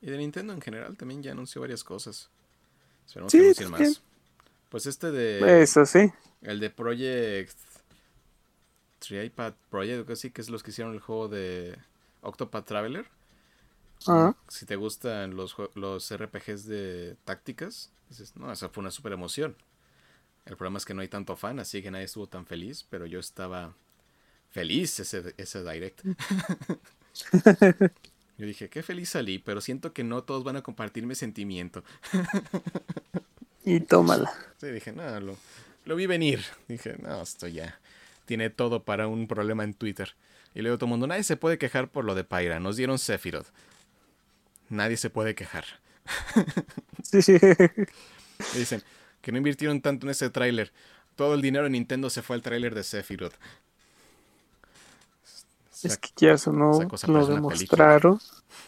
[0.00, 2.30] Y de Nintendo en general también ya anunció varias cosas.
[3.06, 4.02] Esperemos Sí, que anuncien más.
[4.68, 5.62] Pues este de.
[5.62, 6.12] Eso sí.
[6.42, 7.56] El de Project.
[8.98, 11.78] TriiPad Project, así, que es los que hicieron el juego de
[12.22, 13.06] Octopath Traveler.
[14.48, 19.56] Si te gustan los, los RPGs de tácticas, dices, no, esa fue una super emoción.
[20.44, 23.06] El problema es que no hay tanto fan, así que nadie estuvo tan feliz, pero
[23.06, 23.74] yo estaba
[24.50, 26.02] feliz ese, ese direct.
[28.38, 31.82] yo dije, qué feliz salí, pero siento que no todos van a compartir mi sentimiento.
[33.64, 34.32] Y tómala.
[34.60, 35.36] Sí, dije, no, lo,
[35.84, 36.44] lo vi venir.
[36.68, 37.80] Dije, no, esto ya
[38.26, 40.14] tiene todo para un problema en Twitter.
[40.54, 42.60] Y luego todo el mundo, nadie se puede quejar por lo de Pyra.
[42.60, 43.48] Nos dieron Sephiroth.
[44.68, 45.64] Nadie se puede quejar.
[47.02, 47.20] Sí,
[48.54, 48.82] dicen
[49.20, 50.72] que no invirtieron tanto en ese tráiler.
[51.14, 53.34] Todo el dinero de Nintendo se fue al tráiler de Sephiroth.
[55.82, 58.18] Es que ya eso no lo demostraron.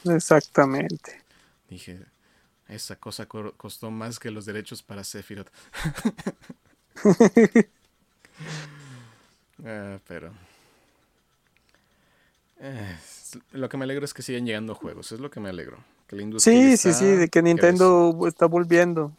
[0.05, 1.23] Exactamente.
[1.69, 2.01] Dije,
[2.69, 5.51] esa cosa co- costó más que los derechos para Sephiroth.
[9.65, 10.33] Ah, pero...
[12.61, 12.97] eh,
[13.53, 15.13] lo que me alegro es que sigan llegando juegos.
[15.13, 15.85] Es lo que me alegro.
[16.07, 17.43] Que la industria Sí, sí, está sí, de que.
[17.43, 19.13] Nintendo está volviendo.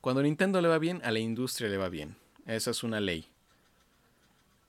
[0.00, 2.16] Cuando a Nintendo le va bien, a la industria le va bien.
[2.46, 3.26] Esa es una ley.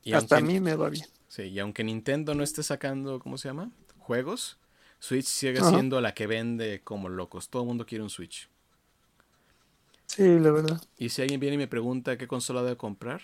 [0.04, 1.06] Y Hasta a mí me va bien.
[1.36, 3.70] Sí, y aunque Nintendo no esté sacando, ¿cómo se llama?
[4.00, 4.58] Juegos,
[5.00, 5.70] Switch sigue Ajá.
[5.70, 7.50] siendo la que vende como locos.
[7.50, 8.48] Todo el mundo quiere un Switch.
[10.06, 10.82] Sí, la verdad.
[10.98, 13.22] Y si alguien viene y me pregunta qué consola debo comprar,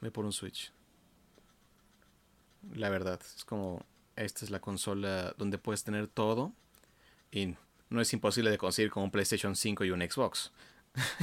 [0.00, 0.72] me por un Switch.
[2.74, 3.84] La verdad, es como
[4.16, 6.54] esta es la consola donde puedes tener todo
[7.30, 7.56] y
[7.90, 10.50] no es imposible de conseguir con un PlayStation 5 y un Xbox.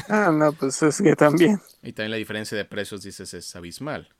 [0.07, 1.59] Ah, no, pues es que también.
[1.81, 4.13] Y también la diferencia de precios, dices, es abismal.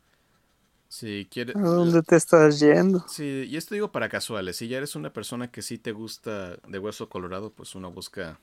[0.89, 1.55] Si quieres...
[1.55, 3.05] ¿A dónde te estás yendo?
[3.07, 4.57] Sí, y esto digo para casuales.
[4.57, 8.39] Si ya eres una persona que sí te gusta de hueso colorado, pues uno busca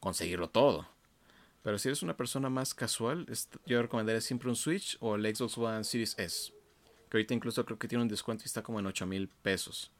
[0.00, 0.88] conseguirlo todo.
[1.62, 3.26] Pero si eres una persona más casual,
[3.66, 6.52] yo recomendaría siempre un Switch o el Xbox One Series S.
[7.10, 9.92] Que ahorita incluso creo que tiene un descuento y está como en 8 mil pesos.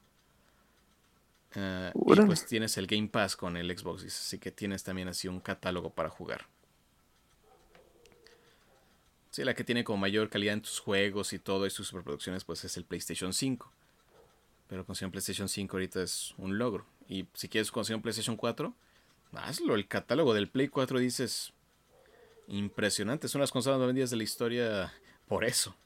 [1.55, 5.27] Ah, y pues tienes el Game Pass con el Xbox, así que tienes también así
[5.27, 6.47] un catálogo para jugar.
[9.37, 12.43] Sí, la que tiene como mayor calidad en tus juegos y todo y sus superproducciones,
[12.45, 13.71] pues es el PlayStation 5.
[14.67, 16.87] Pero conseguir un PlayStation 5 ahorita es un logro.
[17.07, 18.75] Y si quieres conseguir un PlayStation 4,
[19.33, 19.75] hazlo.
[19.75, 21.53] El catálogo del Play 4 dices
[22.49, 23.29] impresionante.
[23.29, 24.95] Son las consolas más vendidas de la historia
[25.29, 25.77] por eso.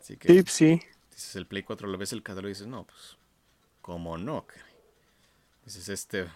[0.00, 0.82] Así que, sí, sí.
[1.12, 3.18] Dices el Play 4, lo ves el catálogo y dices, no, pues,
[3.82, 4.48] ¿cómo no?
[5.64, 6.26] Dices, este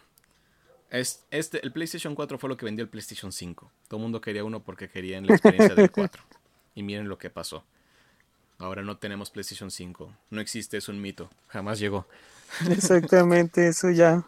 [0.90, 3.70] es, este, el PlayStation 4 fue lo que vendió el PlayStation 5.
[3.89, 6.23] Todo el mundo quería uno porque querían la experiencia del 4.
[6.77, 7.62] Y miren lo que pasó.
[8.59, 10.12] Ahora no tenemos PlayStation 5.
[10.31, 11.31] No existe, es un mito.
[11.47, 12.06] Jamás llegó.
[12.69, 14.24] Exactamente, eso ya.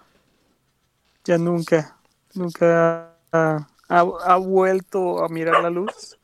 [1.25, 1.97] Ya nunca.
[2.35, 6.19] Nunca ha, vuelto a mirar la luz.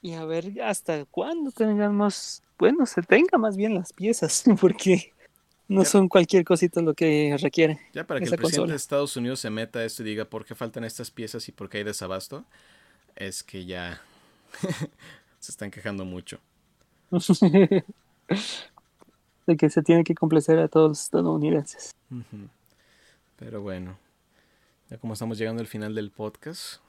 [0.00, 2.42] Y a ver hasta cuándo tengamos.
[2.58, 4.44] Bueno, se tenga más bien las piezas.
[4.60, 5.12] Porque
[5.72, 7.80] no son cualquier cosita lo que requiere.
[7.92, 10.44] Ya para que el presidente de Estados Unidos se meta a esto y diga por
[10.44, 12.44] qué faltan estas piezas y por qué hay desabasto,
[13.16, 14.00] es que ya
[15.38, 16.38] se están quejando mucho.
[19.46, 21.90] de que se tiene que complacer a todos los estadounidenses.
[23.38, 23.98] Pero bueno,
[24.88, 26.80] ya como estamos llegando al final del podcast,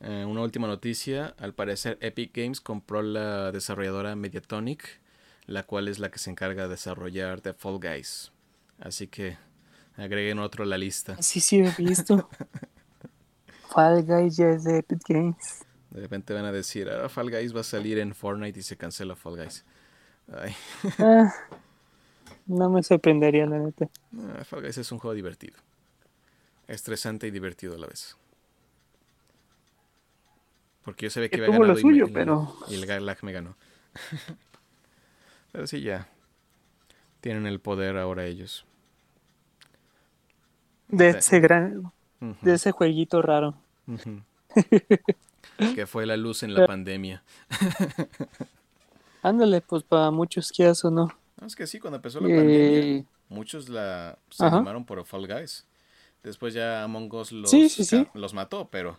[0.00, 1.34] eh, una última noticia.
[1.38, 5.00] Al parecer Epic Games compró la desarrolladora Mediatonic
[5.46, 8.32] la cual es la que se encarga de desarrollar The Fall Guys.
[8.78, 9.36] Así que
[9.96, 11.20] agreguen otro a la lista.
[11.22, 12.28] Sí, sí, he visto.
[13.68, 15.64] Fall Guys ya es de Epic Games.
[15.90, 18.76] De repente van a decir, ahora Fall Guys va a salir en Fortnite y se
[18.76, 19.64] cancela Fall Guys.
[20.98, 21.32] Ah,
[22.46, 23.88] no me sorprendería, la neta.
[24.16, 25.56] Ah, Fall Guys es un juego divertido.
[26.66, 28.16] Estresante y divertido a la vez.
[30.82, 33.56] Porque yo sabía que, iba a ganar y, y el lag me ganó.
[35.54, 36.08] Pero sí, ya.
[37.20, 38.64] Tienen el poder ahora ellos.
[40.88, 41.92] De ese gran.
[42.42, 43.54] De ese jueguito raro.
[45.76, 47.22] que fue la luz en la pandemia.
[49.22, 51.08] Ándale, pues para muchos que o no.
[51.40, 51.46] no.
[51.46, 55.64] Es que sí, cuando empezó la pandemia, muchos la se animaron por Fall Guys.
[56.24, 57.54] Después ya Among Us los,
[58.12, 58.98] los mató, pero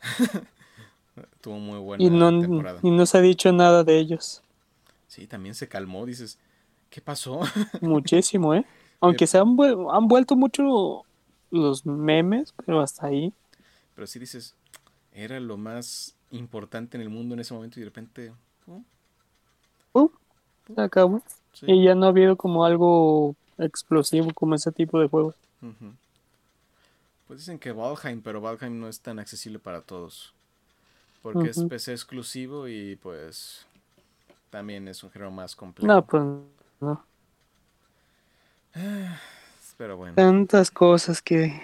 [1.42, 2.80] tuvo muy buena y no, temporada.
[2.82, 4.42] Y no se ha dicho nada de ellos.
[5.12, 6.38] Sí, también se calmó, dices,
[6.88, 7.40] ¿qué pasó?
[7.82, 8.64] Muchísimo, ¿eh?
[8.98, 9.58] Aunque se han,
[9.92, 11.04] han vuelto mucho
[11.50, 13.30] los memes, pero hasta ahí.
[13.94, 14.54] Pero sí dices,
[15.12, 18.32] era lo más importante en el mundo en ese momento y de repente...
[19.92, 20.08] Uh,
[20.74, 21.22] se acabó.
[21.60, 25.34] Y ya no ha habido como algo explosivo como ese tipo de juegos.
[27.28, 30.32] Pues dicen que Valheim, pero Valheim no es tan accesible para todos.
[31.20, 33.66] Porque es PC exclusivo y pues
[34.52, 35.90] también es un género más complejo.
[35.90, 36.22] No, pues
[36.80, 37.02] no.
[39.78, 40.14] Pero bueno.
[40.14, 41.58] Tantas cosas que,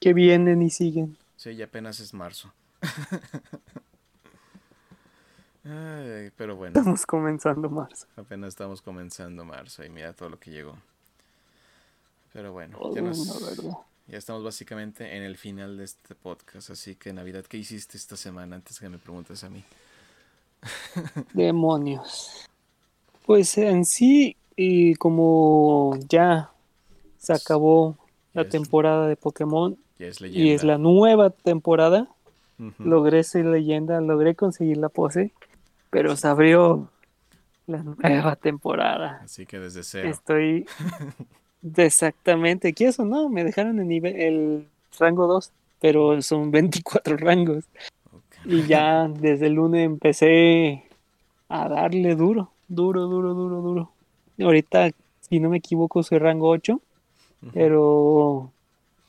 [0.00, 1.16] que vienen y siguen.
[1.36, 2.52] Sí, y apenas es marzo.
[6.36, 6.76] pero bueno.
[6.76, 8.08] Estamos comenzando marzo.
[8.16, 10.76] Apenas estamos comenzando marzo y mira todo lo que llegó.
[12.32, 13.02] Pero bueno, ya,
[14.08, 16.70] ya estamos básicamente en el final de este podcast.
[16.70, 19.62] Así que Navidad, ¿qué hiciste esta semana antes que me preguntes a mí?
[21.32, 22.48] Demonios.
[23.26, 26.50] Pues en sí, y como ya
[27.18, 27.96] se acabó
[28.34, 29.76] la temporada de Pokémon
[30.20, 32.08] y es la nueva temporada,
[32.78, 35.32] logré ser leyenda, logré conseguir la pose,
[35.90, 36.90] pero se abrió
[37.66, 39.20] la nueva temporada.
[39.24, 40.08] Así que desde cero.
[40.08, 40.66] Estoy
[41.76, 43.04] exactamente, ¿qué eso?
[43.04, 44.68] No, me dejaron en nivel, el
[44.98, 47.64] rango 2, pero son 24 rangos.
[48.44, 50.84] Y ya desde el lunes empecé
[51.48, 53.92] a darle duro, duro, duro, duro, duro.
[54.40, 54.90] Ahorita,
[55.20, 56.80] si no me equivoco, soy rango 8,
[57.52, 58.50] pero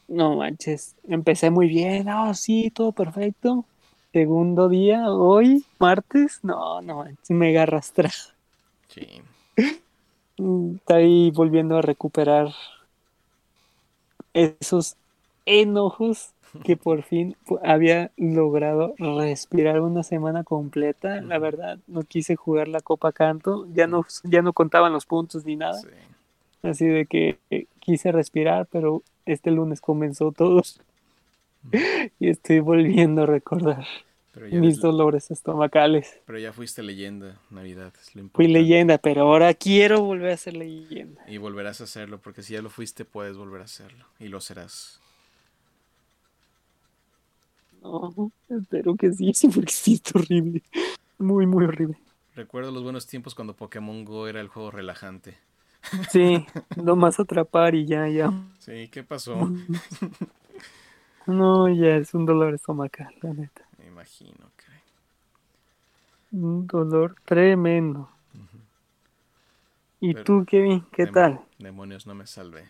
[0.08, 3.66] no manches, empecé muy bien, oh sí, todo perfecto.
[4.12, 8.12] Segundo día, hoy, martes, no, no manches, me arrastra.
[8.90, 9.22] Sí.
[10.76, 12.54] Está ahí volviendo a recuperar
[14.34, 14.96] esos
[15.46, 16.30] enojos
[16.64, 21.22] que por fin había logrado respirar una semana completa.
[21.22, 25.46] La verdad, no quise jugar la Copa Canto, ya no, ya no contaban los puntos
[25.46, 25.80] ni nada.
[25.80, 25.88] Sí.
[26.64, 30.62] Así de que eh, quise respirar, pero este lunes comenzó todo.
[32.20, 33.86] Y estoy volviendo a recordar
[34.42, 36.20] mis dolores estomacales.
[36.26, 37.94] pero ya fuiste leyenda, Navidad.
[38.02, 41.24] Es lo Fui leyenda, pero ahora quiero volver a ser leyenda.
[41.28, 44.06] Y volverás a hacerlo, porque si ya lo fuiste, puedes volver a hacerlo.
[44.20, 45.00] Y lo serás.
[47.84, 50.64] No, espero que sí, sí, porque sí es horrible.
[51.20, 51.98] Muy, muy horrible.
[52.36, 55.38] Recuerdo los buenos tiempos cuando Pokémon Go era el juego relajante.
[56.12, 56.46] Sí,
[56.78, 58.32] nomás atrapar y ya, ya.
[58.60, 59.52] Sí, ¿qué pasó?
[61.28, 63.62] No, ya es un dolor estomacal, la neta.
[63.78, 64.64] Me imagino que.
[66.36, 68.10] Un dolor tremendo.
[70.00, 71.42] ¿Y Pero- tú, Kevin, qué Dem- tal?
[71.60, 72.70] Demonios, no me salvé.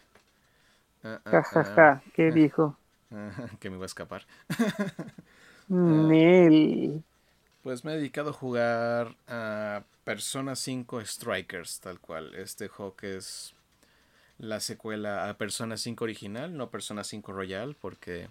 [1.03, 1.73] Ah, ah, Ja, ja, ah.
[1.75, 2.77] ja, ¿qué dijo?
[3.13, 4.25] Ah, que me voy a escapar.
[5.67, 7.03] Nel.
[7.61, 12.35] Pues me he dedicado a jugar a Persona 5 Strikers, tal cual.
[12.35, 13.53] Este juego que es
[14.37, 18.27] la secuela a Persona 5 original, no Persona 5 Royal, porque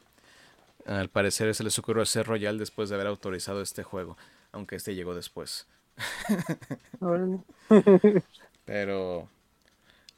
[0.85, 4.19] al parecer se les ocurrió hacer Royal después de haber autorizado este juego,
[4.51, 5.67] aunque este llegó después.
[8.65, 9.29] Pero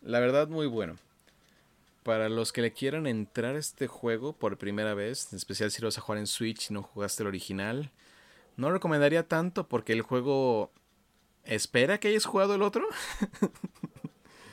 [0.03, 0.97] la verdad muy bueno.
[2.05, 5.83] Para los que le quieran entrar a este juego por primera vez, en especial si
[5.83, 7.91] lo vas a jugar en Switch y no jugaste el original,
[8.57, 10.71] no recomendaría tanto porque el juego
[11.45, 12.87] espera que hayas jugado el otro.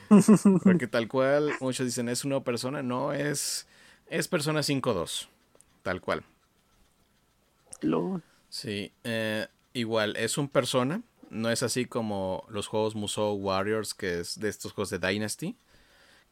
[0.64, 3.68] porque tal cual, muchos dicen es una persona, no es
[4.12, 5.28] es Persona 5.2,
[5.82, 6.22] tal cual.
[7.80, 8.22] Lol.
[8.50, 11.00] Sí, eh, igual, es un persona.
[11.30, 15.56] No es así como los juegos Musou Warriors, que es de estos juegos de Dynasty.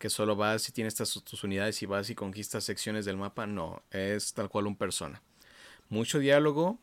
[0.01, 3.47] Que solo vas y tienes estas, tus unidades y vas y conquistas secciones del mapa.
[3.47, 5.21] No, es tal cual un persona.
[5.91, 6.79] Mucho diálogo,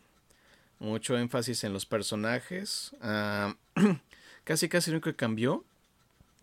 [0.77, 2.95] mucho énfasis en los personajes.
[3.02, 3.56] ah,
[4.44, 5.65] casi casi lo único que cambió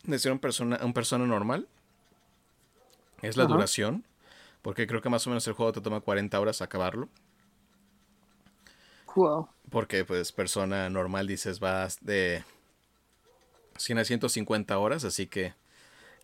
[0.02, 1.68] de ser un persona, un persona normal
[3.22, 3.52] es la Ajá.
[3.54, 4.04] duración.
[4.60, 7.08] Porque creo que más o menos el juego te toma 40 horas acabarlo.
[9.14, 9.48] Wow.
[9.70, 12.42] Porque pues persona normal dices vas de
[13.76, 15.54] 100 a 150 horas, así que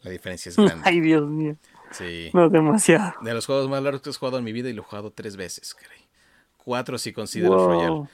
[0.03, 0.83] la diferencia es grande.
[0.85, 1.57] Ay, Dios mío.
[1.93, 2.31] Sí.
[2.33, 3.15] No, demasiado.
[3.23, 5.11] De los juegos más largos que he jugado en mi vida y lo he jugado
[5.13, 5.99] tres veces, caray.
[6.59, 7.67] Cuatro si considero Wow.
[7.69, 8.09] Royal.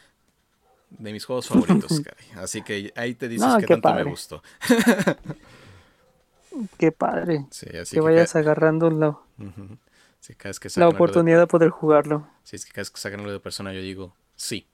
[0.90, 2.42] De mis juegos favoritos, caray.
[2.42, 4.42] Así que ahí te dices No, que qué tanto me gustó.
[6.78, 7.46] Qué padre.
[7.50, 9.76] Sí, así que que, vayas ca- agarrando la, Ujú.
[10.20, 12.26] Sí, cada vez que la algo de- oportunidad de poder jugarlo.
[12.44, 14.66] Si es que cada vez que sacan algo de persona, yo digo, sí.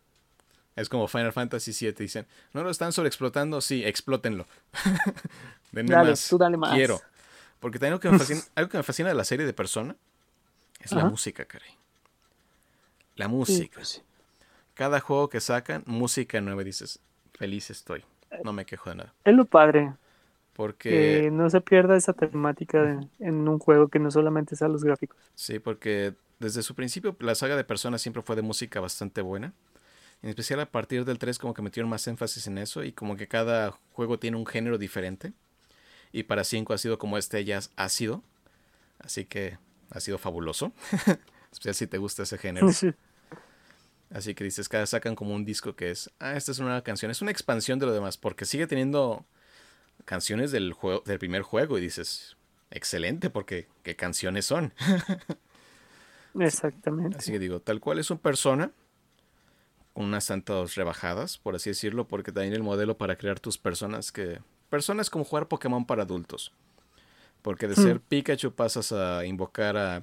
[0.77, 4.47] Es como Final Fantasy VII, dicen, no lo están sobreexplotando, sí, explótenlo.
[5.73, 6.29] Denme Dale, más.
[6.29, 6.75] tú dale más.
[6.75, 7.01] Quiero.
[7.61, 9.97] Porque también algo que me fascina, algo que me fascina de la serie de Persona
[10.81, 11.71] es la música, caray.
[13.17, 13.85] La música.
[13.85, 14.01] sí.
[14.75, 16.99] Cada juego que sacan, música nueva, dices,
[17.35, 18.05] feliz estoy.
[18.43, 19.13] No me quejo de nada.
[19.25, 19.93] Es lo padre.
[20.55, 24.69] Porque, Que no se pierda esa temática de- en un juego que no solamente sea
[24.69, 25.19] los gráficos.
[25.35, 29.53] sí, porque desde su principio la saga de Persona siempre fue de música bastante buena.
[30.23, 33.17] En especial a partir del 3 como que metieron más énfasis en eso y como
[33.17, 35.33] que cada juego tiene un género diferente.
[36.13, 38.23] Y para 5 ha sido como este ya ha sido.
[39.01, 39.59] Así que
[39.91, 40.73] ha sido fabuloso.
[41.53, 42.73] especial si te gusta ese género.
[42.73, 42.93] Sí.
[44.11, 46.83] Así que dices, cada sacan como un disco que es, ah, esta es una nueva
[46.83, 47.11] canción.
[47.11, 49.25] Es una expansión de lo demás, porque sigue teniendo
[50.05, 52.37] canciones del, juego, del primer juego y dices,
[52.71, 54.73] excelente, porque qué canciones son.
[56.39, 57.19] Exactamente.
[57.19, 58.71] Así que digo, tal cual es un persona,
[59.93, 64.13] con unas tantas rebajadas, por así decirlo, porque también el modelo para crear tus personas
[64.13, 64.41] que...
[64.71, 66.53] Personas como jugar Pokémon para adultos.
[67.43, 67.83] Porque de Hmm.
[67.83, 70.03] ser Pikachu pasas a invocar a,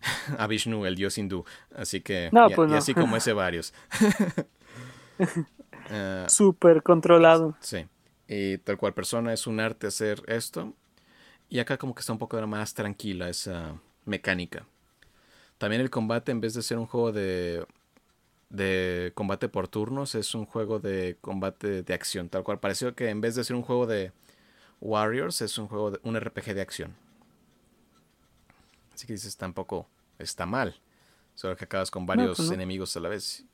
[0.38, 1.44] a Vishnu, el dios hindú.
[1.74, 2.28] Así que...
[2.32, 2.78] No, y, pues y no.
[2.78, 3.72] así como ese varios.
[5.90, 7.56] Ah, Súper controlado.
[7.60, 7.86] Sí.
[8.28, 10.74] Y tal cual persona es un arte hacer esto.
[11.48, 14.66] Y acá como que está un poco más tranquila esa mecánica.
[15.58, 17.64] También el combate, en vez de ser un juego de,
[18.48, 22.28] de combate por turnos, es un juego de combate de acción.
[22.28, 24.12] Tal cual pareció que en vez de ser un juego de
[24.80, 26.94] Warriors, es un juego de un RPG de acción.
[28.94, 30.80] Así que dices, tampoco está mal.
[31.34, 32.54] Solo que acabas con varios pues no.
[32.54, 33.44] enemigos a la vez.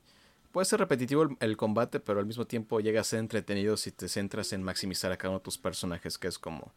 [0.51, 3.91] Puede ser repetitivo el, el combate, pero al mismo tiempo llega a ser entretenido si
[3.91, 6.71] te centras en maximizar a cada uno de tus personajes, que es como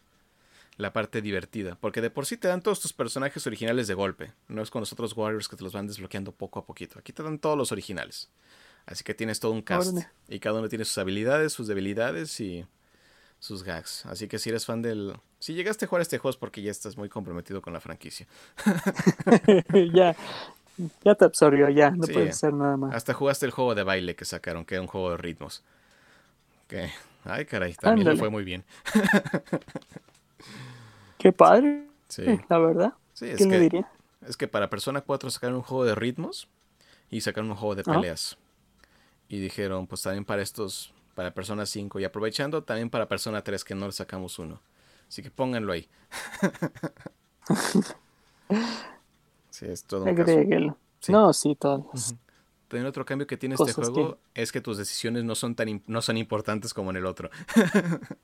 [0.77, 1.77] la parte divertida.
[1.81, 4.33] Porque de por sí te dan todos tus personajes originales de golpe.
[4.49, 6.99] No es con los otros Warriors que te los van desbloqueando poco a poquito.
[6.99, 8.29] Aquí te dan todos los originales.
[8.85, 9.93] Así que tienes todo un cast.
[9.93, 10.09] Órale.
[10.29, 12.67] Y cada uno tiene sus habilidades, sus debilidades y
[13.39, 14.07] sus gags.
[14.07, 15.15] Así que si eres fan del...
[15.39, 18.27] Si llegaste a jugar este juego es porque ya estás muy comprometido con la franquicia.
[19.95, 20.15] ya.
[21.05, 22.13] Ya te absorbió, ya, no Sí.
[22.13, 22.95] puedes hacer nada más.
[22.95, 25.65] Hasta jugaste el juego de baile que sacaron, que era un juego de ritmos.
[26.69, 26.91] Que,
[27.25, 28.65] ay, caray, también le fue muy bien.
[31.27, 32.93] Qué padre, Sí, la verdad.
[33.13, 33.91] sí es ¿Quién le que, diría?
[34.29, 36.47] es que para Persona 4 sacaron un juego de ritmos
[37.11, 37.95] y sacaron un juego de Ajá.
[37.95, 38.39] peleas.
[39.29, 43.65] Y dijeron, pues también para estos, para Persona 5 y aprovechando también para Persona 3
[43.65, 44.61] que no le sacamos uno.
[45.09, 45.89] Así que pónganlo ahí.
[49.51, 50.33] sí, es todo un caso.
[51.01, 51.11] Sí.
[51.11, 52.13] No, sí, todas.
[52.13, 52.19] Ujú.
[52.69, 56.03] También otro cambio que tiene este juego es que tus decisiones no son tan no
[56.03, 57.31] son importantes como en el otro.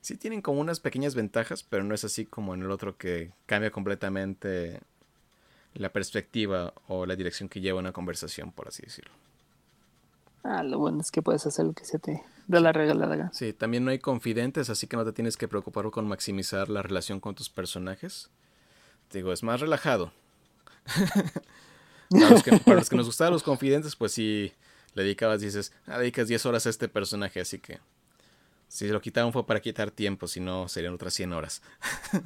[0.00, 3.32] sí tienen como unas pequeñas ventajas, pero no es así como en el otro que
[3.46, 4.80] cambia completamente
[5.74, 9.12] la perspectiva o la dirección que lleva una conversación, por así decirlo.
[10.42, 13.30] Ah, lo bueno es que puedes hacer lo que se te da la regalada.
[13.32, 16.82] Sí, también no hay confidentes, así que no te tienes que preocupar con maximizar la
[16.82, 18.30] relación con tus personajes.
[19.08, 20.12] Te digo, es más relajado.
[22.10, 24.52] para, los que, para los que nos gustaban los confidentes, pues sí,
[24.94, 27.78] le dedicabas, dices, ah, dedicas 10 horas a este personaje, así que
[28.70, 31.60] si lo quitaron fue para quitar tiempo, si no serían otras 100 horas.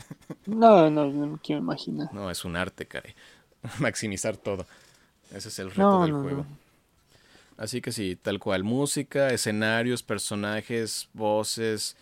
[0.46, 2.12] No, no, no me quiero imaginar.
[2.12, 3.14] No, es un arte, caray.
[3.78, 4.66] Maximizar todo.
[5.32, 6.36] Ese es el reto No, del no, juego.
[6.44, 6.58] no.
[7.56, 8.62] Así que sí, tal cual.
[8.62, 11.96] Música, escenarios, personajes, voces,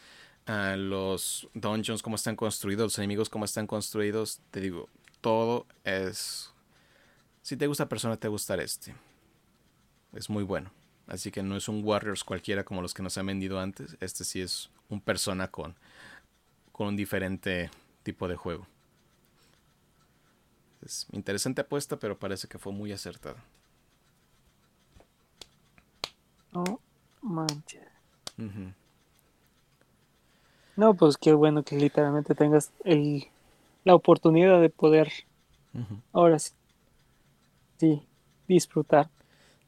[0.47, 4.41] ah, los dungeons, cómo están construidos, los enemigos, cómo están construidos.
[4.51, 4.89] Te digo,
[5.21, 6.51] todo es...
[7.43, 8.93] Si te gusta Persona, te gustará este.
[10.15, 10.73] Es muy bueno.
[11.07, 13.97] Así que no es un Warriors cualquiera como los que nos han vendido antes.
[14.01, 15.75] Este sí es un Persona con,
[16.73, 17.71] con un diferente
[18.03, 18.67] tipo de juego.
[20.85, 23.43] Es interesante apuesta, pero parece que fue muy acertada.
[27.23, 27.81] Manches.
[28.39, 28.73] Ujú.
[30.77, 33.29] No, pues qué bueno que literalmente tengas el,
[33.85, 35.13] la oportunidad de poder
[36.13, 36.53] ahora sí,
[37.79, 38.03] sí
[38.49, 39.09] disfrutar.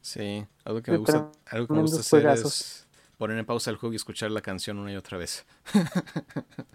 [0.05, 2.87] Sí, algo que me gusta, algo que me gusta hacer es
[3.17, 5.47] poner en pausa el juego y escuchar la canción una y otra vez.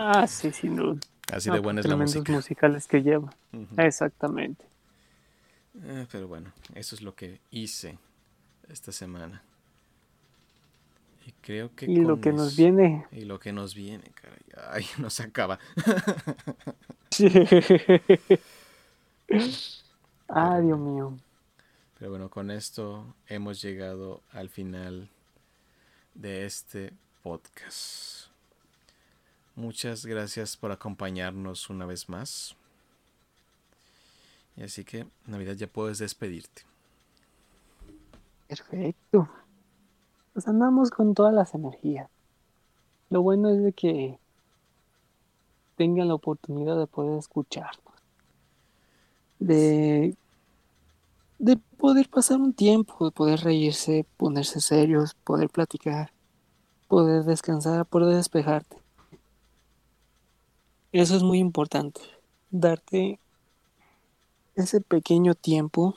[0.00, 1.00] Ah, sí, sin duda.
[1.32, 2.30] Así No, de buena es la música.
[2.30, 3.34] musicales que lleva.
[3.78, 4.64] Exactamente.
[5.82, 7.98] Eh, pero bueno, eso es lo que hice
[8.68, 9.42] esta semana.
[11.26, 13.06] Y creo que Y lo que nos viene.
[13.10, 14.38] Y lo que nos viene, caray.
[14.70, 15.58] Ay, no se acaba.
[20.28, 21.16] ah, Dios mío.
[21.98, 25.08] Pero bueno, con esto hemos llegado al final
[26.14, 26.92] de este
[27.24, 28.28] podcast.
[29.56, 32.54] Muchas gracias por acompañarnos una vez más.
[34.56, 36.62] Y así que, Navidad, ya puedes despedirte.
[38.46, 39.28] Perfecto.
[40.32, 42.08] Pues andamos con todas las energías.
[43.10, 44.18] Lo bueno es de que
[45.76, 47.94] tengan la oportunidad de poder escucharnos.
[49.40, 50.16] De,
[51.38, 56.12] de poder pasar un tiempo, de poder reírse, ponerse serios, poder platicar,
[56.88, 58.76] poder descansar, poder despejarte.
[60.92, 62.00] Eso es muy importante.
[62.50, 63.20] Darte
[64.56, 65.94] ese pequeño tiempo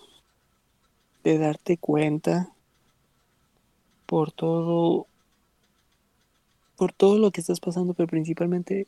[1.23, 2.53] de darte cuenta
[4.05, 5.07] por todo
[6.75, 8.87] por todo lo que estás pasando, pero principalmente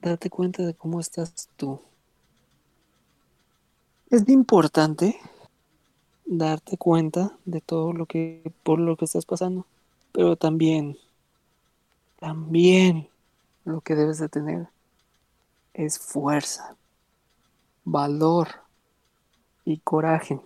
[0.00, 1.80] darte cuenta de cómo estás tú.
[4.16, 5.20] Es importante
[6.24, 9.66] darte cuenta de todo lo que por lo que estás pasando,
[10.10, 10.96] pero también
[12.18, 13.10] también
[13.66, 14.68] lo que debes de tener
[15.74, 16.76] es fuerza,
[17.84, 18.48] valor
[19.66, 20.40] y coraje.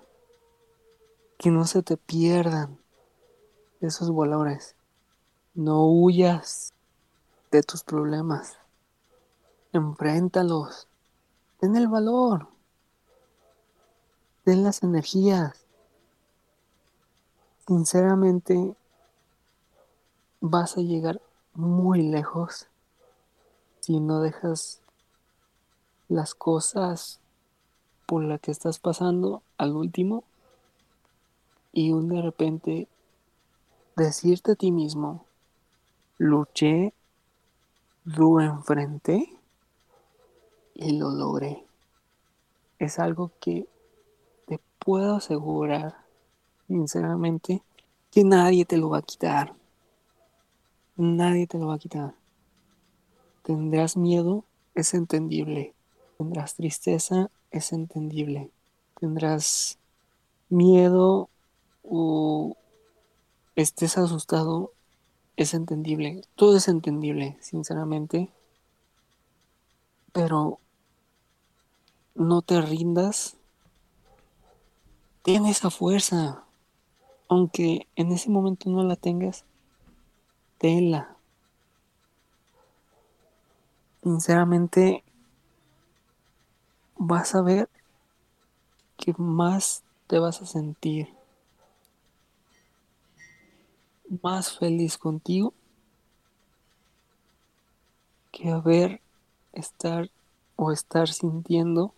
[1.38, 2.76] Que no se te pierdan
[3.80, 4.74] esos valores.
[5.54, 6.72] No huyas
[7.52, 8.58] de tus problemas.
[9.72, 10.88] Enfréntalos.
[11.60, 12.48] Ten el valor.
[14.44, 15.64] Ten las energías.
[17.66, 18.74] Sinceramente,
[20.40, 21.20] vas a llegar
[21.54, 22.66] muy lejos
[23.80, 24.80] si no dejas
[26.08, 27.20] las cosas
[28.06, 30.24] por las que estás pasando al último
[31.72, 32.88] y un de repente
[33.96, 35.24] decirte a ti mismo,
[36.18, 36.92] luché,
[38.04, 39.38] lo enfrenté
[40.74, 41.64] y lo logré.
[42.78, 43.68] Es algo que
[44.84, 45.94] puedo asegurar,
[46.66, 47.62] sinceramente,
[48.10, 49.54] que nadie te lo va a quitar.
[50.96, 52.14] Nadie te lo va a quitar.
[53.42, 54.44] Tendrás miedo,
[54.74, 55.74] es entendible.
[56.18, 58.50] Tendrás tristeza, es entendible.
[58.98, 59.78] Tendrás
[60.48, 61.28] miedo
[61.82, 62.56] o
[63.56, 64.72] estés asustado,
[65.36, 66.22] es entendible.
[66.34, 68.28] Todo es entendible, sinceramente.
[70.12, 70.58] Pero
[72.14, 73.36] no te rindas,
[75.22, 76.44] ten esa fuerza.
[77.28, 79.44] Aunque en ese momento no la tengas,
[80.58, 81.16] tenla.
[84.02, 85.04] Sinceramente,
[86.96, 87.68] vas a ver
[88.96, 91.08] que más te vas a sentir
[94.22, 95.54] más feliz contigo
[98.32, 99.00] que haber
[99.52, 100.10] estar
[100.56, 101.94] o estar sintiendo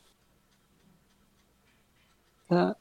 [2.45, 2.77] esa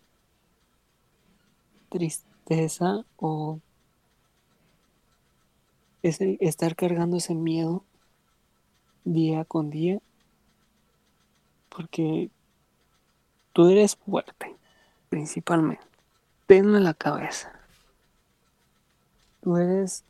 [1.91, 3.59] tristeza o
[6.01, 7.83] estar cargando ese miedo
[9.03, 9.99] día con día
[11.69, 12.31] porque
[13.53, 14.55] tú eres fuerte
[15.09, 15.85] principalmente.
[16.47, 17.51] Tenlo en la cabeza.
[19.41, 20.03] Tú eres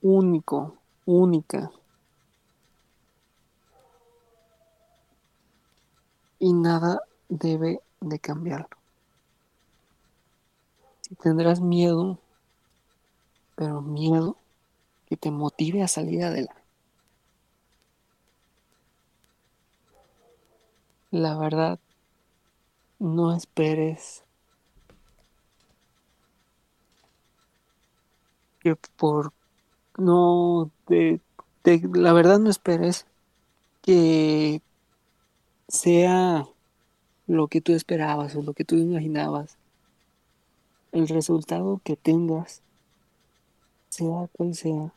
[0.00, 1.70] único única.
[6.38, 8.83] Y nada debe de cambiarlo.
[11.04, 12.18] Si tendrás miedo,
[13.56, 14.38] pero miedo
[15.04, 16.62] que te motive a salir adelante.
[21.10, 21.78] La verdad,
[22.98, 24.24] no esperes
[28.60, 29.34] que por
[29.98, 31.20] no te,
[31.92, 33.06] la verdad no esperes
[33.82, 34.62] que
[35.68, 36.46] sea
[37.26, 39.58] lo que tú esperabas o lo que tú imaginabas,
[40.94, 42.62] el resultado que tengas,
[43.88, 44.94] sea cual sea,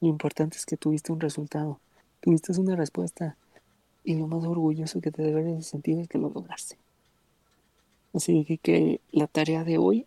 [0.00, 1.80] lo importante es que tuviste un resultado,
[2.20, 3.36] tuviste una respuesta
[4.04, 6.76] y lo más orgulloso que te deberías sentir es que lo lograste.
[8.12, 10.06] Así que, la tarea de hoy,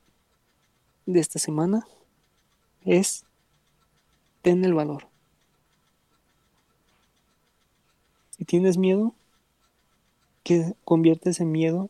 [1.07, 1.87] de esta semana,
[2.83, 3.25] es
[4.43, 5.07] ten el valor.
[8.37, 9.15] Si tienes miedo,
[10.43, 11.89] que convierte ese miedo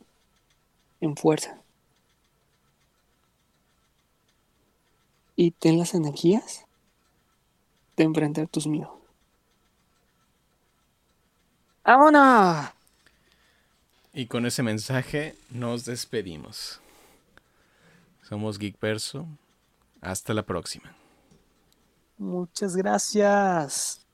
[1.02, 1.60] en fuerza.
[5.36, 6.66] Y ten las energías
[7.98, 8.92] de enfrentar tus miedos.
[11.84, 12.68] ¡Vámonos!
[14.14, 16.80] Y con ese mensaje nos despedimos.
[18.24, 19.28] Somos Geek Perso.
[20.02, 20.96] Hasta la próxima.
[22.18, 24.05] Muchas gracias.